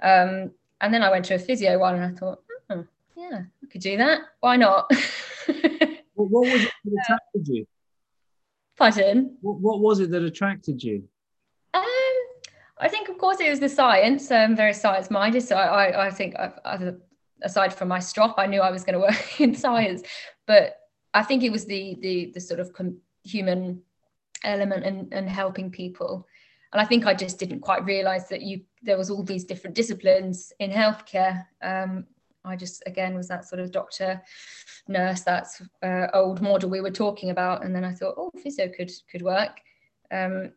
Um, 0.03 0.51
and 0.81 0.93
then 0.93 1.03
I 1.03 1.11
went 1.11 1.25
to 1.27 1.35
a 1.35 1.39
physio 1.39 1.79
one, 1.79 1.95
and 1.95 2.05
I 2.05 2.19
thought, 2.19 2.43
oh, 2.71 2.85
yeah, 3.17 3.43
I 3.63 3.67
could 3.71 3.81
do 3.81 3.97
that. 3.99 4.21
Why 4.41 4.57
not? 4.57 4.91
What, 6.15 6.31
what 6.31 6.53
was 6.53 6.63
it 6.63 6.71
that 6.85 7.01
attracted 7.03 7.49
you? 7.49 7.67
Pardon? 8.79 9.37
What, 9.41 9.61
what 9.61 9.81
was 9.81 10.01
it 10.01 10.11
that 10.11 10.23
attracted 10.23 10.83
you? 10.83 11.05
Um, 11.75 11.83
I 12.79 12.89
think, 12.89 13.09
of 13.09 13.19
course, 13.19 13.41
it 13.41 13.51
was 13.51 13.61
the 13.61 13.69
science. 13.69 14.31
I'm 14.31 14.57
very 14.57 14.75
science 14.75 15.11
minded. 15.11 15.43
So 15.43 15.57
I, 15.57 15.87
I, 15.89 16.07
I 16.07 16.11
think, 16.11 16.37
I've, 16.39 16.95
aside 17.43 17.75
from 17.75 17.89
my 17.89 17.99
strop, 17.99 18.37
I 18.39 18.47
knew 18.47 18.61
I 18.61 18.71
was 18.71 18.85
going 18.85 18.95
to 18.95 19.01
work 19.01 19.41
in 19.41 19.55
science. 19.55 20.03
But 20.47 20.77
I 21.13 21.23
think 21.23 21.43
it 21.43 21.53
was 21.53 21.65
the 21.65 21.97
the, 22.01 22.31
the 22.35 22.41
sort 22.41 22.61
of 22.61 22.73
com- 22.73 22.99
human 23.25 23.83
element 24.43 24.85
and, 24.85 25.13
and 25.13 25.29
helping 25.29 25.71
people. 25.71 26.27
And 26.73 26.81
I 26.81 26.85
think 26.85 27.07
I 27.07 27.15
just 27.15 27.39
didn't 27.39 27.61
quite 27.61 27.85
realize 27.85 28.29
that 28.29 28.43
you 28.43 28.63
there 28.83 28.99
was 28.99 29.11
all 29.11 29.23
these 29.23 29.45
different 29.45 29.77
disciplines 29.77 30.53
in 30.59 30.71
healthcare. 30.71 31.47
Um, 31.63 32.07
I 32.45 32.57
just 32.57 32.83
again 32.87 33.15
was 33.15 33.29
that 33.29 33.47
sort 33.47 33.61
of 33.61 33.73
doctor 33.73 34.23
nurse 34.87 35.23
that's 35.23 35.63
uh, 35.83 36.09
old 36.13 36.43
model 36.43 36.69
we 36.69 36.81
were 36.81 36.91
talking 36.91 37.31
about 37.31 37.65
and 37.65 37.75
then 37.75 37.85
I 37.85 37.93
thought 37.93 38.17
oh 38.19 38.31
physio 38.43 38.69
could 38.69 38.93
could 39.11 39.23
work 39.23 39.61
um, 40.11 40.53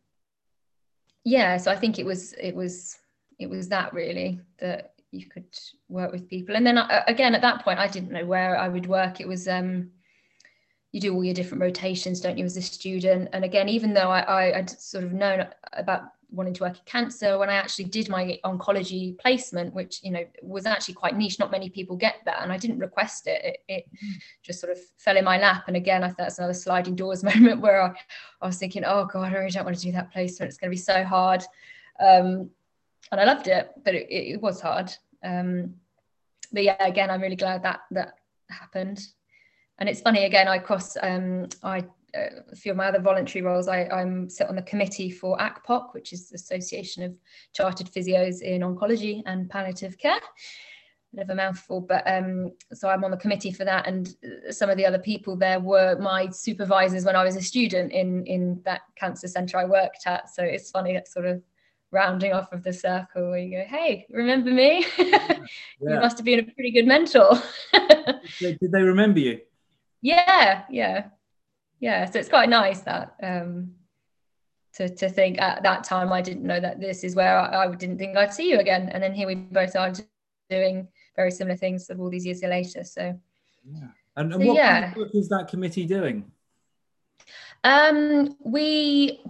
yeah 1.23 1.57
so 1.57 1.71
I 1.71 1.75
think 1.75 1.97
it 1.97 2.05
was 2.05 2.33
it 2.33 2.53
was 2.53 2.97
it 3.39 3.49
was 3.49 3.69
that 3.69 3.93
really 3.93 4.41
that 4.59 4.95
you 5.11 5.25
could 5.27 5.57
work 5.89 6.11
with 6.11 6.27
people. 6.27 6.55
And 6.55 6.65
then 6.65 6.77
I, 6.77 6.81
uh, 6.81 7.03
again 7.07 7.35
at 7.35 7.41
that 7.41 7.63
point 7.63 7.79
I 7.79 7.87
didn't 7.87 8.11
know 8.11 8.25
where 8.25 8.57
I 8.57 8.67
would 8.67 8.87
work. 8.87 9.19
It 9.19 9.27
was 9.27 9.47
um, 9.47 9.91
you 10.91 11.01
do 11.01 11.13
all 11.13 11.23
your 11.23 11.33
different 11.33 11.61
rotations 11.61 12.21
don't 12.21 12.37
you 12.37 12.45
as 12.45 12.57
a 12.57 12.61
student? 12.61 13.29
And 13.33 13.43
again 13.45 13.69
even 13.69 13.93
though 13.93 14.09
I, 14.09 14.59
I 14.59 14.65
sort 14.65 15.03
of 15.03 15.13
known 15.13 15.47
about 15.73 16.03
wanting 16.29 16.53
to 16.53 16.63
work 16.63 16.75
in 16.75 16.81
cancer 16.85 17.37
when 17.37 17.49
i 17.49 17.53
actually 17.53 17.85
did 17.85 18.09
my 18.09 18.37
oncology 18.43 19.17
placement 19.17 19.73
which 19.73 20.01
you 20.03 20.11
know 20.11 20.25
was 20.41 20.65
actually 20.65 20.93
quite 20.93 21.15
niche 21.15 21.39
not 21.39 21.51
many 21.51 21.69
people 21.69 21.95
get 21.95 22.15
that 22.25 22.41
and 22.41 22.51
i 22.51 22.57
didn't 22.57 22.79
request 22.79 23.27
it. 23.27 23.45
It, 23.45 23.57
it 23.69 23.85
mm. 24.03 24.13
just 24.43 24.59
sort 24.59 24.73
of 24.73 24.77
fell 24.97 25.15
in 25.15 25.23
my 25.23 25.37
lap. 25.37 25.63
And 25.67 25.77
again 25.77 26.03
i 26.03 26.07
thought 26.07 26.17
that's 26.17 26.37
another 26.37 26.53
sliding 26.53 26.95
doors 26.95 27.23
moment 27.35 27.61
where 27.61 27.81
I, 27.81 27.93
I, 28.41 28.47
was 28.47 28.57
thinking 28.57 28.83
oh 28.85 29.05
god 29.05 29.31
i 29.31 29.37
really 29.37 29.51
don't 29.51 29.65
want 29.65 29.77
to 29.77 29.83
do 29.83 29.91
that 29.93 30.11
placement. 30.11 30.49
It's 30.49 30.57
going 30.57 30.69
to 30.69 30.75
be 30.75 30.81
so 30.81 31.03
hard. 31.03 31.43
Um, 31.99 32.49
and 33.11 33.21
i 33.21 33.23
loved 33.23 33.47
it 33.47 33.71
but 33.83 33.95
it, 33.95 34.07
it 34.09 34.41
was 34.41 34.61
hard 34.61 34.91
um, 35.23 35.73
but 36.51 36.63
yeah 36.63 36.85
again 36.85 37.09
i'm 37.09 37.21
really 37.21 37.35
glad 37.35 37.63
that 37.63 37.81
that 37.91 38.13
happened 38.49 38.99
and 39.79 39.89
it's 39.89 40.01
funny 40.01 40.25
again 40.25 40.47
i 40.47 40.57
cross 40.57 40.95
um, 41.01 41.47
i 41.63 41.83
a 42.17 42.55
few 42.55 42.71
of 42.71 42.77
my 42.77 42.87
other 42.87 42.99
voluntary 42.99 43.43
roles, 43.43 43.67
I, 43.67 43.87
am 43.91 44.29
sit 44.29 44.47
on 44.47 44.55
the 44.55 44.61
committee 44.61 45.09
for 45.09 45.37
ACPOC, 45.37 45.93
which 45.93 46.13
is 46.13 46.29
the 46.29 46.35
Association 46.35 47.03
of 47.03 47.15
Chartered 47.53 47.87
Physios 47.87 48.41
in 48.41 48.61
Oncology 48.61 49.21
and 49.25 49.49
Palliative 49.49 49.97
Care. 49.97 50.19
bit 51.13 51.23
of 51.23 51.29
a 51.29 51.35
mouthful, 51.35 51.81
but 51.81 52.03
um, 52.09 52.51
so 52.73 52.89
I'm 52.89 53.03
on 53.03 53.11
the 53.11 53.17
committee 53.17 53.51
for 53.51 53.65
that, 53.65 53.87
and 53.87 54.15
some 54.49 54.69
of 54.69 54.77
the 54.77 54.85
other 54.85 54.99
people 54.99 55.35
there 55.35 55.59
were 55.59 55.97
my 55.99 56.29
supervisors 56.29 57.05
when 57.05 57.15
I 57.15 57.23
was 57.23 57.35
a 57.35 57.41
student 57.41 57.91
in 57.91 58.25
in 58.25 58.61
that 58.65 58.81
cancer 58.95 59.27
centre 59.27 59.57
I 59.57 59.65
worked 59.65 60.05
at. 60.05 60.29
So 60.29 60.43
it's 60.43 60.71
funny 60.71 60.93
that 60.93 61.07
sort 61.07 61.25
of 61.25 61.41
rounding 61.91 62.33
off 62.33 62.51
of 62.51 62.63
the 62.63 62.73
circle 62.73 63.29
where 63.29 63.39
you 63.39 63.57
go, 63.57 63.63
"Hey, 63.65 64.05
remember 64.09 64.51
me? 64.51 64.85
Yeah. 65.79 65.93
you 65.93 65.99
must 65.99 66.17
have 66.17 66.25
been 66.25 66.39
a 66.39 66.43
pretty 66.43 66.71
good 66.71 66.87
mentor." 66.87 67.41
did 68.39 68.71
they 68.71 68.81
remember 68.81 69.19
you? 69.19 69.39
Yeah, 70.01 70.63
yeah, 70.69 71.05
yeah. 71.79 72.05
So 72.05 72.19
it's 72.19 72.29
quite 72.29 72.49
nice 72.49 72.81
that 72.81 73.15
um, 73.21 73.71
to 74.73 74.89
to 74.89 75.09
think 75.09 75.39
at 75.39 75.63
that 75.63 75.83
time 75.83 76.11
I 76.11 76.21
didn't 76.21 76.43
know 76.43 76.59
that 76.59 76.79
this 76.79 77.03
is 77.03 77.15
where 77.15 77.37
I, 77.37 77.65
I 77.65 77.75
didn't 77.75 77.97
think 77.97 78.17
I'd 78.17 78.33
see 78.33 78.49
you 78.49 78.59
again, 78.59 78.89
and 78.89 79.01
then 79.01 79.13
here 79.13 79.27
we 79.27 79.35
both 79.35 79.75
are 79.75 79.93
doing 80.49 80.87
very 81.15 81.31
similar 81.31 81.57
things 81.57 81.89
of 81.89 81.99
all 81.99 82.09
these 82.09 82.25
years 82.25 82.41
later. 82.43 82.83
So 82.83 83.19
yeah, 83.65 83.87
and, 84.15 84.33
and 84.33 84.41
so, 84.41 84.47
what 84.47 84.57
yeah. 84.57 84.81
kind 84.81 84.91
of 84.91 84.97
work 84.97 85.15
is 85.15 85.29
that 85.29 85.47
committee 85.47 85.85
doing? 85.85 86.31
Um, 87.63 88.35
we 88.43 89.21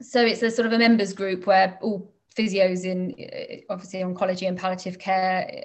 so 0.00 0.24
it's 0.24 0.42
a 0.42 0.50
sort 0.50 0.66
of 0.66 0.72
a 0.72 0.78
members 0.78 1.12
group 1.12 1.46
where 1.46 1.78
all 1.82 2.12
physios 2.36 2.84
in 2.84 3.14
uh, 3.18 3.72
obviously 3.72 4.00
oncology 4.00 4.48
and 4.48 4.58
palliative 4.58 4.98
care 4.98 5.64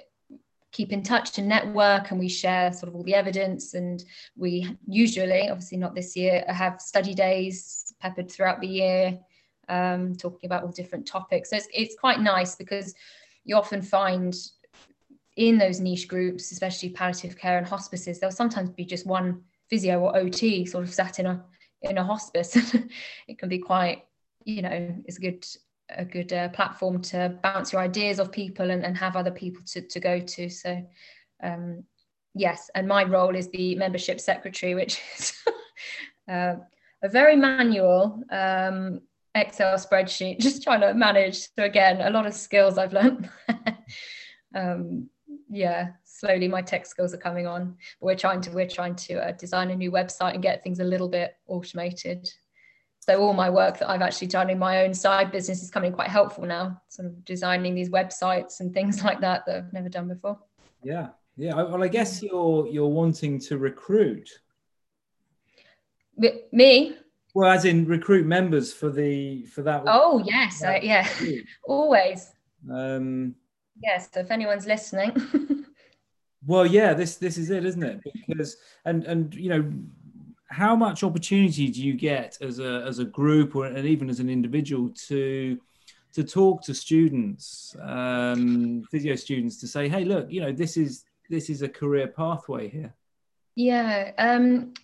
keep 0.72 0.92
in 0.92 1.02
touch 1.02 1.38
and 1.38 1.48
network 1.48 2.10
and 2.10 2.20
we 2.20 2.28
share 2.28 2.72
sort 2.72 2.88
of 2.88 2.94
all 2.94 3.02
the 3.02 3.14
evidence. 3.14 3.74
And 3.74 4.02
we 4.36 4.76
usually 4.86 5.48
obviously 5.48 5.78
not 5.78 5.94
this 5.94 6.16
year 6.16 6.44
have 6.48 6.80
study 6.80 7.14
days 7.14 7.92
peppered 8.00 8.30
throughout 8.30 8.60
the 8.60 8.68
year 8.68 9.18
um, 9.68 10.14
talking 10.14 10.46
about 10.46 10.62
all 10.62 10.70
different 10.70 11.06
topics. 11.06 11.50
So 11.50 11.56
it's, 11.56 11.68
it's 11.72 11.96
quite 11.98 12.20
nice 12.20 12.54
because 12.54 12.94
you 13.44 13.56
often 13.56 13.82
find 13.82 14.34
in 15.36 15.58
those 15.58 15.80
niche 15.80 16.06
groups 16.06 16.52
especially 16.52 16.90
palliative 16.90 17.38
care 17.38 17.56
and 17.56 17.66
hospices 17.66 18.18
there'll 18.18 18.34
sometimes 18.34 18.68
be 18.68 18.84
just 18.84 19.06
one 19.06 19.40
physio 19.70 20.00
or 20.00 20.12
ot 20.16 20.68
sort 20.68 20.84
of 20.84 20.92
sat 20.92 21.18
in 21.18 21.26
a 21.26 21.44
in 21.82 21.98
a 21.98 22.04
hospice. 22.04 22.56
It 23.28 23.38
can 23.38 23.48
be 23.48 23.58
quite 23.58 24.04
you 24.50 24.62
know 24.62 24.94
it's 25.04 25.18
a 25.18 25.20
good 25.20 25.46
a 25.96 26.04
good 26.04 26.32
uh, 26.32 26.48
platform 26.50 27.02
to 27.02 27.36
bounce 27.42 27.72
your 27.72 27.82
ideas 27.82 28.20
off 28.20 28.30
people 28.30 28.70
and, 28.70 28.84
and 28.84 28.96
have 28.96 29.16
other 29.16 29.30
people 29.30 29.60
to, 29.66 29.80
to 29.80 29.98
go 29.98 30.20
to. 30.20 30.48
So 30.48 30.86
um, 31.42 31.84
yes 32.34 32.70
and 32.74 32.86
my 32.86 33.02
role 33.04 33.34
is 33.34 33.48
the 33.48 33.74
membership 33.74 34.20
secretary 34.20 34.74
which 34.74 35.00
is 35.18 35.34
uh, 36.28 36.54
a 37.02 37.08
very 37.08 37.34
manual 37.34 38.22
um, 38.30 39.00
excel 39.34 39.74
spreadsheet 39.74 40.38
just 40.40 40.62
trying 40.62 40.80
to 40.80 40.94
manage. 40.94 41.48
So 41.58 41.64
again 41.64 42.00
a 42.00 42.10
lot 42.10 42.26
of 42.26 42.34
skills 42.34 42.78
i've 42.78 42.92
learned 42.92 43.28
um, 44.54 45.08
yeah 45.48 45.90
slowly 46.04 46.48
my 46.48 46.60
tech 46.60 46.86
skills 46.86 47.14
are 47.14 47.18
coming 47.18 47.46
on. 47.46 47.76
But 48.00 48.06
we're 48.06 48.16
trying 48.16 48.42
to 48.42 48.50
we're 48.50 48.68
trying 48.68 48.94
to 48.96 49.14
uh, 49.28 49.32
design 49.32 49.70
a 49.70 49.76
new 49.76 49.90
website 49.90 50.34
and 50.34 50.42
get 50.42 50.62
things 50.62 50.80
a 50.80 50.84
little 50.84 51.08
bit 51.08 51.36
automated 51.48 52.30
so 53.10 53.20
all 53.20 53.32
my 53.32 53.50
work 53.50 53.76
that 53.78 53.90
I've 53.90 54.02
actually 54.02 54.28
done 54.28 54.50
in 54.50 54.58
my 54.58 54.84
own 54.84 54.94
side 54.94 55.32
business 55.32 55.64
is 55.64 55.70
coming 55.70 55.90
quite 55.90 56.06
helpful 56.06 56.44
now, 56.46 56.80
sort 56.88 57.06
of 57.06 57.24
designing 57.24 57.74
these 57.74 57.90
websites 57.90 58.60
and 58.60 58.72
things 58.72 59.02
like 59.08 59.20
that 59.20 59.44
that 59.46 59.56
I've 59.56 59.72
never 59.72 59.88
done 59.88 60.06
before. 60.06 60.38
Yeah, 60.84 61.08
yeah. 61.36 61.56
Well, 61.56 61.82
I 61.82 61.88
guess 61.88 62.22
you're 62.22 62.68
you're 62.68 62.88
wanting 62.88 63.40
to 63.40 63.58
recruit. 63.58 64.28
Me? 66.52 66.96
Well, 67.34 67.50
as 67.50 67.64
in 67.64 67.84
recruit 67.84 68.26
members 68.26 68.72
for 68.72 68.90
the 68.90 69.44
for 69.46 69.62
that. 69.62 69.82
Oh 69.86 70.22
yes, 70.24 70.62
uh, 70.62 70.78
yeah, 70.80 71.08
always. 71.64 72.30
Um, 72.72 73.34
yes. 73.82 74.08
So 74.14 74.20
if 74.20 74.30
anyone's 74.30 74.66
listening. 74.66 75.64
well, 76.46 76.64
yeah. 76.64 76.94
This 76.94 77.16
this 77.16 77.38
is 77.38 77.50
it, 77.50 77.64
isn't 77.64 77.82
it? 77.82 78.00
Because 78.28 78.56
and 78.84 79.02
and 79.04 79.34
you 79.34 79.48
know 79.48 79.72
how 80.50 80.74
much 80.74 81.04
opportunity 81.04 81.70
do 81.70 81.82
you 81.82 81.94
get 81.94 82.36
as 82.40 82.58
a 82.58 82.84
as 82.86 82.98
a 82.98 83.04
group 83.04 83.54
or 83.54 83.66
and 83.66 83.86
even 83.86 84.10
as 84.10 84.20
an 84.20 84.28
individual 84.28 84.90
to 85.08 85.58
to 86.12 86.24
talk 86.24 86.62
to 86.62 86.74
students, 86.74 87.76
um, 87.80 88.82
physio 88.90 89.14
students, 89.14 89.60
to 89.60 89.68
say, 89.68 89.88
hey, 89.88 90.04
look, 90.04 90.30
you 90.30 90.40
know, 90.40 90.52
this 90.52 90.76
is 90.76 91.04
this 91.28 91.48
is 91.48 91.62
a 91.62 91.68
career 91.68 92.08
pathway 92.08 92.68
here. 92.68 92.92
Yeah, 93.54 94.10
um, 94.18 94.74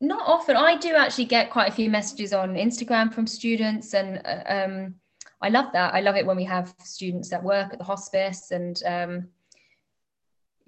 not 0.00 0.22
often. 0.26 0.56
I 0.56 0.76
do 0.76 0.94
actually 0.94 1.26
get 1.26 1.50
quite 1.50 1.68
a 1.68 1.72
few 1.72 1.90
messages 1.90 2.32
on 2.32 2.54
Instagram 2.54 3.12
from 3.12 3.26
students, 3.26 3.92
and 3.92 4.22
uh, 4.24 4.42
um, 4.46 4.94
I 5.42 5.50
love 5.50 5.66
that. 5.74 5.94
I 5.94 6.00
love 6.00 6.16
it 6.16 6.24
when 6.24 6.36
we 6.36 6.44
have 6.44 6.74
students 6.82 7.28
that 7.28 7.42
work 7.42 7.72
at 7.72 7.78
the 7.78 7.84
hospice 7.84 8.50
and 8.50 8.82
um, 8.86 9.28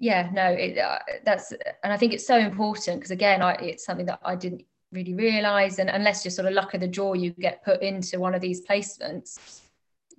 yeah 0.03 0.29
no 0.33 0.47
it, 0.47 0.77
uh, 0.77 0.99
that's 1.23 1.53
and 1.83 1.93
i 1.93 1.97
think 1.97 2.11
it's 2.11 2.27
so 2.27 2.37
important 2.37 2.99
because 2.99 3.11
again 3.11 3.41
I, 3.41 3.53
it's 3.53 3.85
something 3.85 4.05
that 4.07 4.19
i 4.25 4.35
didn't 4.35 4.65
really 4.91 5.13
realize 5.13 5.79
and 5.79 5.89
unless 5.89 6.25
you're 6.25 6.31
sort 6.31 6.45
of 6.49 6.53
luck 6.53 6.73
of 6.73 6.81
the 6.81 6.87
draw 6.87 7.13
you 7.13 7.29
get 7.31 7.63
put 7.63 7.81
into 7.81 8.19
one 8.19 8.35
of 8.35 8.41
these 8.41 8.65
placements 8.65 9.61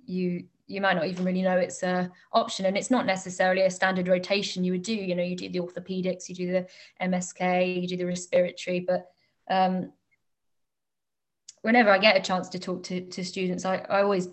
you 0.07 0.45
you 0.65 0.81
might 0.81 0.95
not 0.95 1.05
even 1.05 1.23
really 1.23 1.43
know 1.43 1.57
it's 1.57 1.83
a 1.83 2.11
option 2.33 2.65
and 2.65 2.75
it's 2.75 2.89
not 2.89 3.05
necessarily 3.05 3.61
a 3.61 3.69
standard 3.69 4.07
rotation 4.07 4.63
you 4.63 4.71
would 4.71 4.81
do 4.81 4.95
you 4.95 5.13
know 5.13 5.21
you 5.21 5.35
do 5.35 5.49
the 5.49 5.59
orthopedics 5.59 6.27
you 6.27 6.33
do 6.33 6.51
the 6.51 6.65
msk 7.03 7.81
you 7.81 7.87
do 7.87 7.95
the 7.95 8.07
respiratory 8.07 8.79
but 8.79 9.11
um, 9.51 9.93
whenever 11.61 11.91
i 11.91 11.99
get 11.99 12.17
a 12.17 12.21
chance 12.21 12.49
to 12.49 12.57
talk 12.57 12.81
to, 12.81 13.01
to 13.01 13.23
students 13.23 13.65
I, 13.65 13.77
I 13.77 14.01
always 14.01 14.29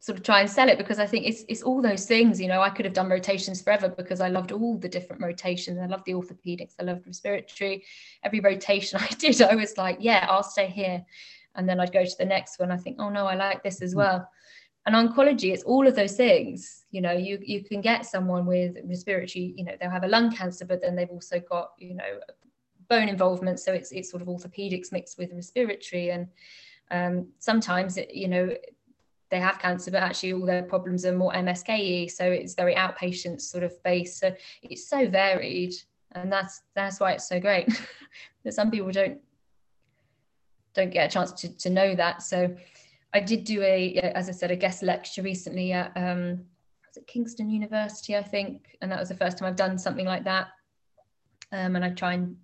sort 0.00 0.16
of 0.16 0.24
try 0.24 0.40
and 0.40 0.48
sell 0.48 0.70
it 0.70 0.78
because 0.78 0.98
I 0.98 1.06
think 1.06 1.26
it's 1.26 1.44
it's 1.46 1.62
all 1.62 1.82
those 1.82 2.06
things. 2.06 2.40
You 2.40 2.48
know, 2.48 2.62
I 2.62 2.70
could 2.70 2.86
have 2.86 2.94
done 2.94 3.10
rotations 3.10 3.60
forever 3.60 3.88
because 3.88 4.20
I 4.22 4.28
loved 4.28 4.50
all 4.50 4.78
the 4.78 4.88
different 4.88 5.22
rotations. 5.22 5.78
I 5.78 5.86
loved 5.86 6.06
the 6.06 6.14
orthopedics, 6.14 6.74
I 6.80 6.84
loved 6.84 7.06
respiratory. 7.06 7.84
Every 8.24 8.40
rotation 8.40 8.98
I 9.02 9.08
did, 9.18 9.40
I 9.42 9.54
was 9.54 9.76
like, 9.76 9.98
yeah, 10.00 10.26
I'll 10.28 10.42
stay 10.42 10.66
here. 10.66 11.04
And 11.54 11.68
then 11.68 11.80
I'd 11.80 11.92
go 11.92 12.04
to 12.04 12.16
the 12.18 12.24
next 12.24 12.58
one. 12.58 12.72
I 12.72 12.78
think, 12.78 12.96
oh 12.98 13.10
no, 13.10 13.26
I 13.26 13.34
like 13.34 13.62
this 13.62 13.82
as 13.82 13.92
hmm. 13.92 13.98
well. 13.98 14.28
And 14.86 14.94
oncology, 14.94 15.52
it's 15.52 15.64
all 15.64 15.86
of 15.86 15.94
those 15.94 16.16
things. 16.16 16.86
You 16.90 17.02
know, 17.02 17.12
you 17.12 17.38
you 17.42 17.62
can 17.62 17.82
get 17.82 18.06
someone 18.06 18.46
with 18.46 18.78
respiratory, 18.84 19.52
you 19.54 19.64
know, 19.64 19.74
they'll 19.78 19.90
have 19.90 20.04
a 20.04 20.08
lung 20.08 20.34
cancer, 20.34 20.64
but 20.64 20.80
then 20.80 20.96
they've 20.96 21.10
also 21.10 21.40
got, 21.40 21.72
you 21.78 21.94
know, 21.94 22.20
bone 22.88 23.10
involvement. 23.10 23.60
So 23.60 23.74
it's 23.74 23.92
it's 23.92 24.10
sort 24.10 24.22
of 24.22 24.28
orthopedics 24.28 24.92
mixed 24.92 25.18
with 25.18 25.30
respiratory. 25.34 26.10
And 26.10 26.28
um, 26.90 27.28
sometimes 27.38 27.98
it, 27.98 28.14
you 28.14 28.28
know, 28.28 28.56
they 29.30 29.38
have 29.38 29.58
cancer, 29.58 29.90
but 29.90 30.02
actually 30.02 30.32
all 30.32 30.44
their 30.44 30.62
problems 30.62 31.04
are 31.04 31.16
more 31.16 31.32
MSKE. 31.32 32.10
So 32.10 32.24
it's 32.24 32.54
very 32.54 32.74
outpatient 32.74 33.40
sort 33.40 33.62
of 33.62 33.80
base. 33.82 34.18
So 34.18 34.34
it's 34.62 34.88
so 34.88 35.08
varied. 35.08 35.74
And 36.12 36.32
that's 36.32 36.62
that's 36.74 36.98
why 36.98 37.12
it's 37.12 37.28
so 37.28 37.38
great. 37.38 37.68
that 38.44 38.54
some 38.54 38.70
people 38.70 38.90
don't 38.90 39.20
don't 40.74 40.90
get 40.90 41.08
a 41.08 41.12
chance 41.12 41.32
to, 41.32 41.56
to 41.58 41.70
know 41.70 41.94
that. 41.94 42.22
So 42.22 42.54
I 43.14 43.20
did 43.20 43.44
do 43.44 43.62
a, 43.62 43.94
as 44.14 44.28
I 44.28 44.32
said, 44.32 44.50
a 44.50 44.56
guest 44.56 44.82
lecture 44.82 45.22
recently 45.22 45.72
at 45.72 45.92
um, 45.96 46.44
was 46.86 46.96
it 46.96 47.06
Kingston 47.06 47.50
University, 47.50 48.16
I 48.16 48.22
think, 48.22 48.76
and 48.80 48.90
that 48.90 48.98
was 48.98 49.08
the 49.08 49.16
first 49.16 49.38
time 49.38 49.48
I've 49.48 49.56
done 49.56 49.78
something 49.78 50.06
like 50.06 50.24
that. 50.24 50.48
Um, 51.52 51.76
and 51.76 51.84
I 51.84 51.90
try 51.90 52.14
and 52.14 52.36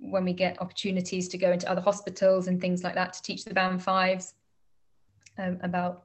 when 0.00 0.24
we 0.24 0.32
get 0.32 0.60
opportunities 0.62 1.28
to 1.28 1.38
go 1.38 1.52
into 1.52 1.70
other 1.70 1.80
hospitals 1.80 2.48
and 2.48 2.60
things 2.60 2.82
like 2.82 2.94
that 2.94 3.12
to 3.12 3.22
teach 3.22 3.44
the 3.44 3.52
band 3.52 3.82
fives 3.82 4.34
um, 5.38 5.58
about. 5.62 6.04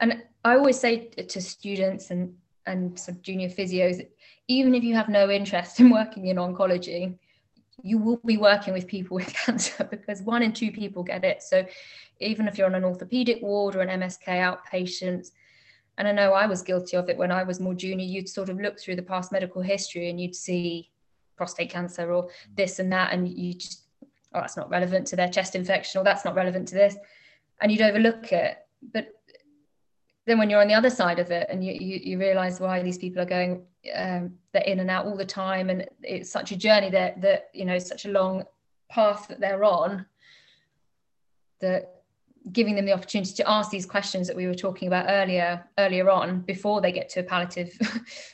And 0.00 0.22
i 0.44 0.54
always 0.54 0.78
say 0.78 1.08
to 1.08 1.40
students 1.40 2.10
and 2.10 2.34
and 2.66 2.98
some 2.98 3.18
junior 3.22 3.48
physios 3.48 4.06
even 4.48 4.74
if 4.74 4.84
you 4.84 4.94
have 4.94 5.08
no 5.08 5.30
interest 5.30 5.80
in 5.80 5.90
working 5.90 6.26
in 6.26 6.36
oncology 6.36 7.18
you 7.82 7.98
will 7.98 8.20
be 8.24 8.36
working 8.36 8.72
with 8.72 8.86
people 8.86 9.14
with 9.20 9.32
cancer 9.32 9.84
because 9.90 10.22
one 10.22 10.42
in 10.42 10.52
two 10.52 10.70
people 10.70 11.02
get 11.02 11.24
it. 11.24 11.42
So 11.42 11.66
even 12.20 12.48
if 12.48 12.56
you're 12.56 12.66
on 12.66 12.74
an 12.74 12.84
orthopedic 12.84 13.42
ward 13.42 13.76
or 13.76 13.82
an 13.82 14.00
msk 14.00 14.24
outpatient 14.26 15.30
and 15.98 16.08
i 16.08 16.12
know 16.12 16.32
i 16.32 16.46
was 16.46 16.62
guilty 16.62 16.96
of 16.96 17.08
it 17.10 17.16
when 17.16 17.30
i 17.30 17.42
was 17.42 17.60
more 17.60 17.74
junior 17.74 18.04
you'd 18.04 18.28
sort 18.28 18.48
of 18.48 18.58
look 18.58 18.78
through 18.80 18.96
the 18.96 19.02
past 19.02 19.32
medical 19.32 19.60
history 19.60 20.08
and 20.08 20.20
you'd 20.20 20.34
see 20.34 20.90
prostate 21.36 21.70
cancer 21.70 22.12
or 22.12 22.28
this 22.54 22.78
and 22.78 22.90
that 22.90 23.12
and 23.12 23.28
you 23.28 23.52
just 23.52 23.82
oh 24.34 24.40
that's 24.40 24.56
not 24.56 24.70
relevant 24.70 25.06
to 25.06 25.16
their 25.16 25.28
chest 25.28 25.54
infection 25.54 26.00
or 26.00 26.04
that's 26.04 26.24
not 26.24 26.34
relevant 26.34 26.66
to 26.66 26.74
this 26.74 26.96
and 27.60 27.72
you'd 27.72 27.80
overlook 27.80 28.32
it. 28.32 28.58
But 28.92 29.08
then 30.26 30.38
when 30.38 30.50
you're 30.50 30.60
on 30.60 30.68
the 30.68 30.74
other 30.74 30.90
side 30.90 31.18
of 31.18 31.30
it 31.30 31.46
and 31.50 31.64
you, 31.64 31.72
you, 31.72 32.00
you 32.02 32.18
realize 32.18 32.60
why 32.60 32.82
these 32.82 32.98
people 32.98 33.22
are 33.22 33.26
going, 33.26 33.64
um, 33.94 34.34
they're 34.52 34.62
in 34.62 34.80
and 34.80 34.90
out 34.90 35.06
all 35.06 35.16
the 35.16 35.24
time. 35.24 35.70
And 35.70 35.86
it's 36.02 36.30
such 36.30 36.52
a 36.52 36.56
journey 36.56 36.90
that, 36.90 37.20
that, 37.22 37.50
you 37.54 37.64
know, 37.64 37.78
such 37.78 38.04
a 38.04 38.10
long 38.10 38.44
path 38.90 39.28
that 39.28 39.40
they're 39.40 39.64
on 39.64 40.06
that 41.60 42.02
giving 42.52 42.76
them 42.76 42.86
the 42.86 42.92
opportunity 42.92 43.32
to 43.34 43.48
ask 43.48 43.70
these 43.70 43.86
questions 43.86 44.26
that 44.26 44.36
we 44.36 44.46
were 44.46 44.54
talking 44.54 44.88
about 44.88 45.06
earlier, 45.08 45.64
earlier 45.78 46.10
on 46.10 46.40
before 46.40 46.80
they 46.80 46.92
get 46.92 47.08
to 47.10 47.22
palliative 47.22 47.76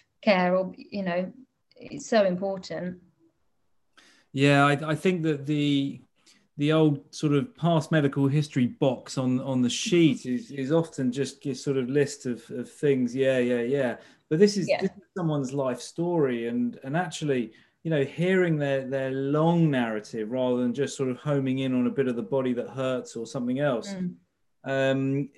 care 0.22 0.56
or, 0.56 0.72
you 0.76 1.02
know, 1.02 1.32
it's 1.76 2.06
so 2.06 2.24
important. 2.24 2.98
Yeah, 4.32 4.64
I, 4.64 4.92
I 4.92 4.94
think 4.94 5.22
that 5.24 5.46
the 5.46 6.00
the 6.62 6.72
old 6.72 7.00
sort 7.12 7.32
of 7.32 7.56
past 7.56 7.90
medical 7.90 8.28
history 8.28 8.68
box 8.68 9.18
on 9.18 9.40
on 9.40 9.62
the 9.62 9.68
sheet 9.68 10.26
is, 10.26 10.52
is 10.52 10.70
often 10.70 11.10
just 11.10 11.44
a 11.44 11.56
sort 11.56 11.76
of 11.76 11.90
list 11.90 12.24
of, 12.24 12.48
of 12.50 12.70
things. 12.70 13.16
Yeah 13.16 13.38
yeah 13.38 13.62
yeah. 13.62 13.96
But 14.28 14.38
this 14.38 14.56
is, 14.56 14.68
yeah. 14.68 14.80
this 14.80 14.92
is 14.92 15.02
someone's 15.16 15.52
life 15.52 15.80
story 15.80 16.46
and 16.46 16.78
and 16.84 16.96
actually 16.96 17.52
you 17.82 17.90
know 17.90 18.04
hearing 18.04 18.58
their 18.58 18.86
their 18.88 19.10
long 19.10 19.72
narrative 19.72 20.30
rather 20.30 20.58
than 20.58 20.72
just 20.72 20.96
sort 20.96 21.08
of 21.08 21.16
homing 21.16 21.58
in 21.58 21.74
on 21.74 21.88
a 21.88 21.90
bit 21.90 22.06
of 22.06 22.14
the 22.14 22.22
body 22.36 22.52
that 22.52 22.68
hurts 22.68 23.16
or 23.16 23.26
something 23.26 23.58
else 23.58 23.92
mm. 23.94 24.14
um, 24.64 25.28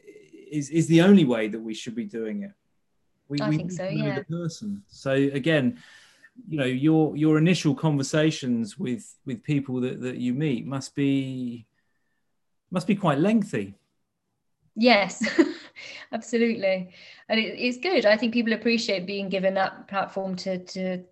is 0.51 0.69
is 0.69 0.87
the 0.89 1.01
only 1.01 1.25
way 1.25 1.49
that 1.49 1.59
we 1.59 1.73
should 1.73 1.95
be 1.95 2.05
doing 2.05 2.43
it. 2.43 2.53
We, 3.29 3.41
I 3.41 3.49
we 3.49 3.57
think 3.57 3.73
so 3.73 3.89
yeah. 3.89 4.19
the 4.19 4.25
person. 4.25 4.83
So 4.89 5.13
again 5.13 5.83
you 6.49 6.59
know 6.59 6.65
your 6.65 7.17
your 7.17 7.39
initial 7.39 7.75
conversations 7.75 8.79
with 8.79 9.17
with 9.25 9.43
people 9.43 9.81
that 9.81 10.01
that 10.01 10.17
you 10.17 10.35
meet 10.35 10.67
must 10.67 10.95
be 10.95 11.67
must 12.71 12.87
be 12.87 12.97
quite 12.97 13.19
lengthy. 13.19 13.75
Yes 14.75 15.25
absolutely. 16.13 16.91
And 17.29 17.39
it, 17.39 17.55
it's 17.57 17.79
good. 17.79 18.05
I 18.05 18.17
think 18.17 18.33
people 18.33 18.53
appreciate 18.53 19.07
being 19.07 19.29
given 19.29 19.55
that 19.55 19.87
platform 19.89 20.35
to 20.37 20.59
to 20.59 21.05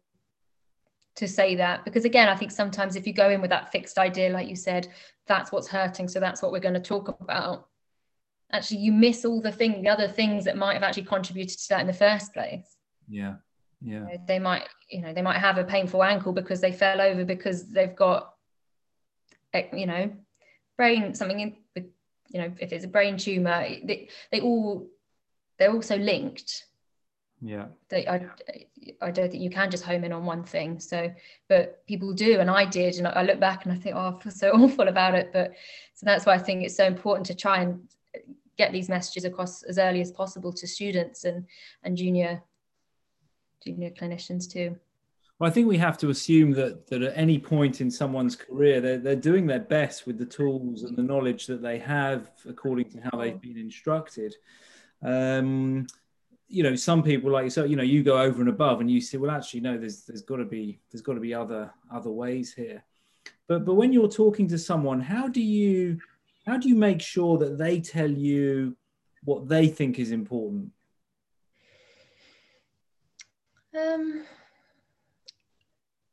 to 1.15 1.29
say 1.29 1.55
that. 1.57 1.85
Because 1.85 2.05
again 2.05 2.29
i 2.29 2.37
think 2.37 2.51
sometimes 2.51 2.97
if 2.97 3.07
you 3.07 3.13
go 3.13 3.31
in 3.31 3.41
with 3.41 3.51
that 3.51 3.71
fixed 3.71 3.99
idea 3.99 4.31
like 4.31 4.49
you 4.49 4.57
said 4.57 4.89
that's 5.27 5.53
what's 5.53 5.69
hurting 5.69 6.09
so 6.09 6.19
that's 6.19 6.43
what 6.43 6.51
we're 6.51 6.59
going 6.59 6.75
to 6.75 6.81
talk 6.81 7.09
about 7.21 7.69
actually 8.51 8.79
you 8.79 8.93
miss 8.93 9.25
all 9.25 9.41
the 9.41 9.53
thing 9.53 9.83
the 9.83 9.89
other 9.89 10.09
things 10.09 10.45
that 10.45 10.57
might 10.57 10.75
have 10.75 10.83
actually 10.83 11.05
contributed 11.05 11.59
to 11.59 11.69
that 11.69 11.81
in 11.81 11.87
the 11.87 11.93
first 11.93 12.33
place. 12.33 12.77
Yeah 13.09 13.35
yeah. 13.85 14.17
They 14.27 14.39
might 14.39 14.69
you 14.89 15.03
know 15.03 15.13
they 15.13 15.23
might 15.23 15.39
have 15.39 15.59
a 15.59 15.65
painful 15.65 16.03
ankle 16.03 16.33
because 16.33 16.61
they 16.61 16.73
fell 16.73 17.01
over 17.01 17.25
because 17.25 17.69
they've 17.69 17.95
got 17.95 18.35
eh, 19.53 19.67
you 19.73 19.87
know 19.87 20.13
brain 20.77 21.15
something 21.15 21.41
in 21.41 21.57
you 22.29 22.41
know 22.41 22.53
if 22.59 22.73
it's 22.73 22.85
a 22.85 22.89
brain 22.89 23.17
tumor 23.17 23.61
they, 23.85 24.09
they 24.31 24.41
all 24.41 24.89
they're 25.59 25.73
also 25.73 25.97
linked. 25.97 26.65
Yeah. 27.41 27.67
They, 27.89 28.07
I, 28.07 28.27
I 29.01 29.11
don't 29.11 29.31
think 29.31 29.43
you 29.43 29.51
can 29.51 29.71
just 29.71 29.85
home 29.85 30.05
in 30.05 30.13
on 30.13 30.25
one 30.25 30.45
thing. 30.45 30.79
So 30.79 31.13
but 31.49 31.85
people 31.87 32.13
do 32.13 32.39
and 32.41 32.51
i 32.51 32.65
did 32.65 32.97
and 32.97 33.09
i 33.09 33.23
look 33.23 33.41
back 33.41 33.65
and 33.65 33.73
i 33.73 33.77
think 33.77 33.97
oh 33.97 34.17
i 34.17 34.23
feel 34.23 34.33
so 34.33 34.51
awful 34.55 34.89
about 34.89 35.15
it. 35.15 35.31
But 35.33 35.53
so 35.95 36.07
that's 36.07 36.25
why 36.25 36.35
i 36.35 36.39
think 36.39 36.63
it's 36.63 36.77
so 36.77 36.87
important 36.87 37.27
to 37.27 37.35
try 37.35 37.63
and 37.63 37.89
get 38.59 38.71
these 38.71 38.89
messages 38.89 39.25
across 39.25 39.63
as 39.63 39.79
early 39.79 40.01
as 40.01 40.13
possible 40.13 40.53
to 40.53 40.67
students 40.67 41.25
and 41.25 41.47
and 41.83 41.97
junior 41.97 42.43
junior 43.65 43.91
clinicians 43.91 44.51
too. 44.51 44.77
Well, 45.39 45.51
I 45.51 45.53
think 45.53 45.67
we 45.67 45.79
have 45.79 45.99
to 45.99 46.11
assume 46.11 46.53
that 46.53 46.87
that 46.87 47.03
at 47.03 47.17
any 47.17 47.39
point 47.39 47.81
in 47.81 47.91
someone's 47.91 48.37
career, 48.37 48.81
they're, 48.81 48.99
they're 48.99 49.17
doing 49.17 49.47
their 49.47 49.61
best 49.61 50.07
with 50.07 50.19
the 50.19 50.27
tools 50.27 50.85
and 50.85 50.97
the 50.97 51.03
knowledge 51.03 51.47
that 51.47 51.63
they 51.63 51.79
have 51.79 52.31
according 52.49 52.91
to 52.91 53.01
how 53.01 53.19
they've 53.19 53.41
been 53.41 53.59
instructed. 53.59 54.35
Um, 55.03 55.87
you 56.47 56.63
know, 56.63 56.77
some 56.77 57.03
people 57.03 57.31
like 57.31 57.51
so, 57.51 57.65
you 57.65 57.77
know, 57.77 57.83
you 57.83 58.03
go 58.03 58.21
over 58.21 58.41
and 58.41 58.51
above 58.51 58.81
and 58.81 58.91
you 58.91 59.01
say, 59.01 59.19
well, 59.19 59.31
actually, 59.31 59.61
no, 59.61 59.77
there's 59.79 60.05
there's 60.05 60.23
got 60.23 60.37
to 60.37 60.45
be 60.45 60.81
there's 60.93 61.03
got 61.03 61.15
to 61.15 61.21
be 61.21 61.35
other 61.35 61.73
other 61.91 62.11
ways 62.11 62.53
here. 62.53 62.85
But 63.49 63.65
but 63.65 63.75
when 63.75 63.93
you're 63.93 64.09
talking 64.09 64.47
to 64.49 64.59
someone, 64.59 65.01
how 65.01 65.27
do 65.27 65.43
you 65.43 65.99
how 66.47 66.57
do 66.57 66.69
you 66.69 66.77
make 66.77 67.01
sure 67.01 67.39
that 67.39 67.59
they 67.59 67.81
tell 67.81 68.11
you 68.11 68.77
what 69.25 69.49
they 69.49 69.67
think 69.67 69.99
is 69.99 70.11
important 70.11 70.71
um, 73.79 74.25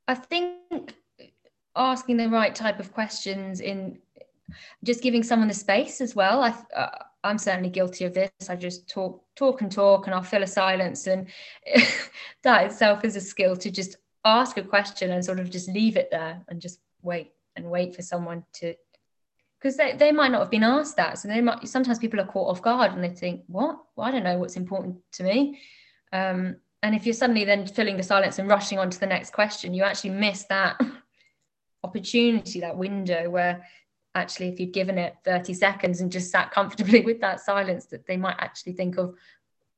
I 0.08 0.16
think 0.16 0.94
asking 1.76 2.18
the 2.18 2.30
right 2.30 2.54
type 2.54 2.80
of 2.80 2.94
questions 2.94 3.60
in 3.62 4.00
just 4.84 5.04
giving 5.04 5.24
someone 5.24 5.48
the 5.48 5.54
space 5.54 6.02
as 6.02 6.16
well. 6.16 6.42
I, 6.42 6.54
uh, 6.76 7.04
I'm 7.24 7.38
certainly 7.38 7.70
guilty 7.70 8.06
of 8.06 8.14
this. 8.14 8.32
I 8.50 8.56
just 8.56 8.90
talk, 8.90 9.24
talk 9.36 9.62
and 9.62 9.72
talk, 9.72 10.08
and 10.08 10.16
I'll 10.16 10.24
fill 10.24 10.44
a 10.44 10.48
silence, 10.48 11.08
and 11.08 11.28
that 12.44 12.66
itself 12.66 13.04
is 13.04 13.16
a 13.16 13.22
skill 13.22 13.56
to 13.58 13.70
just 13.70 13.98
ask 14.26 14.58
a 14.58 14.64
question 14.64 15.12
and 15.12 15.24
sort 15.24 15.40
of 15.40 15.50
just 15.50 15.70
leave 15.70 15.98
it 15.98 16.10
there 16.12 16.42
and 16.48 16.62
just 16.62 16.80
wait 17.02 17.32
and 17.56 17.70
wait 17.70 17.96
for 17.96 18.02
someone 18.02 18.44
to 18.54 18.74
because 19.60 19.76
they, 19.76 19.94
they 19.94 20.12
might 20.12 20.32
not 20.32 20.42
have 20.42 20.52
been 20.52 20.64
asked 20.64 20.98
that 20.98 21.18
so 21.18 21.28
they 21.28 21.42
might 21.42 21.68
sometimes 21.68 22.00
people 22.00 22.20
are 22.20 22.26
caught 22.26 22.50
off 22.50 22.62
guard 22.62 22.92
and 22.92 23.04
they 23.04 23.10
think 23.10 23.42
what 23.48 23.78
well, 23.96 24.08
i 24.08 24.12
don't 24.12 24.24
know 24.24 24.38
what's 24.38 24.58
important 24.58 24.98
to 25.12 25.24
me 25.24 25.60
um, 26.12 26.58
and 26.82 26.96
if 26.96 27.06
you're 27.06 27.14
suddenly 27.14 27.46
then 27.46 27.68
filling 27.68 27.98
the 27.98 28.04
silence 28.04 28.40
and 28.40 28.50
rushing 28.50 28.80
on 28.80 28.90
to 28.90 29.00
the 29.00 29.06
next 29.06 29.32
question 29.32 29.74
you 29.74 29.84
actually 29.84 30.10
miss 30.12 30.46
that 30.46 30.80
opportunity 31.84 32.60
that 32.60 32.78
window 32.78 33.30
where 33.30 33.66
actually 34.16 34.50
if 34.50 34.60
you'd 34.60 34.74
given 34.74 34.98
it 34.98 35.16
30 35.24 35.54
seconds 35.54 36.02
and 36.02 36.12
just 36.12 36.32
sat 36.32 36.52
comfortably 36.52 37.02
with 37.06 37.22
that 37.22 37.40
silence 37.40 37.86
that 37.86 38.06
they 38.06 38.18
might 38.18 38.36
actually 38.40 38.74
think 38.74 38.98
of 38.98 39.16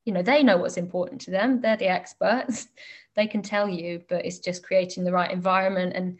you 0.05 0.13
know 0.13 0.21
they 0.21 0.43
know 0.43 0.57
what's 0.57 0.77
important 0.77 1.21
to 1.21 1.31
them. 1.31 1.61
They're 1.61 1.77
the 1.77 1.89
experts. 1.89 2.67
They 3.13 3.27
can 3.27 3.41
tell 3.41 3.67
you 3.67 4.03
but 4.07 4.25
it's 4.25 4.39
just 4.39 4.63
creating 4.63 5.03
the 5.03 5.11
right 5.11 5.29
environment 5.29 5.93
and 5.93 6.17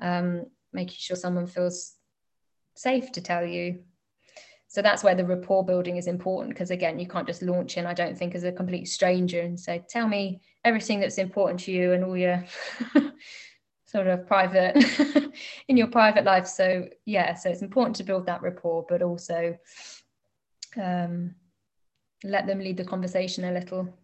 um, 0.00 0.46
making 0.70 0.96
sure 0.98 1.16
someone 1.16 1.46
feels 1.46 1.94
safe 2.74 3.10
to 3.12 3.22
tell 3.22 3.46
you 3.46 3.82
so 4.68 4.82
that's 4.82 5.04
where 5.04 5.14
the 5.14 5.24
rapport 5.24 5.64
building 5.64 5.96
is 5.96 6.06
important 6.06 6.50
because 6.50 6.70
again 6.70 6.98
you 6.98 7.06
can't 7.06 7.26
just 7.26 7.42
launch 7.42 7.76
in 7.76 7.86
i 7.86 7.94
don't 7.94 8.18
think 8.18 8.34
as 8.34 8.44
a 8.44 8.52
complete 8.52 8.86
stranger 8.86 9.40
and 9.40 9.58
say 9.58 9.82
tell 9.88 10.08
me 10.08 10.40
everything 10.64 11.00
that's 11.00 11.18
important 11.18 11.60
to 11.60 11.70
you 11.70 11.92
and 11.92 12.04
all 12.04 12.16
your 12.16 12.44
sort 13.86 14.08
of 14.08 14.26
private 14.26 14.76
in 15.68 15.76
your 15.76 15.86
private 15.86 16.24
life. 16.24 16.46
So 16.46 16.88
yeah 17.06 17.34
so 17.34 17.48
it's 17.48 17.62
important 17.62 17.96
to 17.96 18.04
build 18.04 18.26
that 18.26 18.42
rapport 18.42 18.84
but 18.88 19.00
also 19.00 19.56
um, 20.76 21.34
let 22.24 22.46
them 22.46 22.58
lead 22.58 22.76
the 22.76 22.84
conversation 22.84 23.44
a 23.44 23.52
little. 23.52 23.96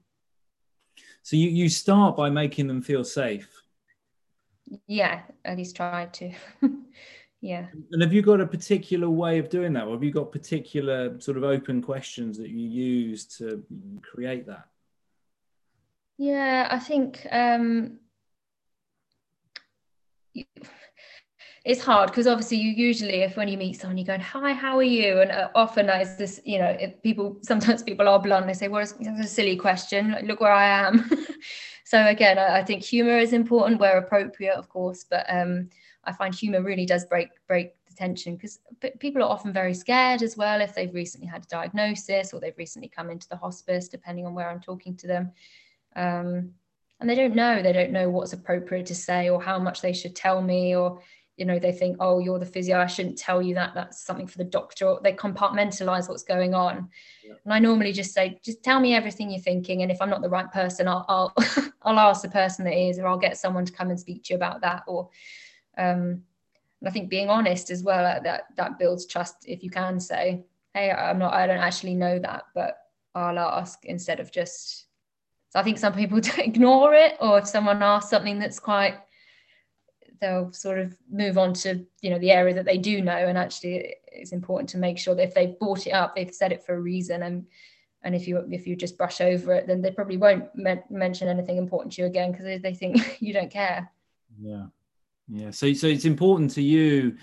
So 1.22 1.36
you, 1.36 1.48
you 1.48 1.68
start 1.68 2.16
by 2.16 2.30
making 2.30 2.68
them 2.68 2.80
feel 2.80 3.04
safe? 3.04 3.48
Yeah 4.86 5.22
at 5.44 5.58
least 5.58 5.76
try 5.76 6.06
to 6.06 6.32
yeah. 7.42 7.66
And 7.90 8.00
have 8.00 8.12
you 8.12 8.22
got 8.22 8.40
a 8.40 8.46
particular 8.46 9.10
way 9.10 9.38
of 9.38 9.50
doing 9.50 9.72
that? 9.74 9.88
Or 9.88 9.94
have 9.94 10.04
you 10.04 10.12
got 10.12 10.32
particular 10.32 11.20
sort 11.20 11.36
of 11.36 11.42
open 11.42 11.82
questions 11.82 12.38
that 12.38 12.48
you 12.48 12.68
use 12.68 13.26
to 13.38 13.62
create 14.00 14.46
that? 14.46 14.68
Yeah 16.18 16.68
i 16.70 16.78
think 16.78 17.26
um 17.32 17.98
it's 21.64 21.82
hard 21.82 22.10
because 22.10 22.28
obviously 22.28 22.58
you 22.58 22.70
usually 22.70 23.22
if 23.22 23.36
when 23.36 23.48
you 23.48 23.58
meet 23.58 23.74
someone 23.74 23.98
you're 23.98 24.06
going 24.06 24.20
hi 24.20 24.52
how 24.52 24.76
are 24.78 24.82
you? 24.84 25.20
And 25.20 25.32
uh, 25.32 25.48
often 25.54 25.88
it's 25.88 26.14
this 26.14 26.40
you 26.44 26.58
know 26.58 26.76
people 27.02 27.38
sometimes 27.42 27.82
people 27.82 28.08
are 28.08 28.20
blunt 28.20 28.46
they 28.46 28.52
say 28.52 28.68
well 28.68 28.82
it's, 28.82 28.94
it's 29.00 29.20
a 29.20 29.28
silly 29.28 29.56
question 29.56 30.14
look 30.24 30.40
where 30.40 30.52
i 30.52 30.66
am. 30.66 31.10
So 31.84 32.06
again 32.06 32.38
I, 32.38 32.60
I, 32.60 32.64
think 32.64 32.82
humor 32.82 33.18
is 33.18 33.32
important 33.34 33.80
where 33.80 33.98
appropriate 33.98 34.54
of 34.54 34.68
course 34.68 35.04
but 35.10 35.26
um 35.28 35.68
I 36.04 36.12
find 36.12 36.34
humor 36.34 36.62
really 36.62 36.86
does 36.86 37.04
break 37.04 37.28
break 37.46 37.74
the 37.86 37.94
tension 37.94 38.36
because 38.36 38.58
people 38.98 39.22
are 39.22 39.30
often 39.30 39.52
very 39.52 39.74
scared 39.74 40.22
as 40.22 40.36
well 40.36 40.60
if 40.60 40.74
they've 40.74 40.94
recently 40.94 41.26
had 41.26 41.44
a 41.44 41.48
diagnosis 41.48 42.32
or 42.32 42.40
they've 42.40 42.58
recently 42.58 42.88
come 42.88 43.10
into 43.10 43.28
the 43.28 43.36
hospice, 43.36 43.88
depending 43.88 44.26
on 44.26 44.34
where 44.34 44.50
I'm 44.50 44.60
talking 44.60 44.96
to 44.96 45.06
them. 45.06 45.32
Um, 45.94 46.52
and 47.00 47.10
they 47.10 47.14
don't 47.14 47.34
know, 47.34 47.62
they 47.62 47.72
don't 47.72 47.90
know 47.90 48.08
what's 48.08 48.32
appropriate 48.32 48.86
to 48.86 48.94
say 48.94 49.28
or 49.28 49.42
how 49.42 49.58
much 49.58 49.80
they 49.80 49.92
should 49.92 50.14
tell 50.14 50.40
me 50.40 50.76
or 50.76 51.00
you 51.36 51.46
know 51.46 51.58
they 51.58 51.72
think 51.72 51.96
oh 51.98 52.18
you're 52.18 52.38
the 52.38 52.46
physio 52.46 52.78
i 52.78 52.86
shouldn't 52.86 53.16
tell 53.16 53.40
you 53.40 53.54
that 53.54 53.72
that's 53.74 54.04
something 54.04 54.26
for 54.26 54.38
the 54.38 54.44
doctor 54.44 54.96
they 55.02 55.12
compartmentalize 55.12 56.08
what's 56.08 56.22
going 56.22 56.54
on 56.54 56.88
yeah. 57.24 57.32
and 57.44 57.54
i 57.54 57.58
normally 57.58 57.92
just 57.92 58.12
say 58.12 58.38
just 58.44 58.62
tell 58.62 58.80
me 58.80 58.94
everything 58.94 59.30
you're 59.30 59.40
thinking 59.40 59.82
and 59.82 59.90
if 59.90 60.00
i'm 60.00 60.10
not 60.10 60.22
the 60.22 60.28
right 60.28 60.52
person 60.52 60.86
i'll 60.86 61.04
i'll, 61.08 61.34
I'll 61.82 61.98
ask 61.98 62.22
the 62.22 62.28
person 62.28 62.64
that 62.66 62.76
is 62.76 62.98
or 62.98 63.06
i'll 63.06 63.18
get 63.18 63.38
someone 63.38 63.64
to 63.64 63.72
come 63.72 63.90
and 63.90 63.98
speak 63.98 64.24
to 64.24 64.34
you 64.34 64.36
about 64.36 64.60
that 64.60 64.82
or 64.86 65.08
um, 65.78 66.22
and 66.80 66.88
I 66.88 66.90
think 66.90 67.10
being 67.10 67.30
honest 67.30 67.70
as 67.70 67.84
well 67.84 68.20
that 68.22 68.46
that 68.56 68.78
builds 68.78 69.06
trust. 69.06 69.44
If 69.46 69.62
you 69.62 69.70
can 69.70 70.00
say, 70.00 70.44
"Hey, 70.74 70.90
I'm 70.90 71.18
not. 71.18 71.32
I 71.32 71.46
don't 71.46 71.58
actually 71.58 71.94
know 71.94 72.18
that, 72.18 72.44
but 72.54 72.76
I'll 73.14 73.38
ask," 73.38 73.84
instead 73.84 74.20
of 74.20 74.32
just. 74.32 74.86
So 75.50 75.60
I 75.60 75.62
think 75.62 75.78
some 75.78 75.92
people 75.92 76.18
ignore 76.38 76.94
it, 76.94 77.16
or 77.20 77.38
if 77.38 77.46
someone 77.46 77.82
asks 77.82 78.10
something 78.10 78.38
that's 78.38 78.58
quite, 78.58 78.94
they'll 80.20 80.52
sort 80.52 80.78
of 80.78 80.96
move 81.10 81.38
on 81.38 81.52
to 81.54 81.86
you 82.00 82.10
know 82.10 82.18
the 82.18 82.32
area 82.32 82.54
that 82.54 82.64
they 82.64 82.78
do 82.78 83.00
know. 83.00 83.16
And 83.16 83.38
actually, 83.38 83.94
it's 84.06 84.32
important 84.32 84.68
to 84.70 84.78
make 84.78 84.98
sure 84.98 85.14
that 85.14 85.28
if 85.28 85.34
they've 85.34 85.58
brought 85.58 85.86
it 85.86 85.92
up, 85.92 86.16
they've 86.16 86.34
said 86.34 86.52
it 86.52 86.64
for 86.64 86.74
a 86.74 86.80
reason. 86.80 87.22
And 87.22 87.46
and 88.02 88.16
if 88.16 88.26
you 88.26 88.38
if 88.50 88.66
you 88.66 88.74
just 88.74 88.98
brush 88.98 89.20
over 89.20 89.52
it, 89.54 89.68
then 89.68 89.82
they 89.82 89.92
probably 89.92 90.16
won't 90.16 90.48
mention 90.90 91.28
anything 91.28 91.58
important 91.58 91.92
to 91.94 92.02
you 92.02 92.08
again 92.08 92.32
because 92.32 92.60
they 92.60 92.74
think 92.74 93.18
you 93.22 93.32
don't 93.32 93.50
care. 93.50 93.90
Yeah. 94.40 94.66
Yeah. 95.28 95.50
So 95.50 95.72
so 95.72 95.86
it's 95.86 96.04
important 96.04 96.50
to 96.52 96.62
you 96.62 97.16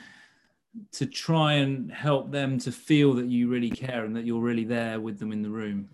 to 0.91 1.06
try 1.06 1.54
and 1.54 1.91
help 1.91 2.32
them 2.32 2.58
to 2.60 2.72
feel 2.72 3.14
that 3.16 3.28
you 3.28 3.50
really 3.50 3.70
care 3.70 4.06
and 4.06 4.16
that 4.16 4.26
you're 4.26 4.41
really 4.41 4.66
there 4.66 5.00
with 5.00 5.20
them 5.20 5.32
in 5.32 5.41
the 5.41 5.50
room. 5.50 5.89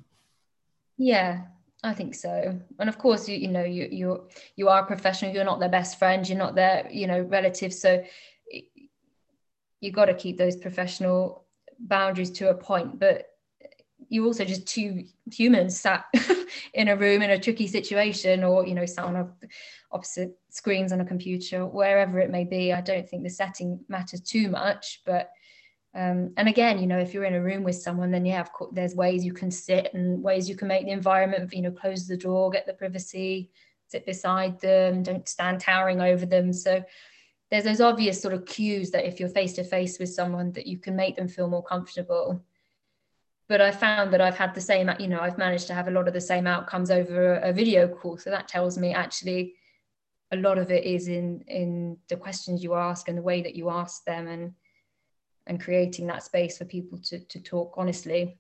Yeah, 0.98 1.44
I 1.84 1.94
think 1.94 2.16
so. 2.16 2.60
And 2.80 2.90
of 2.90 2.98
course, 2.98 3.28
you 3.28 3.38
you 3.38 3.48
know 3.48 3.64
you 3.64 3.88
you 3.92 4.28
you 4.56 4.70
are 4.70 4.84
a 4.84 4.86
professional. 4.86 5.34
You're 5.34 5.44
not 5.44 5.60
their 5.60 5.70
best 5.70 5.98
friend. 5.98 6.28
You're 6.28 6.38
not 6.38 6.56
their 6.56 6.88
you 6.92 7.08
know 7.08 7.22
relative. 7.22 7.74
So 7.74 8.04
you 9.82 9.92
got 9.92 10.06
to 10.06 10.14
keep 10.14 10.38
those 10.38 10.56
professional 10.56 11.46
boundaries 11.80 12.32
to 12.32 12.50
a 12.50 12.54
point 12.54 13.00
but 13.00 13.35
you 14.10 14.26
also 14.26 14.46
just 14.46 14.68
two 14.68 15.06
humans 15.32 15.80
sat 15.80 16.06
in 16.74 16.88
a 16.88 16.96
room 16.96 17.22
in 17.22 17.32
a 17.32 17.40
tricky 17.40 17.68
situation 17.68 18.44
or 18.44 18.66
you 18.66 18.76
know 18.76 18.86
sat 18.86 19.06
on 19.06 19.16
a, 19.16 19.28
opposite 19.92 20.38
screens 20.50 20.92
on 20.92 21.02
a 21.02 21.06
computer 21.06 21.66
wherever 21.66 22.20
it 22.20 22.30
may 22.30 22.44
be. 22.44 22.74
I 22.74 22.82
don't 22.82 23.08
think 23.08 23.24
the 23.24 23.30
setting 23.30 23.80
matters 23.88 24.22
too 24.22 24.50
much 24.50 25.02
but 25.06 25.32
um, 25.94 26.34
and 26.36 26.50
again 26.50 26.80
you 26.80 26.88
know 26.88 27.00
if 27.00 27.14
you're 27.14 27.24
in 27.24 27.36
a 27.36 27.42
room 27.42 27.64
with 27.64 27.76
someone 27.76 28.12
then 28.12 28.26
yeah 28.26 28.42
of 28.42 28.52
course 28.52 28.72
there's 28.74 28.96
ways 28.96 29.24
you 29.24 29.34
can 29.34 29.50
sit 29.50 29.94
and 29.94 30.22
ways 30.22 30.50
you 30.50 30.56
can 30.56 30.68
make 30.68 30.86
the 30.86 30.92
environment 30.92 31.54
you 31.54 31.62
know 31.62 31.72
close 31.72 32.08
the 32.08 32.18
door 32.18 32.50
get 32.50 32.66
the 32.66 32.74
privacy 32.74 33.50
sit 33.88 34.06
beside 34.06 34.60
them 34.60 35.04
don't 35.04 35.28
stand 35.28 35.60
towering 35.60 36.02
over 36.02 36.26
them. 36.26 36.52
So 36.52 36.84
there's 37.52 37.64
those 37.64 37.82
obvious 37.82 38.22
sort 38.22 38.34
of 38.34 38.46
cues 38.46 38.92
that 38.92 39.06
if 39.06 39.20
you're 39.20 39.30
face 39.30 39.54
to 39.54 39.64
face 39.64 40.00
with 40.00 40.10
someone 40.10 40.52
that 40.54 40.68
you 40.68 40.78
can 40.78 40.96
make 40.96 41.16
them 41.16 41.28
feel 41.28 41.48
more 41.48 41.64
comfortable 41.64 42.44
but 43.48 43.62
I 43.62 43.72
found 43.72 44.12
that 44.14 44.22
I've 44.22 44.38
had 44.38 44.56
the 44.56 44.62
same, 44.62 44.90
you 45.00 45.08
know, 45.08 45.20
I've 45.20 45.38
managed 45.38 45.68
to 45.68 45.74
have 45.74 45.88
a 45.88 45.92
lot 45.92 46.08
of 46.08 46.14
the 46.14 46.22
same 46.22 46.48
outcomes 46.48 46.90
over 46.90 47.36
a, 47.36 47.50
a 47.50 47.54
video 47.54 47.88
call. 47.88 48.18
So 48.18 48.30
that 48.32 48.48
tells 48.48 48.78
me 48.78 48.94
actually 48.94 49.56
a 50.32 50.38
lot 50.38 50.58
of 50.58 50.72
it 50.72 50.84
is 50.84 51.08
in 51.08 51.44
in 51.48 51.98
the 52.10 52.18
questions 52.18 52.64
you 52.64 52.74
ask 52.74 53.08
and 53.08 53.18
the 53.18 53.22
way 53.22 53.42
that 53.42 53.56
you 53.56 53.70
ask 53.70 54.04
them 54.06 54.28
and 54.28 54.54
and 55.48 55.62
creating 55.62 56.08
that 56.08 56.24
space 56.24 56.58
for 56.58 56.66
people 56.66 56.98
to 57.00 57.20
to 57.20 57.40
talk 57.40 57.76
honestly. 57.78 58.38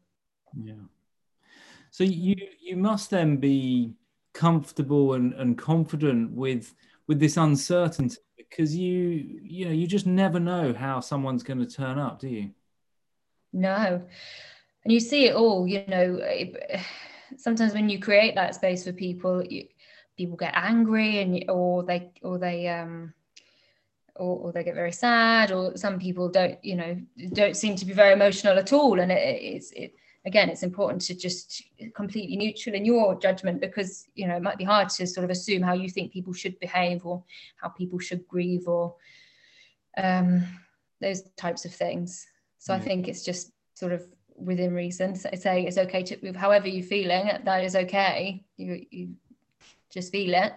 Yeah. 0.59 0.73
So 1.91 2.03
you 2.03 2.35
you 2.59 2.75
must 2.75 3.11
then 3.11 3.37
be 3.37 3.93
comfortable 4.33 5.13
and, 5.13 5.33
and 5.33 5.57
confident 5.57 6.31
with 6.31 6.73
with 7.07 7.19
this 7.19 7.37
uncertainty 7.37 8.17
because 8.37 8.75
you 8.75 9.39
you 9.43 9.65
know 9.65 9.71
you 9.71 9.87
just 9.87 10.07
never 10.07 10.39
know 10.39 10.73
how 10.73 10.99
someone's 10.99 11.43
going 11.43 11.59
to 11.59 11.65
turn 11.65 11.97
up 11.97 12.19
do 12.19 12.27
you 12.27 12.51
no 13.53 14.01
and 14.85 14.93
you 14.93 14.99
see 14.99 15.25
it 15.25 15.35
all 15.35 15.67
you 15.67 15.83
know 15.87 16.19
it, 16.21 16.79
sometimes 17.37 17.73
when 17.73 17.89
you 17.89 17.99
create 17.99 18.35
that 18.35 18.55
space 18.55 18.85
for 18.85 18.93
people 18.93 19.43
you, 19.43 19.67
people 20.15 20.37
get 20.37 20.53
angry 20.55 21.19
and 21.19 21.49
or 21.49 21.83
they 21.83 22.11
or 22.21 22.37
they 22.37 22.67
um 22.67 23.13
or, 24.17 24.37
or, 24.37 24.51
they 24.53 24.63
get 24.63 24.75
very 24.75 24.93
sad 24.93 25.51
or 25.51 25.75
some 25.75 25.99
people 25.99 26.29
don't 26.29 26.63
you 26.63 26.75
know 26.75 26.97
don't 27.33 27.57
seem 27.57 27.75
to 27.75 27.85
be 27.85 27.91
very 27.91 28.13
emotional 28.13 28.57
at 28.57 28.71
all. 28.71 29.01
And 29.01 29.11
it, 29.11 29.41
it's 29.41 29.71
it 29.71 29.93
again 30.25 30.49
it's 30.49 30.63
important 30.63 31.01
to 31.01 31.15
just 31.15 31.63
completely 31.93 32.37
neutral 32.37 32.75
in 32.75 32.85
your 32.85 33.19
judgment 33.19 33.59
because 33.59 34.07
you 34.15 34.27
know 34.27 34.37
it 34.37 34.41
might 34.41 34.57
be 34.57 34.63
hard 34.63 34.87
to 34.89 35.05
sort 35.05 35.25
of 35.25 35.29
assume 35.29 35.61
how 35.61 35.73
you 35.73 35.89
think 35.89 36.13
people 36.13 36.31
should 36.31 36.57
behave 36.59 37.05
or 37.05 37.23
how 37.57 37.67
people 37.67 37.99
should 37.99 38.25
grieve 38.27 38.67
or 38.67 38.95
um, 39.97 40.43
those 41.01 41.23
types 41.35 41.65
of 41.65 41.73
things. 41.73 42.25
So 42.57 42.73
i 42.73 42.79
think 42.79 43.07
it's 43.07 43.23
just 43.23 43.51
sort 43.75 43.91
of 43.91 44.07
within 44.35 44.73
reason 44.73 45.15
saying 45.15 45.67
it's 45.67 45.77
okay 45.77 46.03
to 46.03 46.33
however 46.33 46.67
you're 46.67 46.85
feeling 46.85 47.29
that 47.43 47.63
is 47.63 47.75
okay. 47.75 48.43
You, 48.57 48.85
you 48.91 49.15
just 49.91 50.11
feel 50.11 50.33
it. 50.33 50.53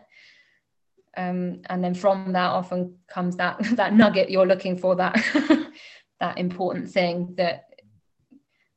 Um, 1.17 1.63
and 1.67 1.83
then 1.83 1.95
from 1.95 2.33
that 2.33 2.51
often 2.51 2.97
comes 3.09 3.37
that 3.37 3.59
that 3.77 3.95
nugget 3.95 4.31
you're 4.31 4.47
looking 4.47 4.77
for 4.77 4.95
that 4.97 5.17
that 6.21 6.39
important 6.39 6.91
thing 6.91 7.35
that 7.37 7.65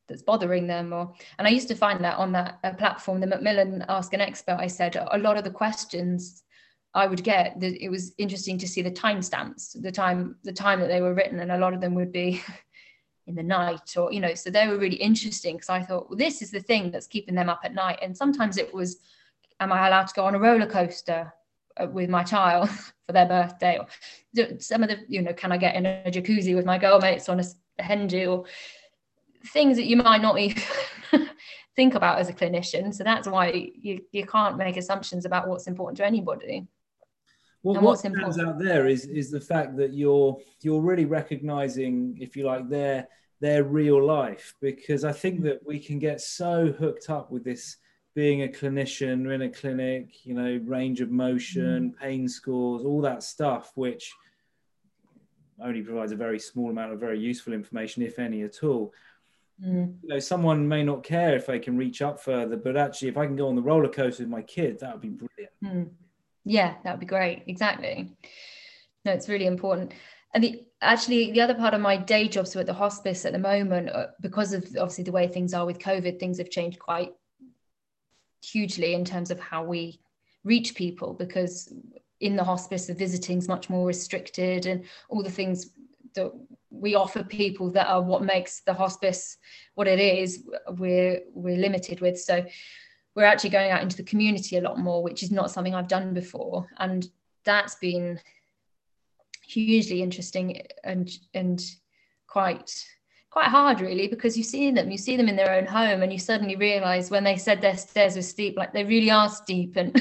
that's 0.07 0.23
bothering 0.23 0.67
them 0.67 0.91
or 0.91 1.13
and 1.37 1.47
i 1.47 1.51
used 1.51 1.67
to 1.67 1.75
find 1.75 2.03
that 2.03 2.17
on 2.17 2.31
that 2.31 2.59
uh, 2.63 2.73
platform 2.73 3.19
the 3.19 3.27
macmillan 3.27 3.85
ask 3.89 4.13
an 4.13 4.21
expert 4.21 4.57
i 4.59 4.67
said 4.67 4.95
a 5.11 5.17
lot 5.17 5.37
of 5.37 5.43
the 5.43 5.49
questions 5.49 6.43
i 6.93 7.05
would 7.05 7.23
get 7.23 7.59
that 7.59 7.81
it 7.83 7.89
was 7.89 8.13
interesting 8.17 8.57
to 8.57 8.67
see 8.67 8.81
the 8.81 8.91
timestamps 8.91 9.79
the 9.81 9.91
time 9.91 10.35
the 10.43 10.51
time 10.51 10.79
that 10.79 10.87
they 10.87 11.01
were 11.01 11.13
written 11.13 11.39
and 11.39 11.51
a 11.51 11.57
lot 11.57 11.73
of 11.73 11.81
them 11.81 11.95
would 11.95 12.11
be 12.11 12.41
in 13.32 13.36
the 13.36 13.43
night 13.43 13.95
or 13.97 14.11
you 14.11 14.19
know 14.19 14.34
so 14.36 14.49
they 14.49 14.67
were 14.67 14.77
really 14.77 14.97
interesting 14.97 15.55
because 15.55 15.69
i 15.69 15.82
thought 15.82 16.09
well 16.09 16.17
this 16.17 16.41
is 16.41 16.51
the 16.51 16.59
thing 16.59 16.91
that's 16.91 17.07
keeping 17.07 17.36
them 17.36 17.49
up 17.49 17.61
at 17.63 17.73
night. 17.73 17.99
And 18.01 18.15
sometimes 18.15 18.57
it 18.57 18.73
was 18.73 18.99
am 19.59 19.71
i 19.71 19.88
allowed 19.88 20.07
to 20.07 20.13
go 20.13 20.25
on 20.25 20.36
a 20.36 20.39
roller 20.39 20.67
coaster 20.67 21.34
uh, 21.77 21.88
with 21.88 22.09
my 22.09 22.23
child 22.23 22.69
for 23.05 23.13
their 23.13 23.25
birthday? 23.25 23.79
Or 23.79 23.88
some 24.59 24.84
of 24.84 24.89
the 24.89 24.97
you 25.07 25.21
know 25.21 25.34
can 25.34 25.51
i 25.51 25.57
get 25.57 25.75
in 25.75 25.86
a 25.86 26.11
jacuzzi 26.11 26.55
with 26.55 26.65
my 26.65 26.77
girlmates 26.77 27.29
on 27.29 27.39
a, 27.39 27.45
a 27.79 27.84
hen 27.84 28.07
do? 28.07 28.32
Or 28.32 28.45
things 29.53 29.77
that 29.77 29.86
you 29.86 29.97
might 29.97 30.21
not 30.21 30.38
even 30.38 30.61
think 31.75 31.95
about 31.95 32.19
as 32.19 32.29
a 32.29 32.34
clinician. 32.34 32.93
So 32.93 33.03
that's 33.03 33.27
why 33.27 33.71
you, 33.75 34.01
you 34.11 34.25
can't 34.25 34.57
make 34.57 34.77
assumptions 34.77 35.25
about 35.25 35.47
what's 35.47 35.67
important 35.67 35.97
to 35.97 36.05
anybody. 36.05 36.67
Well, 37.63 37.75
and 37.75 37.86
what 37.86 37.99
stands 37.99 38.39
out 38.39 38.57
there 38.57 38.88
is 38.88 39.05
is 39.05 39.29
the 39.29 39.39
fact 39.39 39.77
that 39.77 39.93
you're 39.93 40.38
you're 40.61 40.82
really 40.82 41.05
recognizing, 41.05 42.17
if 42.19 42.36
you 42.36 42.45
like, 42.45 42.69
their 42.69 43.07
their 43.41 43.65
real 43.65 44.03
life. 44.03 44.55
Because 44.61 45.03
I 45.03 45.11
think 45.11 45.43
that 45.43 45.59
we 45.65 45.79
can 45.79 45.99
get 45.99 46.21
so 46.21 46.71
hooked 46.71 47.09
up 47.09 47.29
with 47.31 47.43
this 47.43 47.77
being 48.13 48.43
a 48.43 48.47
clinician 48.47 49.25
we're 49.25 49.33
in 49.33 49.41
a 49.43 49.49
clinic, 49.49 50.25
you 50.25 50.33
know, 50.33 50.59
range 50.65 51.01
of 51.01 51.11
motion, 51.11 51.91
mm. 51.91 52.01
pain 52.01 52.27
scores, 52.27 52.83
all 52.83 53.01
that 53.01 53.23
stuff, 53.23 53.71
which 53.75 54.13
only 55.63 55.81
provides 55.81 56.11
a 56.11 56.15
very 56.15 56.39
small 56.39 56.69
amount 56.69 56.91
of 56.91 56.99
very 56.99 57.19
useful 57.19 57.53
information, 57.53 58.03
if 58.03 58.19
any 58.19 58.41
at 58.41 58.63
all. 58.63 58.93
Mm. 59.63 59.95
You 60.03 60.09
know, 60.09 60.19
someone 60.19 60.67
may 60.67 60.83
not 60.83 61.03
care 61.03 61.35
if 61.35 61.45
they 61.45 61.59
can 61.59 61.77
reach 61.77 62.01
up 62.01 62.19
further, 62.19 62.57
but 62.57 62.75
actually, 62.75 63.09
if 63.09 63.17
I 63.17 63.25
can 63.25 63.35
go 63.35 63.47
on 63.47 63.55
the 63.55 63.61
roller 63.61 63.87
coaster 63.87 64.23
with 64.23 64.29
my 64.29 64.41
kid, 64.41 64.79
that 64.79 64.93
would 64.93 65.01
be 65.01 65.09
brilliant. 65.09 65.53
Mm. 65.63 65.91
Yeah, 66.43 66.75
that 66.83 66.91
would 66.91 66.99
be 66.99 67.05
great. 67.05 67.43
Exactly. 67.47 68.11
No, 69.05 69.13
it's 69.13 69.29
really 69.29 69.45
important. 69.45 69.93
And 70.34 70.43
the 70.43 70.63
actually 70.82 71.32
the 71.32 71.41
other 71.41 71.53
part 71.53 71.73
of 71.73 71.82
my 71.82 71.97
day 71.97 72.27
job, 72.27 72.47
so 72.47 72.59
at 72.59 72.65
the 72.65 72.73
hospice 72.73 73.25
at 73.25 73.34
the 73.34 73.39
moment, 73.39 73.89
uh, 73.89 74.07
because 74.21 74.53
of 74.53 74.63
obviously 74.79 75.03
the 75.03 75.11
way 75.11 75.27
things 75.27 75.53
are 75.53 75.65
with 75.65 75.79
COVID, 75.79 76.19
things 76.19 76.38
have 76.38 76.49
changed 76.49 76.79
quite 76.79 77.11
hugely 78.43 78.93
in 78.93 79.05
terms 79.05 79.29
of 79.29 79.39
how 79.39 79.63
we 79.63 79.99
reach 80.43 80.73
people. 80.75 81.13
Because 81.13 81.73
in 82.19 82.36
the 82.36 82.43
hospice, 82.43 82.88
the 82.88 82.93
visiting 82.93 83.38
is 83.38 83.47
much 83.47 83.69
more 83.69 83.86
restricted, 83.86 84.65
and 84.65 84.86
all 85.09 85.23
the 85.23 85.29
things 85.29 85.71
that 86.15 86.32
we 86.69 86.95
offer 86.95 87.23
people 87.23 87.69
that 87.71 87.88
are 87.88 88.01
what 88.01 88.23
makes 88.23 88.61
the 88.61 88.73
hospice 88.73 89.38
what 89.75 89.88
it 89.88 89.99
is, 89.99 90.47
we're 90.77 91.21
we're 91.34 91.57
limited 91.57 91.99
with. 91.99 92.19
So 92.19 92.45
we're 93.15 93.25
actually 93.25 93.49
going 93.49 93.71
out 93.71 93.82
into 93.82 93.97
the 93.97 94.03
community 94.03 94.57
a 94.57 94.61
lot 94.61 94.79
more, 94.79 95.03
which 95.03 95.23
is 95.23 95.32
not 95.32 95.51
something 95.51 95.75
I've 95.75 95.89
done 95.89 96.13
before. 96.13 96.67
And 96.77 97.07
that's 97.43 97.75
been 97.75 98.19
hugely 99.51 100.01
interesting 100.01 100.61
and 100.83 101.09
and 101.33 101.61
quite 102.27 102.71
quite 103.29 103.47
hard 103.47 103.79
really 103.79 104.07
because 104.07 104.37
you 104.37 104.43
see 104.43 104.71
them 104.71 104.91
you 104.91 104.97
see 104.97 105.15
them 105.15 105.29
in 105.29 105.35
their 105.35 105.53
own 105.53 105.65
home 105.65 106.03
and 106.03 106.11
you 106.11 106.19
suddenly 106.19 106.55
realize 106.55 107.09
when 107.09 107.23
they 107.23 107.37
said 107.37 107.61
their 107.61 107.77
stairs 107.77 108.15
were 108.15 108.21
steep 108.21 108.57
like 108.57 108.73
they 108.73 108.83
really 108.83 109.09
are 109.09 109.29
steep. 109.29 109.77
And 109.77 109.97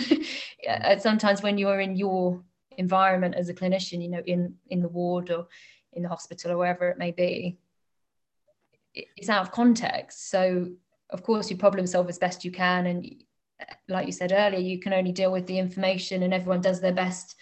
sometimes 1.00 1.42
when 1.42 1.56
you're 1.56 1.80
in 1.80 1.96
your 1.96 2.42
environment 2.76 3.34
as 3.34 3.48
a 3.48 3.54
clinician 3.54 4.02
you 4.02 4.08
know 4.08 4.22
in 4.26 4.54
in 4.68 4.80
the 4.80 4.88
ward 4.88 5.30
or 5.30 5.46
in 5.92 6.02
the 6.02 6.08
hospital 6.08 6.52
or 6.52 6.56
wherever 6.56 6.88
it 6.88 6.98
may 6.98 7.10
be 7.10 7.58
it's 8.94 9.28
out 9.28 9.42
of 9.42 9.52
context. 9.52 10.30
So 10.30 10.66
of 11.10 11.22
course 11.22 11.50
you 11.50 11.56
problem 11.56 11.86
solve 11.86 12.08
as 12.08 12.18
best 12.18 12.44
you 12.44 12.50
can. 12.50 12.86
And 12.86 13.24
like 13.88 14.06
you 14.06 14.12
said 14.12 14.32
earlier 14.32 14.58
you 14.58 14.80
can 14.80 14.92
only 14.92 15.12
deal 15.12 15.30
with 15.30 15.46
the 15.46 15.58
information 15.58 16.24
and 16.24 16.34
everyone 16.34 16.60
does 16.60 16.80
their 16.80 16.92
best 16.92 17.36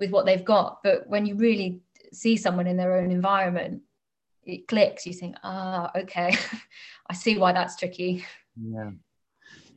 with 0.00 0.10
what 0.10 0.26
they've 0.26 0.44
got. 0.44 0.80
But 0.82 1.08
when 1.08 1.26
you 1.26 1.36
really 1.36 1.80
see 2.12 2.36
someone 2.36 2.66
in 2.66 2.76
their 2.76 2.96
own 2.96 3.10
environment 3.10 3.82
it 4.46 4.68
clicks. 4.68 5.06
You 5.06 5.12
think 5.12 5.36
ah 5.42 5.90
okay. 5.96 6.36
I 7.08 7.14
see 7.14 7.38
why 7.38 7.52
that's 7.52 7.76
tricky. 7.76 8.24
Yeah. 8.60 8.90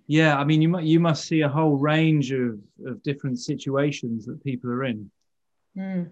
Yeah 0.08 0.38
i 0.38 0.44
mean 0.44 0.62
you, 0.62 0.80
you 0.80 1.00
must 1.00 1.26
see 1.26 1.42
a 1.42 1.50
whole 1.50 1.78
range 1.78 2.32
of, 2.32 2.60
of 2.86 3.04
different 3.04 3.40
situations 3.40 4.26
that 4.26 4.44
people 4.44 4.70
are 4.70 4.86
in. 4.86 5.12
Mm. 5.78 6.10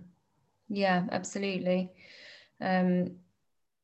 yeah 0.70 1.06
absolutely. 1.12 1.91
Um, 2.62 3.18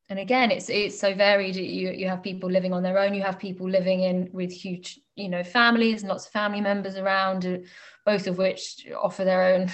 and 0.08 0.18
again 0.18 0.50
it's 0.50 0.68
it's 0.68 0.98
so 0.98 1.14
varied. 1.14 1.56
You 1.56 1.90
you 1.90 2.08
have 2.08 2.22
people 2.22 2.50
living 2.50 2.72
on 2.72 2.82
their 2.82 2.98
own. 2.98 3.14
You 3.14 3.22
have 3.22 3.38
people 3.38 3.68
living 3.68 4.02
in 4.02 4.28
with 4.32 4.52
huge 4.52 5.00
you 5.16 5.28
know 5.28 5.44
families 5.44 6.02
and 6.02 6.08
lots 6.08 6.26
of 6.26 6.32
family 6.32 6.60
members 6.60 6.96
around 6.96 7.46
uh, 7.46 7.58
both 8.04 8.26
of 8.26 8.38
which 8.38 8.86
offer 9.00 9.24
their 9.24 9.54
own 9.54 9.70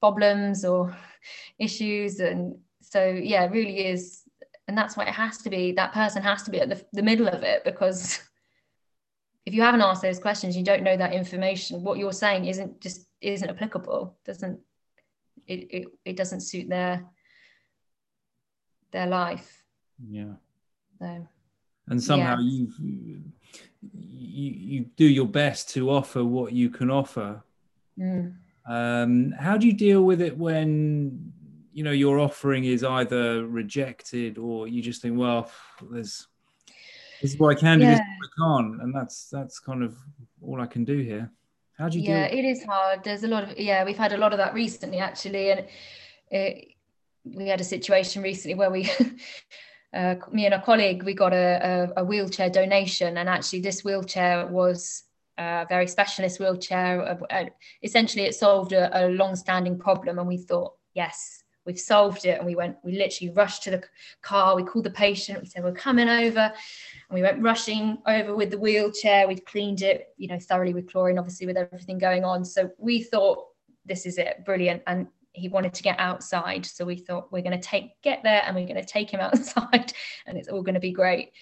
problems 0.00 0.64
or 0.64 0.96
issues 1.58 2.20
and 2.20 2.56
so 2.82 3.04
yeah 3.04 3.44
it 3.44 3.52
really 3.52 3.86
is 3.86 4.22
and 4.66 4.76
that's 4.76 4.96
why 4.96 5.04
it 5.04 5.14
has 5.14 5.38
to 5.38 5.50
be 5.50 5.72
that 5.72 5.92
person 5.92 6.22
has 6.22 6.42
to 6.42 6.50
be 6.50 6.60
at 6.60 6.68
the, 6.68 6.82
the 6.92 7.02
middle 7.02 7.28
of 7.28 7.42
it 7.42 7.62
because 7.64 8.20
if 9.46 9.54
you 9.54 9.62
haven't 9.62 9.82
asked 9.82 10.02
those 10.02 10.18
questions 10.18 10.56
you 10.56 10.64
don't 10.64 10.82
know 10.82 10.96
that 10.96 11.12
information 11.12 11.82
what 11.82 11.98
you're 11.98 12.12
saying 12.12 12.46
isn't 12.46 12.80
just 12.80 13.06
isn't 13.20 13.50
applicable 13.50 14.16
doesn't 14.24 14.58
it, 15.46 15.66
it, 15.70 15.88
it 16.04 16.16
doesn't 16.16 16.40
suit 16.40 16.68
their 16.68 17.04
their 18.92 19.06
life 19.06 19.60
yeah. 20.08 20.32
So, 20.98 21.26
and 21.88 22.02
somehow 22.02 22.38
yeah. 22.38 22.50
you 22.50 22.72
you 23.92 24.50
you 24.50 24.80
do 24.96 25.04
your 25.04 25.26
best 25.26 25.70
to 25.70 25.90
offer 25.90 26.24
what 26.24 26.52
you 26.52 26.70
can 26.70 26.90
offer. 26.90 27.42
Mm. 27.98 28.34
Um, 28.70 29.32
how 29.32 29.56
do 29.56 29.66
you 29.66 29.72
deal 29.72 30.04
with 30.04 30.20
it 30.20 30.38
when 30.38 31.32
you 31.72 31.82
know 31.82 31.90
your 31.90 32.20
offering 32.20 32.64
is 32.64 32.84
either 32.84 33.44
rejected 33.44 34.38
or 34.38 34.68
you 34.68 34.80
just 34.80 35.02
think 35.02 35.18
well 35.18 35.50
there's 35.90 36.28
this 37.20 37.32
is 37.32 37.38
what 37.40 37.56
i 37.56 37.58
can 37.58 37.80
do 37.80 37.84
yeah. 37.84 37.90
this 37.92 38.00
is 38.00 38.06
what 38.20 38.28
i 38.28 38.62
can't 38.62 38.82
and 38.82 38.94
that's 38.94 39.28
that's 39.28 39.58
kind 39.58 39.82
of 39.82 39.96
all 40.40 40.60
i 40.60 40.66
can 40.66 40.84
do 40.84 40.98
here 40.98 41.28
how 41.78 41.88
do 41.88 41.98
you 41.98 42.08
yeah 42.08 42.28
do 42.28 42.36
it? 42.36 42.44
it 42.44 42.48
is 42.48 42.62
hard 42.62 43.02
there's 43.02 43.24
a 43.24 43.28
lot 43.28 43.42
of 43.42 43.58
yeah 43.58 43.84
we've 43.84 43.98
had 43.98 44.12
a 44.12 44.16
lot 44.16 44.32
of 44.32 44.38
that 44.38 44.54
recently 44.54 44.98
actually 44.98 45.50
and 45.50 45.66
it, 46.30 46.68
we 47.24 47.48
had 47.48 47.60
a 47.60 47.64
situation 47.64 48.22
recently 48.22 48.54
where 48.54 48.70
we 48.70 48.88
uh, 49.94 50.14
me 50.30 50.46
and 50.46 50.54
a 50.54 50.62
colleague 50.62 51.02
we 51.02 51.12
got 51.12 51.32
a, 51.32 51.90
a, 51.96 52.02
a, 52.02 52.04
wheelchair 52.04 52.48
donation 52.48 53.18
and 53.18 53.28
actually 53.28 53.60
this 53.60 53.84
wheelchair 53.84 54.46
was 54.46 55.02
a 55.40 55.66
very 55.68 55.86
specialist 55.86 56.38
wheelchair 56.38 57.18
essentially 57.82 58.24
it 58.24 58.34
solved 58.34 58.72
a, 58.72 59.06
a 59.06 59.08
long-standing 59.08 59.78
problem. 59.78 60.18
And 60.18 60.28
we 60.28 60.36
thought 60.36 60.74
yes 60.94 61.42
we've 61.66 61.78
solved 61.78 62.24
it. 62.24 62.38
And 62.38 62.46
we 62.46 62.54
went 62.54 62.76
we 62.82 62.92
literally 62.92 63.32
rushed 63.32 63.62
to 63.64 63.70
the 63.70 63.82
car. 64.22 64.56
We 64.56 64.64
called 64.64 64.84
the 64.84 64.90
patient. 64.90 65.40
We 65.40 65.46
said 65.46 65.64
we're 65.64 65.72
coming 65.72 66.08
over. 66.08 66.40
And 66.40 67.12
we 67.14 67.22
went 67.22 67.42
rushing 67.42 67.98
over 68.06 68.34
with 68.34 68.50
the 68.50 68.58
wheelchair. 68.58 69.28
We'd 69.28 69.46
cleaned 69.46 69.82
it 69.82 70.08
you 70.16 70.28
know 70.28 70.38
thoroughly 70.38 70.74
with 70.74 70.90
chlorine 70.90 71.18
obviously 71.18 71.46
with 71.46 71.56
everything 71.56 71.98
going 71.98 72.24
on. 72.24 72.44
So 72.44 72.70
we 72.78 73.02
thought 73.02 73.46
this 73.86 74.06
is 74.06 74.18
it 74.18 74.44
brilliant. 74.44 74.82
And 74.86 75.06
he 75.32 75.48
wanted 75.48 75.72
to 75.74 75.82
get 75.82 75.98
outside. 76.00 76.66
So 76.66 76.84
we 76.84 76.96
thought 76.96 77.30
we're 77.30 77.42
going 77.42 77.58
to 77.58 77.68
take 77.68 78.00
get 78.02 78.22
there 78.22 78.42
and 78.44 78.56
we're 78.56 78.66
going 78.66 78.74
to 78.76 78.84
take 78.84 79.10
him 79.10 79.20
outside. 79.28 79.92
And 80.26 80.36
it's 80.36 80.48
all 80.48 80.62
going 80.62 80.74
to 80.74 80.80
be 80.80 80.92
great 80.92 81.32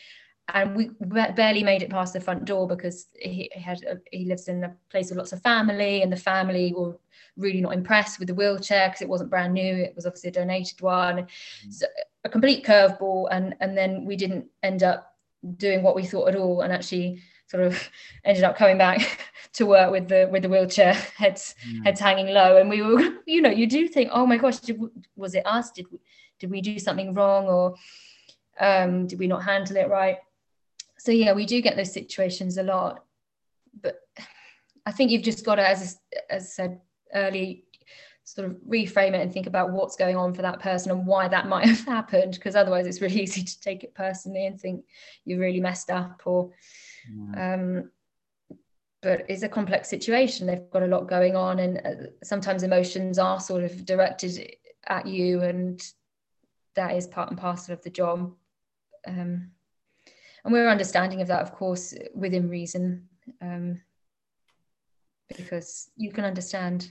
and 0.54 0.74
we 0.74 0.90
barely 1.34 1.62
made 1.62 1.82
it 1.82 1.90
past 1.90 2.14
the 2.14 2.20
front 2.20 2.44
door 2.44 2.66
because 2.66 3.06
he 3.14 3.50
had 3.54 3.82
a, 3.84 3.98
he 4.10 4.24
lives 4.24 4.48
in 4.48 4.64
a 4.64 4.74
place 4.90 5.10
with 5.10 5.18
lots 5.18 5.32
of 5.32 5.42
family 5.42 6.02
and 6.02 6.10
the 6.10 6.16
family 6.16 6.72
were 6.74 6.96
really 7.36 7.60
not 7.60 7.74
impressed 7.74 8.18
with 8.18 8.28
the 8.28 8.34
wheelchair 8.34 8.88
because 8.88 9.02
it 9.02 9.08
wasn't 9.08 9.30
brand 9.30 9.52
new. 9.52 9.74
It 9.74 9.94
was 9.94 10.06
obviously 10.06 10.30
a 10.30 10.32
donated 10.32 10.80
one. 10.80 11.16
Mm. 11.18 11.26
so 11.72 11.86
a 12.24 12.28
complete 12.28 12.64
curveball 12.64 13.28
and 13.30 13.54
and 13.60 13.76
then 13.76 14.04
we 14.04 14.16
didn't 14.16 14.46
end 14.62 14.82
up 14.82 15.14
doing 15.56 15.82
what 15.82 15.94
we 15.94 16.04
thought 16.04 16.28
at 16.28 16.34
all 16.34 16.62
and 16.62 16.72
actually 16.72 17.22
sort 17.46 17.62
of 17.62 17.90
ended 18.24 18.44
up 18.44 18.56
coming 18.56 18.78
back 18.78 19.20
to 19.52 19.66
work 19.66 19.90
with 19.90 20.08
the 20.08 20.28
with 20.32 20.42
the 20.42 20.48
wheelchair 20.48 20.94
heads 21.16 21.54
mm. 21.68 21.84
heads 21.84 22.00
hanging 22.00 22.28
low. 22.28 22.56
And 22.56 22.70
we 22.70 22.80
were 22.80 23.02
you 23.26 23.42
know 23.42 23.50
you 23.50 23.66
do 23.66 23.86
think 23.86 24.10
oh 24.12 24.26
my 24.26 24.38
gosh 24.38 24.60
did, 24.60 24.80
was 25.14 25.34
it 25.34 25.46
us? 25.46 25.70
Did 25.72 25.86
we, 25.92 25.98
did 26.38 26.50
we 26.50 26.62
do 26.62 26.78
something 26.78 27.12
wrong 27.12 27.46
or 27.46 27.74
um, 28.60 29.06
did 29.06 29.18
we 29.18 29.28
not 29.28 29.44
handle 29.44 29.76
it 29.76 29.88
right 29.88 30.16
so 30.98 31.12
yeah 31.12 31.32
we 31.32 31.46
do 31.46 31.60
get 31.60 31.76
those 31.76 31.92
situations 31.92 32.58
a 32.58 32.62
lot 32.62 33.04
but 33.82 34.00
i 34.86 34.92
think 34.92 35.10
you've 35.10 35.22
just 35.22 35.44
got 35.44 35.56
to 35.56 35.66
as 35.66 35.98
as 36.30 36.44
I 36.44 36.46
said 36.46 36.80
early 37.14 37.64
sort 38.24 38.46
of 38.46 38.56
reframe 38.68 39.14
it 39.14 39.22
and 39.22 39.32
think 39.32 39.46
about 39.46 39.72
what's 39.72 39.96
going 39.96 40.14
on 40.14 40.34
for 40.34 40.42
that 40.42 40.60
person 40.60 40.92
and 40.92 41.06
why 41.06 41.26
that 41.28 41.48
might 41.54 41.66
have 41.66 41.84
happened 41.84 42.32
because 42.32 42.54
otherwise 42.54 42.86
it's 42.86 43.00
really 43.00 43.22
easy 43.22 43.42
to 43.42 43.60
take 43.60 43.84
it 43.84 43.94
personally 43.94 44.46
and 44.46 44.60
think 44.60 44.84
you 45.24 45.38
really 45.38 45.60
messed 45.60 45.90
up 45.90 46.20
or 46.26 46.50
um, 47.36 47.90
but 49.00 49.24
it's 49.28 49.42
a 49.42 49.48
complex 49.48 49.88
situation. 49.88 50.46
They've 50.46 50.70
got 50.70 50.82
a 50.82 50.88
lot 50.88 51.08
going 51.08 51.36
on 51.36 51.60
and 51.60 51.78
uh, 51.78 52.08
sometimes 52.24 52.62
emotions 52.62 53.18
are 53.18 53.40
sort 53.40 53.62
of 53.62 53.84
directed 53.84 54.56
at 54.86 55.06
you 55.06 55.42
and 55.42 55.80
that 56.74 56.96
is 56.96 57.06
part 57.06 57.30
and 57.30 57.38
parcel 57.38 57.74
of 57.74 57.82
the 57.82 57.90
job. 57.90 58.34
Um, 59.06 59.52
and 60.44 60.52
we're 60.52 60.68
understanding 60.68 61.20
of 61.20 61.28
that 61.28 61.42
of 61.42 61.52
course 61.52 61.94
within 62.14 62.48
reason 62.48 63.08
um, 63.40 63.80
because 65.36 65.90
you 65.96 66.10
can 66.12 66.24
understand. 66.24 66.90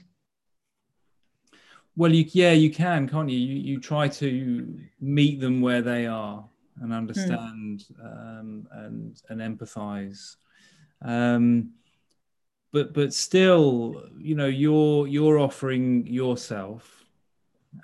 Well 1.96 2.12
you 2.12 2.24
yeah 2.32 2.52
you 2.52 2.70
can 2.70 3.08
can't 3.08 3.28
you? 3.28 3.38
You, 3.38 3.54
you 3.56 3.80
try 3.80 4.08
to 4.08 4.78
meet 5.00 5.40
them 5.40 5.60
where 5.60 5.82
they 5.82 6.06
are 6.06 6.44
and 6.80 6.92
understand 6.92 7.84
mm. 8.00 8.04
um, 8.04 8.68
and 8.72 9.20
and 9.28 9.40
empathize. 9.40 10.36
Um, 11.02 11.72
but 12.72 12.92
but 12.92 13.12
still 13.12 14.04
you 14.18 14.34
know 14.34 14.46
you're 14.46 15.06
you're 15.06 15.38
offering 15.38 16.06
yourself 16.06 17.04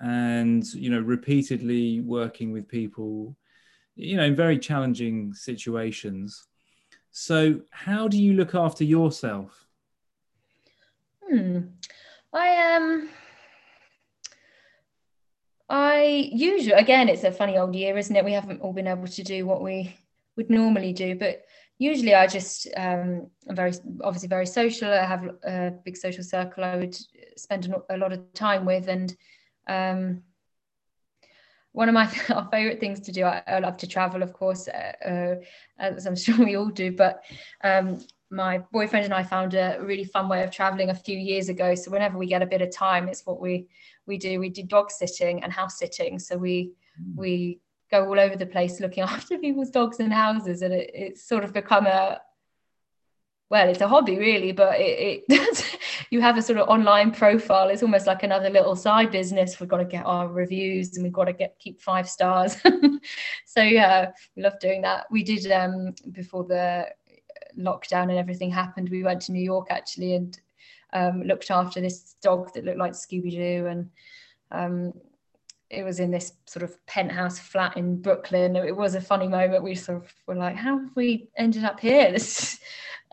and 0.01 0.65
you 0.75 0.91
know 0.91 1.01
repeatedly 1.01 2.01
working 2.01 2.53
with 2.53 2.69
people 2.69 3.37
you 3.97 4.17
know 4.17 4.25
in 4.25 4.35
very 4.35 4.59
challenging 4.59 5.35
situations. 5.35 6.47
So 7.11 7.61
how 7.71 8.09
do 8.09 8.21
you 8.21 8.35
look 8.35 8.55
after 8.55 8.85
yourself? 8.85 9.67
Hmm. 11.29 11.61
i 12.35 12.77
um 12.77 13.09
i 15.71 16.29
usually 16.33 16.73
again 16.73 17.09
it's 17.09 17.25
a 17.25 17.33
funny 17.33 17.57
old 17.57 17.75
year 17.75 17.97
isn't 17.97 18.15
it? 18.15 18.25
We 18.25 18.33
haven't 18.33 18.61
all 18.61 18.75
been 18.75 18.87
able 18.87 19.07
to 19.07 19.23
do 19.23 19.47
what 19.47 19.63
we 19.63 19.97
would 20.37 20.51
normally 20.51 20.93
do 20.93 21.15
but 21.15 21.45
usually 21.79 22.15
i 22.15 22.27
just 22.27 22.69
um 22.77 23.27
i'm 23.49 23.57
very 23.57 23.73
obviously 24.03 24.29
very 24.29 24.47
social. 24.47 24.93
I 24.93 25.05
have 25.05 25.25
a 25.45 25.73
big 25.85 25.97
social 25.97 26.23
circle 26.23 26.63
i 26.63 26.77
would 26.77 26.97
spend 27.37 27.75
a 27.89 27.97
lot 27.97 28.13
of 28.13 28.33
time 28.35 28.65
with 28.67 28.89
and 28.89 29.17
um 29.67 30.23
one 31.75 31.89
of 31.89 31.95
my 31.95 32.11
our 32.35 32.49
favorite 32.51 32.81
things 32.81 33.01
to 33.01 33.13
do 33.13 33.25
I, 33.25 33.43
I 33.47 33.59
love 33.59 33.77
to 33.79 33.87
travel 33.87 34.23
of 34.23 34.33
course 34.33 34.67
uh, 34.69 34.93
uh, 35.07 35.35
as 35.79 36.07
i'm 36.07 36.17
sure 36.25 36.39
we 36.39 36.57
all 36.57 36.71
do 36.71 36.91
but 36.93 37.23
um, 37.63 38.01
my 38.31 38.59
boyfriend 38.73 39.05
and 39.05 39.15
i 39.15 39.23
found 39.23 39.55
a 39.55 39.79
really 39.81 40.05
fun 40.05 40.29
way 40.29 40.43
of 40.43 40.51
traveling 40.51 40.91
a 40.91 40.95
few 40.95 41.17
years 41.17 41.49
ago. 41.49 41.75
So 41.75 41.91
whenever 41.91 42.19
we 42.19 42.27
get 42.27 42.43
a 42.43 42.47
bit 42.47 42.63
of 42.63 42.71
time 42.71 43.09
it's 43.09 43.25
what 43.27 43.41
we 43.41 43.69
we 44.07 44.19
do. 44.19 44.39
We 44.39 44.51
do 44.51 44.63
dog 44.63 44.91
sitting 44.91 45.43
and 45.43 45.53
house 45.53 45.79
sitting. 45.79 46.19
So 46.19 46.37
we 46.37 46.73
mm. 47.01 47.17
we 47.17 47.61
go 47.91 48.07
all 48.07 48.19
over 48.19 48.37
the 48.37 48.47
place 48.47 48.81
looking 48.81 49.03
after 49.17 49.39
people's 49.39 49.71
dogs 49.71 50.01
and 50.01 50.13
houses 50.13 50.63
and 50.63 50.73
it, 50.75 50.91
it's 50.95 51.27
sort 51.27 51.45
of 51.45 51.53
become 51.53 51.87
a 51.87 52.21
well 53.51 53.69
it's 53.69 53.81
a 53.81 53.89
hobby 53.89 54.19
really 54.19 54.53
but 54.53 54.81
it, 54.81 55.25
it 55.29 55.79
you 56.11 56.21
have 56.21 56.37
a 56.37 56.43
sort 56.43 56.59
of 56.59 56.69
online 56.69 57.11
profile. 57.11 57.69
It's 57.69 57.83
almost 57.83 58.07
like 58.07 58.23
another 58.23 58.51
little 58.51 58.77
side 58.77 59.11
business. 59.11 59.59
We've 59.59 59.69
got 59.69 59.79
to 59.79 59.85
get 59.85 60.07
our 60.07 60.29
reviews 60.29 60.95
and 60.95 61.03
we've 61.03 61.13
got 61.13 61.25
to 61.25 61.33
get 61.33 61.59
keep 61.59 61.81
five 61.81 62.09
stars. 62.09 62.57
So 63.47 63.63
yeah 63.63 64.11
we 64.35 64.43
love 64.43 64.59
doing 64.59 64.83
that. 64.83 65.07
We 65.11 65.23
did 65.23 65.51
um 65.53 65.95
before 66.13 66.45
the 66.45 66.89
lockdown 67.59 68.11
and 68.11 68.19
everything 68.19 68.51
happened 68.51 68.89
we 68.89 69.05
went 69.05 69.21
to 69.21 69.31
new 69.31 69.43
york 69.43 69.69
actually 69.71 70.15
and 70.15 70.41
um, 70.93 71.23
looked 71.23 71.51
after 71.51 71.81
this 71.81 72.17
dog 72.23 72.53
that 72.55 72.65
looked 72.65 72.79
like 72.79 72.93
scooby-doo 72.93 73.67
and 73.67 73.91
um, 74.51 74.93
it 75.71 75.83
was 75.83 75.99
in 75.99 76.11
this 76.11 76.35
sort 76.47 76.63
of 76.63 76.87
penthouse 76.87 77.39
flat 77.39 77.77
in 77.77 78.01
brooklyn. 78.01 78.55
It 78.55 78.77
was 78.77 78.95
a 78.95 79.01
funny 79.01 79.27
moment. 79.27 79.65
We 79.65 79.75
sort 79.75 80.05
of 80.05 80.13
were 80.27 80.37
like 80.37 80.57
how 80.57 80.79
have 80.79 80.91
we 80.95 81.29
ended 81.37 81.65
up 81.65 81.81
here? 81.81 82.11
This 82.13 82.61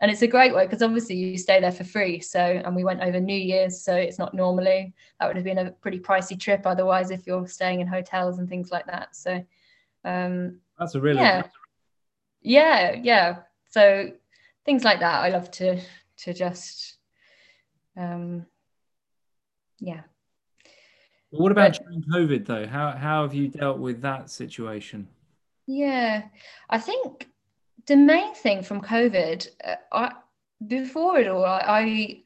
and 0.02 0.10
it's 0.10 0.22
a 0.22 0.26
great 0.26 0.52
way 0.52 0.66
because 0.66 0.82
obviously 0.82 1.14
you 1.14 1.38
stay 1.38 1.60
there 1.60 1.70
for 1.70 1.84
free. 1.84 2.18
So 2.18 2.40
and 2.40 2.74
we 2.74 2.82
went 2.82 3.00
over 3.00 3.20
new 3.20 3.38
year's 3.38 3.80
so 3.82 3.94
it's 3.94 4.18
not 4.18 4.34
normally 4.34 4.92
that 5.18 5.28
would 5.28 5.36
have 5.36 5.44
been 5.44 5.58
a 5.58 5.70
pretty 5.70 6.00
pricey 6.00 6.38
trip 6.38 6.66
otherwise 6.66 7.12
if 7.12 7.24
you're 7.24 7.46
staying 7.46 7.80
in 7.80 7.86
hotels 7.86 8.40
and 8.40 8.48
things 8.48 8.72
like 8.72 8.84
that. 8.86 9.14
So 9.14 9.42
um 10.04 10.58
that's 10.76 10.96
a 10.96 11.00
really 11.00 11.20
yeah. 11.20 11.44
yeah 12.42 12.96
yeah. 13.00 13.36
So 13.70 14.10
things 14.64 14.84
like 14.84 15.00
that 15.00 15.22
i 15.22 15.28
love 15.28 15.50
to 15.50 15.80
to 16.18 16.34
just 16.34 16.98
um 17.96 18.44
yeah. 19.78 20.02
What 21.30 21.50
about 21.50 21.72
but, 21.72 21.82
during 21.82 22.02
covid 22.02 22.46
though? 22.46 22.66
How 22.66 22.90
how 22.90 23.22
have 23.22 23.34
you 23.34 23.48
dealt 23.48 23.78
with 23.78 24.02
that 24.02 24.30
situation? 24.30 25.06
Yeah 25.66 26.24
i 26.68 26.78
think 26.78 27.28
the 27.86 27.96
main 27.96 28.34
thing 28.34 28.62
from 28.62 28.80
COVID, 28.80 29.48
uh, 29.64 29.74
I, 29.92 30.12
before 30.66 31.18
it 31.18 31.28
all, 31.28 31.44
I, 31.44 32.22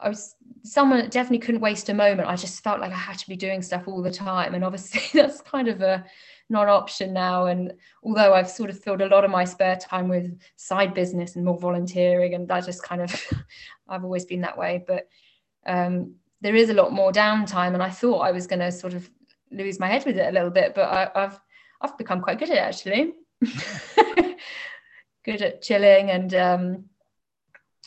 I 0.00 0.08
was 0.08 0.34
someone 0.62 1.00
that 1.00 1.10
definitely 1.10 1.40
couldn't 1.40 1.60
waste 1.60 1.88
a 1.88 1.94
moment. 1.94 2.28
I 2.28 2.36
just 2.36 2.62
felt 2.62 2.80
like 2.80 2.92
I 2.92 2.96
had 2.96 3.18
to 3.18 3.28
be 3.28 3.36
doing 3.36 3.62
stuff 3.62 3.88
all 3.88 4.02
the 4.02 4.10
time, 4.10 4.54
and 4.54 4.64
obviously 4.64 5.02
that's 5.20 5.40
kind 5.40 5.68
of 5.68 5.82
a 5.82 6.04
non-option 6.48 7.12
now. 7.12 7.46
And 7.46 7.74
although 8.02 8.32
I've 8.32 8.50
sort 8.50 8.70
of 8.70 8.78
filled 8.80 9.02
a 9.02 9.08
lot 9.08 9.24
of 9.24 9.30
my 9.30 9.44
spare 9.44 9.76
time 9.76 10.08
with 10.08 10.38
side 10.56 10.94
business 10.94 11.36
and 11.36 11.44
more 11.44 11.58
volunteering, 11.58 12.34
and 12.34 12.48
that 12.48 12.64
just 12.64 12.82
kind 12.82 13.02
of, 13.02 13.32
I've 13.88 14.04
always 14.04 14.24
been 14.24 14.40
that 14.42 14.58
way. 14.58 14.84
But 14.86 15.08
um, 15.66 16.14
there 16.40 16.56
is 16.56 16.70
a 16.70 16.74
lot 16.74 16.92
more 16.92 17.12
downtime, 17.12 17.74
and 17.74 17.82
I 17.82 17.90
thought 17.90 18.20
I 18.20 18.32
was 18.32 18.46
going 18.46 18.60
to 18.60 18.72
sort 18.72 18.94
of 18.94 19.10
lose 19.50 19.80
my 19.80 19.88
head 19.88 20.04
with 20.06 20.16
it 20.16 20.28
a 20.28 20.32
little 20.32 20.50
bit, 20.50 20.74
but 20.74 20.88
I, 20.88 21.10
I've 21.14 21.40
I've 21.80 21.98
become 21.98 22.20
quite 22.20 22.38
good 22.38 22.50
at 22.50 22.56
it 22.56 22.60
actually. 22.60 23.14
good 25.24 25.42
at 25.42 25.62
chilling 25.62 26.10
and 26.10 26.34
um, 26.34 26.84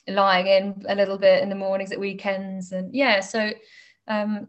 lying 0.08 0.48
in 0.48 0.86
a 0.88 0.96
little 0.96 1.18
bit 1.18 1.44
in 1.44 1.50
the 1.50 1.56
mornings 1.56 1.92
at 1.92 2.00
weekends 2.00 2.72
and 2.72 2.94
yeah 2.94 3.20
so 3.20 3.52
um, 4.08 4.48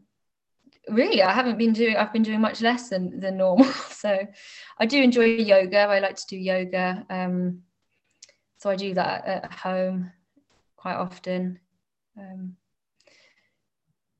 really 0.88 1.22
i 1.22 1.32
haven't 1.32 1.58
been 1.58 1.72
doing 1.72 1.96
i've 1.96 2.12
been 2.12 2.22
doing 2.22 2.40
much 2.40 2.60
less 2.60 2.88
than, 2.88 3.20
than 3.20 3.36
normal. 3.36 3.66
So 4.02 4.26
i 4.80 4.86
do 4.86 5.00
enjoy 5.00 5.26
yoga. 5.26 5.78
I 5.78 6.00
like 6.00 6.16
to 6.16 6.26
do 6.28 6.36
yoga 6.36 7.06
um, 7.08 7.62
so 8.58 8.68
i 8.68 8.76
do 8.76 8.94
that 8.94 9.24
at 9.24 9.52
home 9.52 10.10
quite 10.82 10.96
often. 10.96 11.60
Um, 12.18 12.56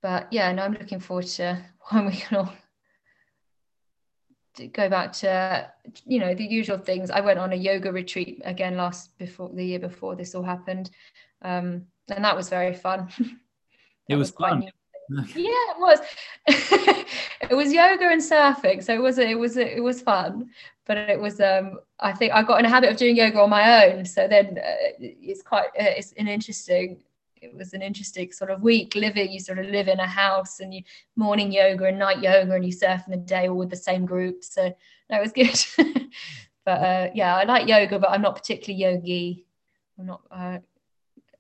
but 0.01 0.29
yeah, 0.33 0.53
no, 0.53 0.63
I'm 0.63 0.73
looking 0.73 1.01
forward 1.01 1.27
to 1.27 1.61
when 1.91 2.07
we 2.07 2.13
can 2.13 2.39
all 2.39 2.53
go 4.73 4.89
back 4.89 5.13
to 5.13 5.71
you 6.05 6.19
know 6.19 6.35
the 6.35 6.45
usual 6.45 6.79
things. 6.79 7.11
I 7.11 7.21
went 7.21 7.39
on 7.39 7.53
a 7.53 7.57
yoga 7.57 7.93
retreat 7.93 8.43
again 8.45 8.77
last 8.77 9.17
before 9.19 9.51
the 9.53 9.65
year 9.65 9.79
before 9.79 10.17
this 10.17 10.35
all 10.35 10.43
happened, 10.43 10.91
um, 11.43 11.87
and 12.09 12.25
that 12.25 12.37
was 12.37 12.49
very 12.49 12.75
fun. 12.75 13.09
it 14.09 14.17
was, 14.17 14.33
was 14.33 14.37
fun. 14.49 14.63
yeah, 15.35 15.71
it 15.71 15.79
was. 15.79 15.99
it 17.51 17.55
was 17.55 17.73
yoga 17.73 18.09
and 18.09 18.21
surfing, 18.21 18.83
so 18.83 18.95
it 18.95 19.03
was 19.03 19.19
it 19.19 19.39
was 19.39 19.57
it 19.57 19.83
was 19.83 20.03
fun. 20.03 20.51
But 20.85 20.97
it 20.97 21.21
was 21.21 21.41
um 21.41 21.79
I 22.01 22.13
think 22.13 22.33
I 22.33 22.43
got 22.43 22.59
in 22.59 22.67
a 22.67 22.69
habit 22.69 22.91
of 22.91 22.97
doing 22.97 23.17
yoga 23.17 23.41
on 23.41 23.51
my 23.51 23.87
own, 23.87 24.05
so 24.05 24.29
then 24.29 24.59
uh, 24.59 24.77
it's 24.99 25.43
quite 25.43 25.69
uh, 25.79 25.95
it's 25.97 26.13
an 26.13 26.29
interesting 26.29 27.03
it 27.43 27.55
was 27.55 27.75
an 27.75 27.83
interesting 27.83 28.31
sort 28.31 28.51
of 28.51 28.63
week 28.63 28.95
living. 28.95 29.33
You 29.33 29.41
sort 29.41 29.59
of 29.59 29.67
live 29.67 29.89
in 29.89 29.99
a 29.99 30.07
house 30.07 30.61
and 30.61 30.73
you 30.73 30.83
morning 31.17 31.51
yoga 31.51 31.87
and 31.87 31.99
night 31.99 32.23
yoga 32.23 32.53
and 32.53 32.65
you 32.65 32.73
surf 32.73 33.03
in 33.07 33.11
the 33.11 33.17
day 33.17 33.49
all 33.49 33.59
with 33.59 33.71
the 33.71 33.77
same 33.77 34.07
group. 34.07 34.45
So 34.45 34.75
that 35.11 35.21
was 35.21 35.33
good. 35.33 35.59
but 36.65 36.81
uh, 36.81 37.11
yeah, 37.15 37.37
I 37.37 37.45
like 37.45 37.69
yoga, 37.69 37.99
but 37.99 38.11
I'm 38.11 38.23
not 38.23 38.37
particularly 38.37 38.83
yogi. 38.83 39.47
I'm 39.99 40.07
not. 40.07 40.23
Uh, 40.31 40.59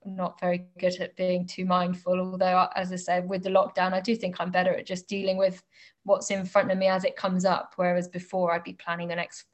I'm 0.04 0.16
not 0.16 0.40
very 0.40 0.66
good 0.80 1.00
at 1.00 1.14
being 1.14 1.46
too 1.46 1.64
mindful. 1.64 2.18
Although, 2.18 2.68
as 2.74 2.92
I 2.92 2.96
said, 2.96 3.28
with 3.28 3.44
the 3.44 3.50
lockdown, 3.50 3.92
I 3.92 4.00
do 4.00 4.16
think 4.16 4.40
I'm 4.40 4.50
better 4.50 4.74
at 4.74 4.84
just 4.84 5.06
dealing 5.06 5.36
with 5.36 5.62
what's 6.02 6.32
in 6.32 6.44
front 6.44 6.72
of 6.72 6.78
me 6.78 6.88
as 6.88 7.04
it 7.04 7.14
comes 7.14 7.44
up. 7.44 7.74
Whereas 7.76 8.08
before, 8.08 8.52
I'd 8.52 8.64
be 8.64 8.72
planning 8.72 9.06
the 9.06 9.14
next 9.14 9.44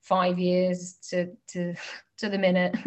five 0.00 0.38
years 0.38 0.94
to 1.10 1.30
to 1.48 1.74
to 2.16 2.30
the 2.30 2.38
minute. 2.38 2.74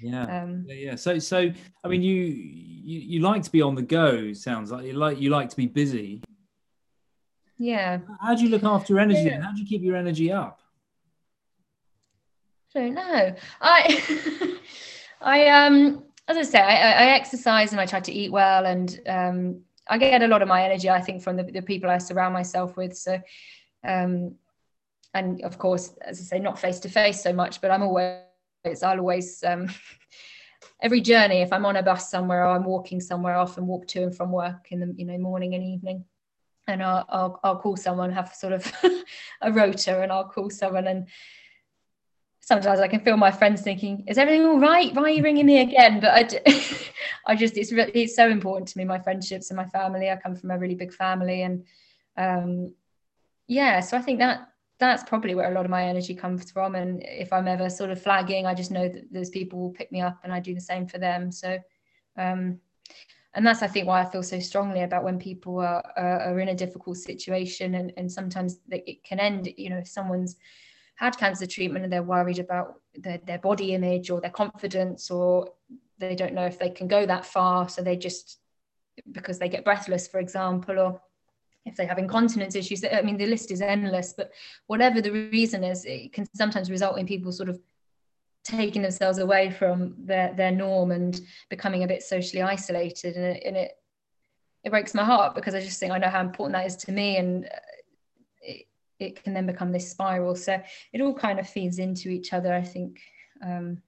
Yeah. 0.00 0.42
Um, 0.42 0.64
yeah, 0.68 0.74
yeah. 0.74 0.94
So, 0.96 1.18
so 1.18 1.50
I 1.84 1.88
mean, 1.88 2.02
you, 2.02 2.14
you 2.14 3.00
you 3.00 3.20
like 3.20 3.42
to 3.44 3.50
be 3.50 3.62
on 3.62 3.74
the 3.74 3.82
go. 3.82 4.32
Sounds 4.32 4.70
like 4.70 4.84
you 4.86 4.92
like 4.92 5.20
you 5.20 5.30
like 5.30 5.48
to 5.50 5.56
be 5.56 5.66
busy. 5.66 6.22
Yeah. 7.58 8.00
How 8.20 8.34
do 8.34 8.44
you 8.44 8.50
look 8.50 8.64
after 8.64 8.92
your 8.92 9.00
energy? 9.00 9.22
Yeah. 9.22 9.40
How 9.40 9.52
do 9.52 9.60
you 9.60 9.66
keep 9.66 9.82
your 9.82 9.96
energy 9.96 10.30
up? 10.30 10.60
I 12.74 12.80
don't 12.80 12.94
know. 12.94 13.34
I 13.60 14.58
I 15.20 15.48
um 15.48 16.02
as 16.28 16.36
I 16.36 16.42
say, 16.42 16.58
I, 16.58 17.04
I, 17.04 17.06
exercise 17.14 17.72
and 17.72 17.80
I 17.80 17.86
try 17.86 18.00
to 18.00 18.12
eat 18.12 18.32
well, 18.32 18.66
and 18.66 19.00
um, 19.06 19.60
I 19.88 19.98
get 19.98 20.22
a 20.22 20.26
lot 20.26 20.42
of 20.42 20.48
my 20.48 20.64
energy, 20.64 20.90
I 20.90 21.00
think, 21.00 21.22
from 21.22 21.36
the, 21.36 21.44
the 21.44 21.62
people 21.62 21.88
I 21.88 21.98
surround 21.98 22.34
myself 22.34 22.76
with. 22.76 22.96
So, 22.96 23.20
um, 23.84 24.34
and 25.14 25.42
of 25.42 25.58
course, 25.58 25.94
as 26.02 26.20
I 26.20 26.24
say, 26.24 26.38
not 26.40 26.58
face 26.58 26.80
to 26.80 26.88
face 26.88 27.22
so 27.22 27.32
much, 27.32 27.60
but 27.60 27.70
I'm 27.70 27.82
always 27.82 28.25
I'll 28.66 28.98
always 28.98 29.42
um, 29.44 29.68
every 30.82 31.00
journey 31.00 31.42
if 31.42 31.52
I'm 31.52 31.66
on 31.66 31.76
a 31.76 31.82
bus 31.82 32.10
somewhere 32.10 32.44
or 32.44 32.56
I'm 32.56 32.64
walking 32.64 33.00
somewhere, 33.00 33.36
I 33.36 33.40
often 33.40 33.66
walk 33.66 33.86
to 33.88 34.02
and 34.02 34.16
from 34.16 34.32
work 34.32 34.68
in 34.70 34.80
the 34.80 34.94
you 34.96 35.06
know 35.06 35.18
morning 35.18 35.54
and 35.54 35.64
evening, 35.64 36.04
and 36.66 36.82
I'll 36.82 37.06
I'll, 37.08 37.40
I'll 37.44 37.58
call 37.58 37.76
someone, 37.76 38.12
have 38.12 38.34
sort 38.34 38.52
of 38.52 38.72
a 39.40 39.52
rota, 39.52 40.02
and 40.02 40.12
I'll 40.12 40.28
call 40.28 40.50
someone 40.50 40.86
and. 40.86 41.08
Sometimes 42.40 42.78
I 42.78 42.86
can 42.86 43.00
feel 43.00 43.16
my 43.16 43.32
friends 43.32 43.62
thinking, 43.62 44.04
"Is 44.06 44.18
everything 44.18 44.46
all 44.46 44.60
right? 44.60 44.94
Why 44.94 45.02
are 45.02 45.10
you 45.10 45.22
ringing 45.24 45.46
me 45.46 45.60
again?" 45.68 45.98
But 45.98 46.32
I, 46.46 46.70
I 47.26 47.34
just 47.34 47.56
it's 47.56 47.72
really, 47.72 47.90
it's 48.04 48.14
so 48.14 48.28
important 48.28 48.68
to 48.68 48.78
me, 48.78 48.84
my 48.84 49.00
friendships 49.00 49.50
and 49.50 49.56
my 49.56 49.66
family. 49.66 50.10
I 50.10 50.16
come 50.16 50.36
from 50.36 50.52
a 50.52 50.58
really 50.58 50.76
big 50.76 50.92
family, 50.92 51.42
and 51.42 51.64
um, 52.16 52.72
yeah, 53.48 53.80
so 53.80 53.96
I 53.96 54.02
think 54.02 54.20
that 54.20 54.48
that's 54.78 55.02
probably 55.04 55.34
where 55.34 55.50
a 55.50 55.54
lot 55.54 55.64
of 55.64 55.70
my 55.70 55.84
energy 55.84 56.14
comes 56.14 56.50
from. 56.50 56.74
And 56.74 57.02
if 57.02 57.32
I'm 57.32 57.48
ever 57.48 57.70
sort 57.70 57.90
of 57.90 58.02
flagging, 58.02 58.46
I 58.46 58.54
just 58.54 58.70
know 58.70 58.88
that 58.88 59.12
those 59.12 59.30
people 59.30 59.58
will 59.58 59.70
pick 59.70 59.90
me 59.90 60.00
up 60.00 60.18
and 60.22 60.32
I 60.32 60.40
do 60.40 60.54
the 60.54 60.60
same 60.60 60.86
for 60.86 60.98
them. 60.98 61.32
So, 61.32 61.58
um, 62.18 62.60
and 63.34 63.46
that's, 63.46 63.62
I 63.62 63.66
think, 63.66 63.86
why 63.86 64.00
I 64.00 64.10
feel 64.10 64.22
so 64.22 64.38
strongly 64.38 64.82
about 64.82 65.04
when 65.04 65.18
people 65.18 65.58
are, 65.60 65.82
are, 65.96 66.20
are 66.20 66.40
in 66.40 66.48
a 66.48 66.54
difficult 66.54 66.96
situation 66.98 67.74
and, 67.74 67.92
and 67.96 68.10
sometimes 68.10 68.58
it 68.70 69.02
can 69.04 69.20
end, 69.20 69.48
you 69.56 69.70
know, 69.70 69.78
if 69.78 69.88
someone's 69.88 70.36
had 70.96 71.18
cancer 71.18 71.46
treatment 71.46 71.84
and 71.84 71.92
they're 71.92 72.02
worried 72.02 72.38
about 72.38 72.80
their, 72.94 73.18
their 73.26 73.38
body 73.38 73.74
image 73.74 74.10
or 74.10 74.20
their 74.20 74.30
confidence 74.30 75.10
or 75.10 75.50
they 75.98 76.14
don't 76.14 76.34
know 76.34 76.46
if 76.46 76.58
they 76.58 76.70
can 76.70 76.88
go 76.88 77.04
that 77.04 77.26
far. 77.26 77.68
So 77.68 77.82
they 77.82 77.96
just, 77.96 78.38
because 79.12 79.38
they 79.38 79.48
get 79.48 79.64
breathless, 79.64 80.08
for 80.08 80.20
example, 80.20 80.78
or 80.78 81.00
if 81.66 81.76
they 81.76 81.84
have 81.84 81.98
incontinence 81.98 82.54
issues 82.54 82.84
i 82.84 83.02
mean 83.02 83.18
the 83.18 83.26
list 83.26 83.50
is 83.50 83.60
endless 83.60 84.14
but 84.16 84.30
whatever 84.68 85.00
the 85.00 85.10
reason 85.10 85.62
is 85.64 85.84
it 85.84 86.12
can 86.12 86.26
sometimes 86.34 86.70
result 86.70 86.98
in 86.98 87.06
people 87.06 87.30
sort 87.30 87.48
of 87.48 87.58
taking 88.46 88.82
themselves 88.82 89.18
away 89.18 89.50
from 89.50 89.94
their 89.98 90.32
their 90.34 90.52
norm 90.52 90.92
and 90.92 91.20
becoming 91.48 91.82
a 91.82 91.88
bit 91.88 92.02
socially 92.02 92.42
isolated. 92.42 93.16
And 93.16 93.24
it, 93.36 93.42
and 93.44 93.56
it 93.56 93.72
it 94.62 94.70
breaks 94.70 94.94
my 94.94 95.04
heart 95.04 95.34
because 95.34 95.54
I 95.54 95.60
just 95.60 95.80
think 95.80 95.92
I 95.92 95.98
know 95.98 96.08
how 96.08 96.20
important 96.20 96.54
that 96.54 96.66
is 96.66 96.76
to 96.76 96.92
me 96.92 97.16
and 97.16 97.44
uh, 97.44 97.58
it, 98.40 98.66
it 98.98 99.22
can 99.22 99.34
then 99.34 99.46
become 99.46 99.72
this 99.72 99.90
spiral. 99.90 100.34
So 100.34 100.60
it 100.92 101.00
all 101.00 101.14
kind 101.14 101.38
of 101.38 101.48
feeds 101.48 101.78
into 101.78 102.08
each 102.08 102.32
other 102.32 102.54
I 102.54 102.62
think. 102.62 103.00
Um, 103.44 103.82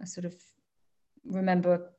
I 0.00 0.04
sort 0.04 0.24
of 0.24 0.34
remember 1.24 1.90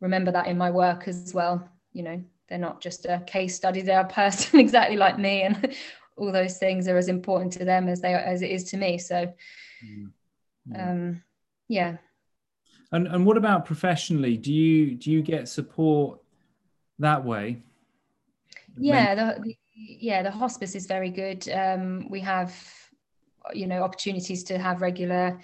remember 0.00 0.32
that 0.32 0.46
in 0.46 0.58
my 0.58 0.70
work 0.70 1.08
as 1.08 1.32
well 1.32 1.66
you 1.92 2.02
know 2.02 2.22
they're 2.48 2.58
not 2.58 2.80
just 2.80 3.06
a 3.06 3.22
case 3.26 3.54
study 3.54 3.80
they're 3.80 4.00
a 4.00 4.04
person 4.04 4.60
exactly 4.66 4.96
like 4.96 5.18
me 5.18 5.42
and 5.42 5.74
all 6.16 6.30
those 6.30 6.58
things 6.58 6.86
are 6.86 6.96
as 6.96 7.08
important 7.08 7.52
to 7.52 7.64
them 7.64 7.88
as 7.88 8.00
they 8.00 8.14
are, 8.14 8.18
as 8.18 8.42
it 8.42 8.50
is 8.50 8.64
to 8.64 8.76
me 8.76 8.98
so 8.98 9.32
mm. 9.84 10.10
um 10.78 11.22
yeah. 11.68 11.96
And 12.92 13.08
and 13.08 13.26
what 13.26 13.36
about 13.36 13.64
professionally? 13.64 14.36
Do 14.36 14.52
you 14.52 14.94
do 14.94 15.10
you 15.10 15.22
get 15.22 15.48
support 15.48 16.20
that 16.98 17.24
way? 17.24 17.62
Yeah 18.78 19.14
the, 19.14 19.40
the 19.40 19.56
yeah 19.76 20.22
the 20.22 20.30
hospice 20.30 20.74
is 20.74 20.86
very 20.86 21.10
good. 21.10 21.48
Um 21.48 22.08
we 22.08 22.20
have 22.20 22.54
you 23.52 23.66
know 23.66 23.82
opportunities 23.82 24.44
to 24.44 24.58
have 24.58 24.80
regular 24.80 25.40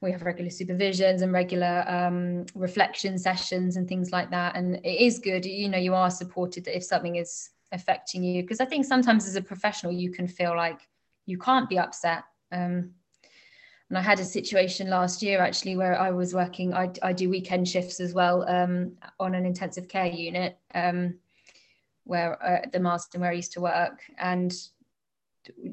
we 0.00 0.12
have 0.12 0.22
regular 0.22 0.50
supervisions 0.50 1.22
and 1.22 1.32
regular 1.32 1.84
um, 1.88 2.44
reflection 2.54 3.18
sessions 3.18 3.76
and 3.76 3.88
things 3.88 4.12
like 4.12 4.30
that. 4.30 4.56
And 4.56 4.76
it 4.76 5.00
is 5.00 5.18
good, 5.18 5.46
you 5.46 5.68
know, 5.68 5.78
you 5.78 5.94
are 5.94 6.10
supported 6.10 6.68
if 6.68 6.84
something 6.84 7.16
is 7.16 7.50
affecting 7.72 8.22
you. 8.22 8.42
Because 8.42 8.60
I 8.60 8.66
think 8.66 8.84
sometimes 8.84 9.26
as 9.26 9.36
a 9.36 9.42
professional, 9.42 9.92
you 9.92 10.10
can 10.10 10.28
feel 10.28 10.54
like 10.54 10.80
you 11.24 11.38
can't 11.38 11.68
be 11.68 11.78
upset. 11.78 12.24
Um, 12.52 12.92
and 13.88 13.96
I 13.96 14.02
had 14.02 14.20
a 14.20 14.24
situation 14.24 14.90
last 14.90 15.22
year 15.22 15.40
actually 15.40 15.76
where 15.76 15.98
I 15.98 16.10
was 16.10 16.34
working, 16.34 16.74
I, 16.74 16.90
I 17.02 17.12
do 17.12 17.30
weekend 17.30 17.68
shifts 17.68 18.00
as 18.00 18.12
well 18.12 18.46
um, 18.48 18.92
on 19.18 19.34
an 19.34 19.46
intensive 19.46 19.88
care 19.88 20.06
unit 20.06 20.58
um, 20.74 21.14
where 22.04 22.42
uh, 22.44 22.68
the 22.72 22.80
Marsden 22.80 23.20
where 23.20 23.30
I 23.30 23.34
used 23.34 23.52
to 23.52 23.60
work. 23.60 24.02
And 24.18 24.52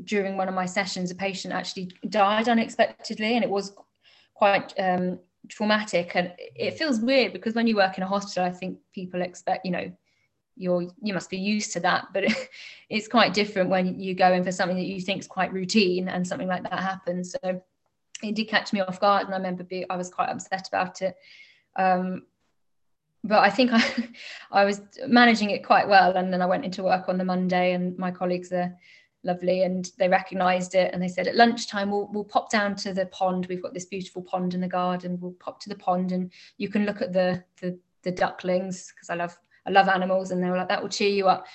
during 0.03 0.37
one 0.37 0.47
of 0.47 0.53
my 0.53 0.65
sessions, 0.65 1.11
a 1.11 1.15
patient 1.15 1.53
actually 1.53 1.91
died 2.09 2.47
unexpectedly, 2.47 3.35
and 3.35 3.43
it 3.43 3.49
was 3.49 3.73
quite 4.43 4.73
um, 4.77 5.19
traumatic. 5.47 6.15
And 6.15 6.33
it 6.37 6.77
feels 6.77 6.99
weird 6.99 7.33
because 7.33 7.53
when 7.55 7.67
you 7.67 7.75
work 7.75 7.97
in 7.97 8.03
a 8.03 8.07
hospital 8.07 8.43
i 8.43 8.51
think 8.51 8.77
people 8.93 9.21
expect 9.21 9.65
you 9.65 9.71
know 9.71 9.91
you're 10.55 10.83
you 11.01 11.13
must 11.13 11.29
be 11.29 11.37
used 11.37 11.73
to 11.73 11.79
that. 11.79 12.07
But 12.13 12.25
it, 12.25 12.49
it's 12.89 13.07
quite 13.07 13.33
different 13.33 13.69
when 13.69 13.99
you 13.99 14.13
go 14.13 14.33
in 14.33 14.43
for 14.43 14.51
something 14.51 14.77
that 14.77 14.85
you 14.93 15.01
think 15.01 15.21
is 15.21 15.27
quite 15.27 15.53
routine 15.53 16.09
and 16.09 16.27
something 16.27 16.47
like 16.47 16.63
that 16.63 16.79
happens. 16.91 17.31
So 17.31 17.61
it 18.21 18.35
did 18.35 18.47
catch 18.47 18.71
me 18.73 18.81
off 18.81 18.99
guard. 18.99 19.25
And 19.25 19.33
i 19.33 19.37
remember 19.37 19.63
being, 19.63 19.85
i 19.89 19.97
was 19.97 20.09
quite 20.09 20.29
upset 20.29 20.67
about 20.67 21.01
it. 21.01 21.15
Um, 21.75 22.23
but 23.23 23.39
i 23.39 23.49
think 23.49 23.71
i 23.79 23.83
i 24.51 24.65
was 24.65 24.81
managing 25.07 25.49
it 25.51 25.65
quite 25.65 25.87
well. 25.87 26.11
And 26.17 26.31
then 26.31 26.41
i 26.41 26.45
went 26.53 26.65
into 26.65 26.83
work 26.83 27.09
on 27.09 27.17
the 27.17 27.31
monday 27.33 27.73
and 27.73 27.97
my 27.97 28.11
colleagues 28.11 28.51
are 28.51 28.71
lovely 29.23 29.63
and 29.63 29.91
they 29.97 30.09
recognized 30.09 30.75
it 30.75 30.93
and 30.93 31.01
they 31.01 31.07
said 31.07 31.27
at 31.27 31.35
lunchtime 31.35 31.89
we'll, 31.89 32.09
we'll 32.11 32.23
pop 32.23 32.51
down 32.51 32.75
to 32.75 32.93
the 32.93 33.05
pond. 33.07 33.45
We've 33.47 33.61
got 33.61 33.73
this 33.73 33.85
beautiful 33.85 34.21
pond 34.21 34.53
in 34.53 34.61
the 34.61 34.67
garden. 34.67 35.17
We'll 35.19 35.31
pop 35.33 35.59
to 35.61 35.69
the 35.69 35.75
pond 35.75 36.11
and 36.11 36.31
you 36.57 36.69
can 36.69 36.85
look 36.85 37.01
at 37.01 37.13
the 37.13 37.43
the, 37.61 37.77
the 38.03 38.11
ducklings 38.11 38.91
because 38.93 39.09
i 39.09 39.15
love 39.15 39.37
i 39.65 39.71
love 39.71 39.87
animals 39.87 40.31
and 40.31 40.43
they 40.43 40.49
were 40.49 40.57
like 40.57 40.69
that 40.69 40.81
will 40.81 40.89
cheer 40.89 41.09
you 41.09 41.27
up. 41.27 41.45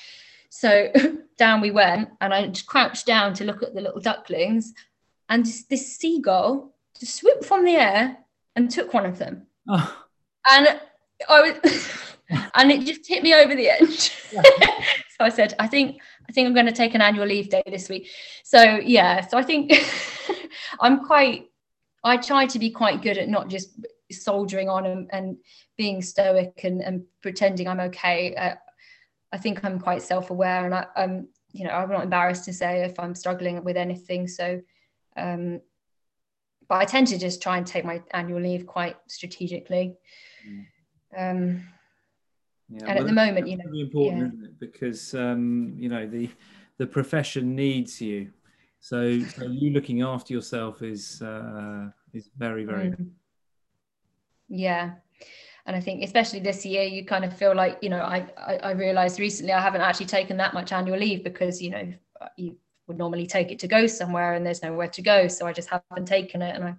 So 0.50 0.90
down 1.38 1.60
we 1.60 1.70
went 1.70 2.08
and 2.20 2.34
i 2.34 2.50
crouched 2.66 3.06
down 3.06 3.34
to 3.34 3.44
look 3.44 3.62
at 3.62 3.74
the 3.74 3.80
little 3.80 4.00
ducklings 4.00 4.72
and 5.28 5.44
this, 5.44 5.64
this 5.64 5.96
seagull 5.96 6.74
just 6.98 7.16
swooped 7.16 7.44
from 7.44 7.64
the 7.64 7.76
air 7.76 8.18
and 8.56 8.70
took 8.70 8.92
one 8.92 9.06
of 9.06 9.18
them. 9.18 9.46
Oh. 9.68 10.04
and 10.50 10.80
i 11.28 11.40
was 11.40 12.08
and 12.54 12.72
it 12.72 12.86
just 12.86 13.06
hit 13.06 13.22
me 13.22 13.34
over 13.34 13.54
the 13.54 13.68
edge 13.68 14.16
so 15.18 15.24
i 15.24 15.28
said 15.28 15.54
i 15.58 15.66
think 15.66 16.00
I 16.28 16.32
think 16.32 16.46
I'm 16.46 16.54
going 16.54 16.66
to 16.66 16.72
take 16.72 16.94
an 16.94 17.00
annual 17.00 17.26
leave 17.26 17.48
day 17.48 17.62
this 17.66 17.88
week. 17.88 18.10
So 18.44 18.62
yeah, 18.62 19.26
so 19.26 19.38
I 19.38 19.42
think 19.42 19.72
I'm 20.80 21.04
quite. 21.04 21.50
I 22.04 22.16
try 22.16 22.46
to 22.46 22.58
be 22.58 22.70
quite 22.70 23.02
good 23.02 23.18
at 23.18 23.28
not 23.28 23.48
just 23.48 23.70
soldiering 24.12 24.68
on 24.68 24.86
and, 24.86 25.10
and 25.12 25.36
being 25.76 26.00
stoic 26.00 26.60
and, 26.62 26.80
and, 26.80 27.04
pretending 27.22 27.66
I'm 27.66 27.80
okay. 27.80 28.34
Uh, 28.36 28.54
I 29.32 29.38
think 29.38 29.64
I'm 29.64 29.80
quite 29.80 30.02
self-aware, 30.02 30.64
and 30.64 30.74
I, 30.74 30.86
am 30.96 31.28
you 31.52 31.64
know 31.64 31.70
I'm 31.70 31.90
not 31.90 32.04
embarrassed 32.04 32.44
to 32.44 32.52
say 32.52 32.84
if 32.84 32.98
I'm 33.00 33.14
struggling 33.14 33.64
with 33.64 33.76
anything. 33.76 34.28
So, 34.28 34.60
um, 35.16 35.60
but 36.68 36.76
I 36.76 36.84
tend 36.84 37.06
to 37.08 37.18
just 37.18 37.42
try 37.42 37.56
and 37.56 37.66
take 37.66 37.84
my 37.84 38.02
annual 38.12 38.40
leave 38.40 38.66
quite 38.66 38.96
strategically. 39.08 39.96
Mm. 40.46 40.66
Um, 41.16 41.68
Yeah. 42.70 42.80
And 42.80 42.88
well, 42.88 42.98
at 42.98 43.06
the 43.06 43.12
moment, 43.12 43.48
you 43.48 43.56
know, 43.56 43.64
really 43.66 43.82
important, 43.82 44.18
yeah. 44.20 44.26
isn't 44.28 44.44
it? 44.44 44.60
Because 44.60 45.14
um, 45.14 45.74
you 45.78 45.88
know 45.88 46.06
the 46.06 46.28
the 46.76 46.86
profession 46.86 47.54
needs 47.56 48.00
you. 48.00 48.30
So, 48.80 49.20
so 49.20 49.44
you 49.46 49.70
looking 49.70 50.02
after 50.02 50.32
yourself 50.32 50.82
is 50.82 51.22
uh, 51.22 51.88
is 52.12 52.30
very 52.36 52.64
very. 52.64 52.90
Mm. 52.90 53.10
Yeah, 54.48 54.92
and 55.66 55.76
I 55.76 55.80
think 55.80 56.04
especially 56.04 56.40
this 56.40 56.64
year, 56.64 56.84
you 56.84 57.04
kind 57.04 57.24
of 57.24 57.36
feel 57.36 57.54
like 57.54 57.78
you 57.80 57.88
know 57.88 58.00
I, 58.00 58.26
I 58.36 58.56
I 58.56 58.70
realized 58.72 59.18
recently 59.18 59.52
I 59.52 59.60
haven't 59.60 59.80
actually 59.80 60.06
taken 60.06 60.36
that 60.36 60.54
much 60.54 60.72
annual 60.72 60.98
leave 60.98 61.24
because 61.24 61.62
you 61.62 61.70
know 61.70 61.92
you 62.36 62.56
would 62.86 62.98
normally 62.98 63.26
take 63.26 63.50
it 63.50 63.58
to 63.60 63.68
go 63.68 63.86
somewhere 63.86 64.34
and 64.34 64.44
there's 64.44 64.62
nowhere 64.62 64.88
to 64.88 65.02
go, 65.02 65.26
so 65.26 65.46
I 65.46 65.52
just 65.52 65.68
haven't 65.70 66.06
taken 66.06 66.42
it, 66.42 66.54
and 66.54 66.64
I 66.64 66.74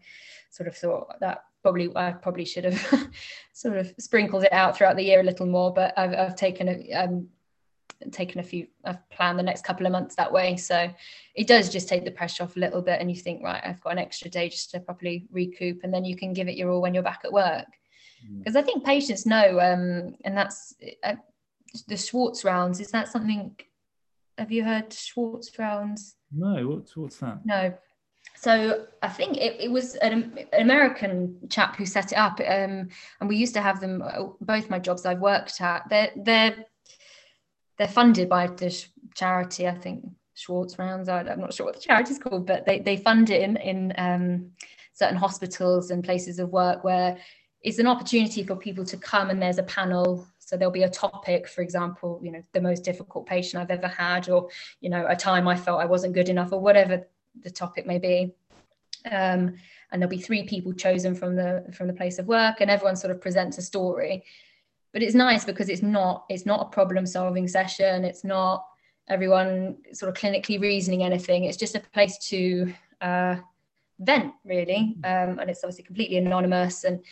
sort 0.52 0.68
of 0.68 0.78
thought 0.78 1.20
that 1.20 1.46
probably 1.62 1.90
I 1.96 2.12
probably 2.12 2.46
should 2.46 2.66
have 2.66 3.10
sort 3.54 3.78
of 3.78 3.94
sprinkled 4.00 4.44
it 4.44 4.54
out 4.54 4.78
throughout 4.78 4.96
the 4.96 5.04
year 5.04 5.20
a 5.20 5.24
little 5.24 5.46
more, 5.46 5.74
but 5.74 5.98
I've, 5.98 6.14
I've 6.14 6.36
taken 6.36 6.70
a 6.70 6.94
um, 6.94 7.28
taken 8.12 8.40
a 8.40 8.44
few 8.44 8.68
I've 8.86 9.08
planned 9.10 9.38
the 9.38 9.44
next 9.44 9.64
couple 9.64 9.86
of 9.86 9.92
months 9.92 10.16
that 10.16 10.32
way. 10.32 10.56
So 10.56 10.90
it 11.36 11.48
does 11.48 11.70
just 11.70 11.90
take 11.90 12.06
the 12.06 12.12
pressure 12.12 12.44
off 12.44 12.56
a 12.56 12.60
little 12.60 12.82
bit, 12.82 13.00
and 13.00 13.10
you 13.10 13.18
think, 13.18 13.44
right, 13.44 13.62
I've 13.64 13.82
got 13.82 13.94
an 13.94 14.00
extra 14.00 14.30
day 14.30 14.50
just 14.50 14.72
to 14.72 14.80
properly 14.80 15.28
recoup, 15.32 15.84
and 15.84 15.94
then 15.94 16.06
you 16.06 16.16
can 16.16 16.34
give 16.34 16.48
it 16.48 16.56
your 16.56 16.72
all 16.72 16.82
when 16.82 16.94
you're 16.94 17.04
back 17.04 17.22
at 17.24 17.34
work. 17.34 17.68
Because 18.38 18.56
mm. 18.56 18.60
I 18.60 18.62
think 18.64 18.84
patients 18.84 19.26
know, 19.26 19.60
um, 19.60 20.16
and 20.26 20.36
that's 20.36 20.76
uh, 21.04 21.16
the 21.88 21.98
Schwartz 21.98 22.44
rounds. 22.44 22.80
Is 22.80 22.92
that 22.92 23.08
something? 23.08 23.56
Have 24.38 24.52
you 24.52 24.64
heard 24.64 24.94
Schwartz 24.94 25.58
rounds? 25.60 26.16
No, 26.32 26.68
what's 26.68 26.96
what's 26.96 27.18
that? 27.18 27.46
No, 27.46 27.74
so 28.42 28.86
I 29.02 29.10
think 29.10 29.36
it, 29.36 29.60
it 29.60 29.70
was 29.70 29.96
an, 29.96 30.48
an, 30.54 30.62
American 30.62 31.38
chap 31.50 31.76
who 31.76 31.86
set 31.86 32.14
it 32.14 32.18
up, 32.18 32.40
um, 32.40 32.88
and 33.20 33.28
we 33.28 33.36
used 33.36 33.54
to 33.56 33.62
have 33.62 33.82
them. 33.82 34.02
Uh, 34.02 34.28
both 34.40 34.70
my 34.70 34.80
jobs 34.80 35.06
I've 35.06 35.20
worked 35.20 35.60
at, 35.60 35.90
they're 35.90 36.12
they're 36.16 36.56
they're 37.78 37.88
funded 37.90 38.30
by 38.30 38.48
this 38.48 38.88
charity. 39.14 39.68
I 39.68 39.76
think 39.76 40.06
Schwartz 40.36 40.80
Rounds. 40.80 41.10
I'm 41.10 41.42
not 41.42 41.54
sure 41.54 41.66
what 41.66 41.76
the 41.76 41.82
charity's 41.82 42.18
called, 42.18 42.48
but 42.48 42.66
they 42.66 42.80
they 42.80 42.96
fund 42.96 43.30
it 43.30 43.42
in 43.42 43.58
in 43.58 43.94
um, 43.98 44.52
certain 44.94 45.18
hospitals 45.18 45.92
and 45.92 46.02
places 46.02 46.40
of 46.40 46.50
work 46.50 46.86
where 46.86 47.18
it's 47.62 47.80
an 47.80 47.88
opportunity 47.88 48.44
for 48.44 48.56
people 48.56 48.86
to 48.86 48.96
come 48.96 49.30
and 49.30 49.42
there's 49.42 49.58
a 49.58 49.64
panel 49.64 50.26
so 50.38 50.56
there'll 50.56 50.72
be 50.72 50.84
a 50.84 50.90
topic 50.90 51.46
for 51.46 51.62
example 51.62 52.22
you 52.24 52.32
know 52.32 52.42
the 52.54 52.62
most 52.62 52.86
difficult 52.86 53.26
patient 53.26 53.62
i've 53.62 53.70
ever 53.70 53.88
had 53.88 54.30
or 54.30 54.48
you 54.80 54.90
know 54.90 55.06
a 55.10 55.16
time 55.16 55.46
i 55.46 55.58
felt 55.58 55.82
i 55.82 55.86
wasn't 55.86 56.14
good 56.14 56.30
enough 56.30 56.54
or 56.54 56.62
whatever 56.62 57.06
the 57.42 57.50
topic 57.50 57.86
may 57.86 58.00
be. 58.00 58.34
Um, 59.10 59.56
and 59.92 60.02
there'll 60.02 60.10
be 60.10 60.22
three 60.22 60.44
people 60.44 60.74
chosen 60.74 61.16
from 61.16 61.36
the 61.36 61.66
from 61.74 61.88
the 61.88 61.94
place 61.94 62.20
of 62.20 62.28
work, 62.28 62.62
and 62.62 62.70
everyone 62.70 62.96
sort 62.96 63.12
of 63.12 63.22
presents 63.22 63.58
a 63.58 63.62
story. 63.62 64.24
But 64.92 65.04
it's 65.04 65.16
nice 65.16 65.46
because 65.46 65.70
it's 65.70 65.82
not 65.82 66.26
it's 66.30 66.46
not 66.46 66.62
a 66.62 66.70
problem 66.70 67.06
solving 67.06 67.48
session. 67.48 68.04
It's 68.04 68.24
not 68.24 68.66
everyone 69.08 69.78
sort 69.94 70.10
of 70.10 70.16
clinically 70.22 70.62
reasoning 70.62 71.04
anything. 71.04 71.46
It's 71.46 71.58
just 71.58 71.76
a 71.76 71.80
place 71.80 72.18
to 72.30 72.74
uh, 73.02 73.38
vent, 74.00 74.34
really, 74.44 74.96
um, 75.04 75.40
and 75.40 75.50
it's 75.50 75.64
obviously 75.64 75.84
completely 75.84 76.18
anonymous 76.18 76.84
and. 76.84 77.04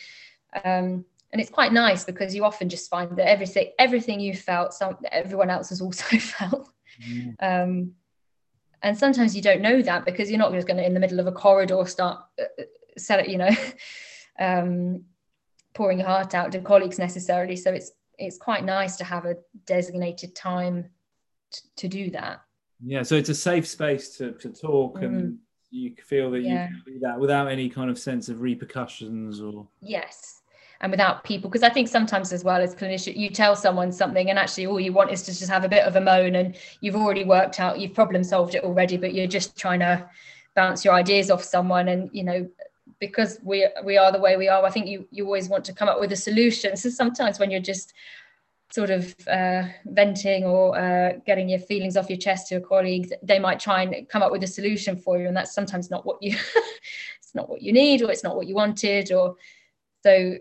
Um, 0.64 1.04
and 1.30 1.42
it's 1.42 1.50
quite 1.50 1.74
nice 1.74 2.04
because 2.04 2.34
you 2.34 2.42
often 2.42 2.70
just 2.70 2.88
find 2.88 3.14
that 3.18 3.28
everything 3.28 3.72
everything 3.78 4.18
you 4.18 4.34
felt 4.34 4.72
some 4.72 4.96
everyone 5.12 5.50
else 5.50 5.68
has 5.68 5.82
also 5.82 6.04
felt 6.18 6.70
mm. 7.06 7.34
um, 7.40 7.92
and 8.82 8.96
sometimes 8.96 9.34
you 9.34 9.42
don't 9.42 9.60
know 9.60 9.82
that 9.82 10.04
because 10.04 10.30
you're 10.30 10.38
not 10.38 10.52
just 10.52 10.66
going 10.66 10.76
to 10.76 10.84
in 10.84 10.94
the 10.94 11.00
middle 11.00 11.20
of 11.20 11.26
a 11.26 11.32
corridor 11.32 11.84
start 11.86 12.24
uh, 12.38 12.44
uh 12.58 12.64
sell 12.96 13.18
it 13.18 13.28
you 13.28 13.38
know 13.38 13.50
um, 14.40 15.04
pouring 15.74 15.98
your 15.98 16.08
heart 16.08 16.34
out 16.34 16.52
to 16.52 16.60
colleagues 16.60 16.98
necessarily 16.98 17.56
so 17.56 17.72
it's 17.72 17.92
it's 18.18 18.38
quite 18.38 18.64
nice 18.64 18.96
to 18.96 19.04
have 19.04 19.24
a 19.24 19.36
designated 19.66 20.34
time 20.34 20.84
t- 21.52 21.60
to 21.76 21.88
do 21.88 22.10
that 22.10 22.42
yeah 22.84 23.02
so 23.02 23.14
it's 23.14 23.28
a 23.28 23.34
safe 23.34 23.66
space 23.66 24.16
to, 24.16 24.32
to 24.32 24.50
talk 24.50 24.98
mm. 24.98 25.04
and 25.04 25.38
you 25.70 25.94
feel 26.02 26.30
that 26.30 26.40
yeah. 26.40 26.68
you 26.68 26.74
can 26.74 26.94
do 26.94 26.98
that 27.00 27.18
without 27.18 27.48
any 27.48 27.68
kind 27.68 27.90
of 27.90 27.98
sense 27.98 28.28
of 28.28 28.40
repercussions 28.40 29.40
or 29.40 29.68
yes 29.80 30.42
and 30.80 30.90
without 30.90 31.24
people 31.24 31.50
because 31.50 31.62
i 31.62 31.68
think 31.68 31.88
sometimes 31.88 32.32
as 32.32 32.44
well 32.44 32.60
as 32.60 32.74
clinician 32.74 33.16
you 33.16 33.30
tell 33.30 33.56
someone 33.56 33.90
something 33.90 34.30
and 34.30 34.38
actually 34.38 34.66
all 34.66 34.80
you 34.80 34.92
want 34.92 35.10
is 35.10 35.22
to 35.22 35.32
just 35.32 35.50
have 35.50 35.64
a 35.64 35.68
bit 35.68 35.84
of 35.84 35.96
a 35.96 36.00
moan 36.00 36.36
and 36.36 36.56
you've 36.80 36.96
already 36.96 37.24
worked 37.24 37.60
out 37.60 37.78
you've 37.78 37.94
problem 37.94 38.22
solved 38.22 38.54
it 38.54 38.64
already 38.64 38.96
but 38.96 39.14
you're 39.14 39.26
just 39.26 39.56
trying 39.56 39.80
to 39.80 40.08
bounce 40.54 40.84
your 40.84 40.94
ideas 40.94 41.30
off 41.30 41.42
someone 41.42 41.88
and 41.88 42.10
you 42.12 42.24
know 42.24 42.48
because 43.00 43.38
we 43.42 43.68
we 43.84 43.96
are 43.96 44.10
the 44.10 44.18
way 44.18 44.36
we 44.36 44.48
are 44.48 44.64
i 44.64 44.70
think 44.70 44.86
you 44.86 45.06
you 45.10 45.24
always 45.24 45.48
want 45.48 45.64
to 45.64 45.72
come 45.72 45.88
up 45.88 46.00
with 46.00 46.12
a 46.12 46.16
solution. 46.16 46.76
So 46.76 46.90
sometimes 46.90 47.38
when 47.38 47.50
you're 47.50 47.60
just 47.60 47.92
sort 48.70 48.90
of 48.90 49.14
uh, 49.28 49.62
venting 49.86 50.44
or 50.44 50.78
uh, 50.78 51.14
getting 51.24 51.48
your 51.48 51.58
feelings 51.58 51.96
off 51.96 52.10
your 52.10 52.18
chest 52.18 52.48
to 52.48 52.56
a 52.56 52.60
colleague 52.60 53.10
they 53.22 53.38
might 53.38 53.58
try 53.58 53.82
and 53.82 54.08
come 54.08 54.22
up 54.22 54.30
with 54.30 54.42
a 54.42 54.46
solution 54.46 54.96
for 54.96 55.18
you 55.18 55.26
and 55.26 55.36
that's 55.36 55.54
sometimes 55.54 55.90
not 55.90 56.04
what 56.04 56.22
you 56.22 56.36
it's 57.18 57.34
not 57.34 57.48
what 57.48 57.62
you 57.62 57.72
need 57.72 58.02
or 58.02 58.10
it's 58.10 58.24
not 58.24 58.36
what 58.36 58.46
you 58.46 58.54
wanted 58.54 59.10
or 59.10 59.36
so 60.02 60.36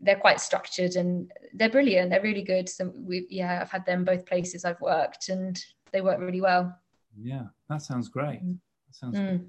they're 0.00 0.16
quite 0.16 0.40
structured 0.40 0.96
and 0.96 1.30
they're 1.54 1.70
brilliant. 1.70 2.10
They're 2.10 2.22
really 2.22 2.42
good. 2.42 2.68
So 2.68 2.92
we 2.96 3.26
yeah, 3.30 3.60
I've 3.60 3.70
had 3.70 3.86
them 3.86 4.04
both 4.04 4.26
places 4.26 4.64
I've 4.64 4.80
worked 4.80 5.28
and 5.28 5.62
they 5.92 6.00
work 6.00 6.20
really 6.20 6.40
well. 6.40 6.78
Yeah, 7.18 7.44
that 7.68 7.82
sounds 7.82 8.08
great. 8.08 8.44
Mm. 8.44 8.58
That 8.88 8.94
sounds 8.94 9.16
mm. 9.16 9.28
great. 9.28 9.40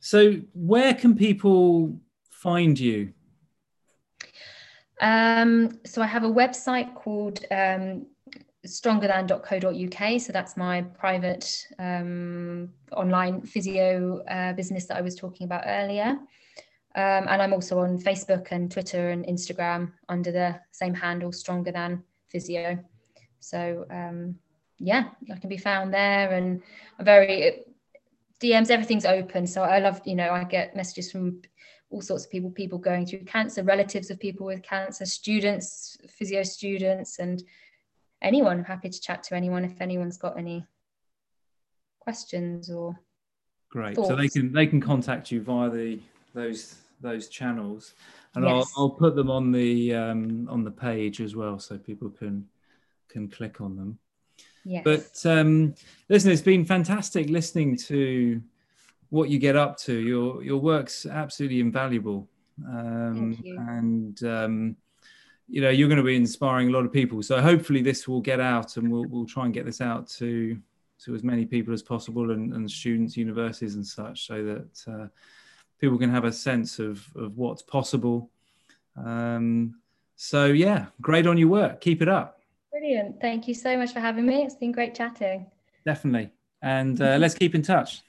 So 0.00 0.32
where 0.54 0.94
can 0.94 1.14
people 1.14 1.98
find 2.30 2.78
you? 2.78 3.12
Um, 5.00 5.78
so 5.84 6.02
I 6.02 6.06
have 6.06 6.24
a 6.24 6.30
website 6.30 6.94
called 6.94 7.44
um, 7.50 8.06
strongerthan.co.uk. 8.66 10.20
So 10.20 10.32
that's 10.32 10.56
my 10.56 10.82
private 10.82 11.66
um, 11.78 12.70
online 12.92 13.42
physio 13.42 14.22
uh, 14.28 14.52
business 14.52 14.86
that 14.86 14.96
I 14.96 15.00
was 15.00 15.14
talking 15.14 15.44
about 15.44 15.64
earlier. 15.66 16.18
Um, 16.96 17.28
and 17.28 17.40
I'm 17.40 17.52
also 17.52 17.78
on 17.78 17.98
Facebook 17.98 18.48
and 18.50 18.70
Twitter 18.70 19.10
and 19.10 19.24
Instagram 19.26 19.92
under 20.08 20.32
the 20.32 20.60
same 20.72 20.94
handle, 20.94 21.30
Stronger 21.30 21.70
Than 21.70 22.02
Physio. 22.28 22.78
So 23.38 23.86
um, 23.90 24.36
yeah, 24.78 25.10
I 25.32 25.38
can 25.38 25.48
be 25.48 25.56
found 25.56 25.94
there, 25.94 26.32
and 26.32 26.62
I'm 26.98 27.04
very 27.04 27.64
DMs. 28.40 28.70
Everything's 28.70 29.04
open, 29.04 29.46
so 29.46 29.62
I 29.62 29.78
love 29.78 30.00
you 30.04 30.16
know 30.16 30.30
I 30.30 30.44
get 30.44 30.74
messages 30.74 31.12
from 31.12 31.42
all 31.90 32.00
sorts 32.00 32.24
of 32.24 32.30
people, 32.30 32.50
people 32.50 32.78
going 32.78 33.06
through 33.06 33.24
cancer, 33.24 33.62
relatives 33.62 34.10
of 34.10 34.18
people 34.18 34.46
with 34.46 34.62
cancer, 34.62 35.04
students, 35.06 35.96
physio 36.08 36.42
students, 36.42 37.18
and 37.18 37.42
anyone. 38.20 38.58
I'm 38.58 38.64
happy 38.64 38.88
to 38.88 39.00
chat 39.00 39.22
to 39.24 39.36
anyone 39.36 39.64
if 39.64 39.80
anyone's 39.80 40.16
got 40.16 40.38
any 40.38 40.66
questions 42.00 42.70
or. 42.70 42.98
Great. 43.70 43.94
Thoughts. 43.94 44.08
So 44.08 44.16
they 44.16 44.28
can 44.28 44.52
they 44.52 44.66
can 44.66 44.80
contact 44.80 45.30
you 45.30 45.40
via 45.40 45.70
the 45.70 46.00
those 46.34 46.76
those 47.00 47.28
channels, 47.28 47.94
and 48.34 48.44
yes. 48.44 48.72
I'll, 48.76 48.84
I'll 48.84 48.90
put 48.90 49.16
them 49.16 49.30
on 49.30 49.52
the 49.52 49.94
um, 49.94 50.48
on 50.50 50.64
the 50.64 50.70
page 50.70 51.20
as 51.20 51.34
well, 51.34 51.58
so 51.58 51.78
people 51.78 52.10
can 52.10 52.46
can 53.08 53.28
click 53.28 53.60
on 53.60 53.76
them. 53.76 53.98
Yes. 54.64 54.82
But 54.84 55.30
um, 55.30 55.74
listen, 56.08 56.30
it's 56.30 56.42
been 56.42 56.64
fantastic 56.64 57.28
listening 57.28 57.76
to 57.88 58.42
what 59.08 59.30
you 59.30 59.38
get 59.38 59.56
up 59.56 59.78
to. 59.78 59.94
Your 59.94 60.42
your 60.42 60.58
work's 60.58 61.06
absolutely 61.06 61.60
invaluable, 61.60 62.28
um, 62.68 63.38
you. 63.42 63.58
and 63.58 64.22
um, 64.24 64.76
you 65.48 65.60
know 65.60 65.70
you're 65.70 65.88
going 65.88 65.98
to 65.98 66.04
be 66.04 66.16
inspiring 66.16 66.68
a 66.68 66.72
lot 66.72 66.84
of 66.84 66.92
people. 66.92 67.22
So 67.22 67.40
hopefully 67.40 67.82
this 67.82 68.06
will 68.06 68.20
get 68.20 68.40
out, 68.40 68.76
and 68.76 68.90
we'll 68.90 69.06
we'll 69.06 69.26
try 69.26 69.46
and 69.46 69.54
get 69.54 69.64
this 69.64 69.80
out 69.80 70.08
to 70.18 70.58
to 71.04 71.14
as 71.14 71.24
many 71.24 71.46
people 71.46 71.72
as 71.72 71.82
possible, 71.82 72.30
and, 72.30 72.52
and 72.52 72.70
students, 72.70 73.16
universities, 73.16 73.74
and 73.74 73.86
such, 73.86 74.26
so 74.26 74.44
that. 74.44 74.92
Uh, 74.92 75.08
people 75.80 75.98
can 75.98 76.10
have 76.10 76.24
a 76.24 76.32
sense 76.32 76.78
of 76.78 77.04
of 77.16 77.36
what's 77.36 77.62
possible. 77.62 78.30
Um, 78.96 79.80
so 80.16 80.46
yeah, 80.46 80.86
great 81.00 81.26
on 81.26 81.38
your 81.38 81.48
work. 81.48 81.80
Keep 81.80 82.02
it 82.02 82.08
up. 82.08 82.40
Brilliant. 82.70 83.20
Thank 83.20 83.48
you 83.48 83.54
so 83.54 83.76
much 83.76 83.92
for 83.92 84.00
having 84.00 84.26
me. 84.26 84.42
It's 84.42 84.54
been 84.54 84.72
great 84.72 84.94
chatting. 84.94 85.46
Definitely. 85.84 86.30
And 86.62 87.00
uh, 87.00 87.16
let's 87.20 87.34
keep 87.34 87.54
in 87.54 87.62
touch. 87.62 88.02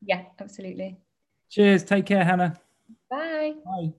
Yeah, 0.00 0.22
absolutely. 0.38 0.98
Cheers. 1.50 1.82
Take 1.84 2.06
care, 2.06 2.24
Hannah. 2.24 2.58
Bye. 3.10 3.54
Bye. 3.64 3.92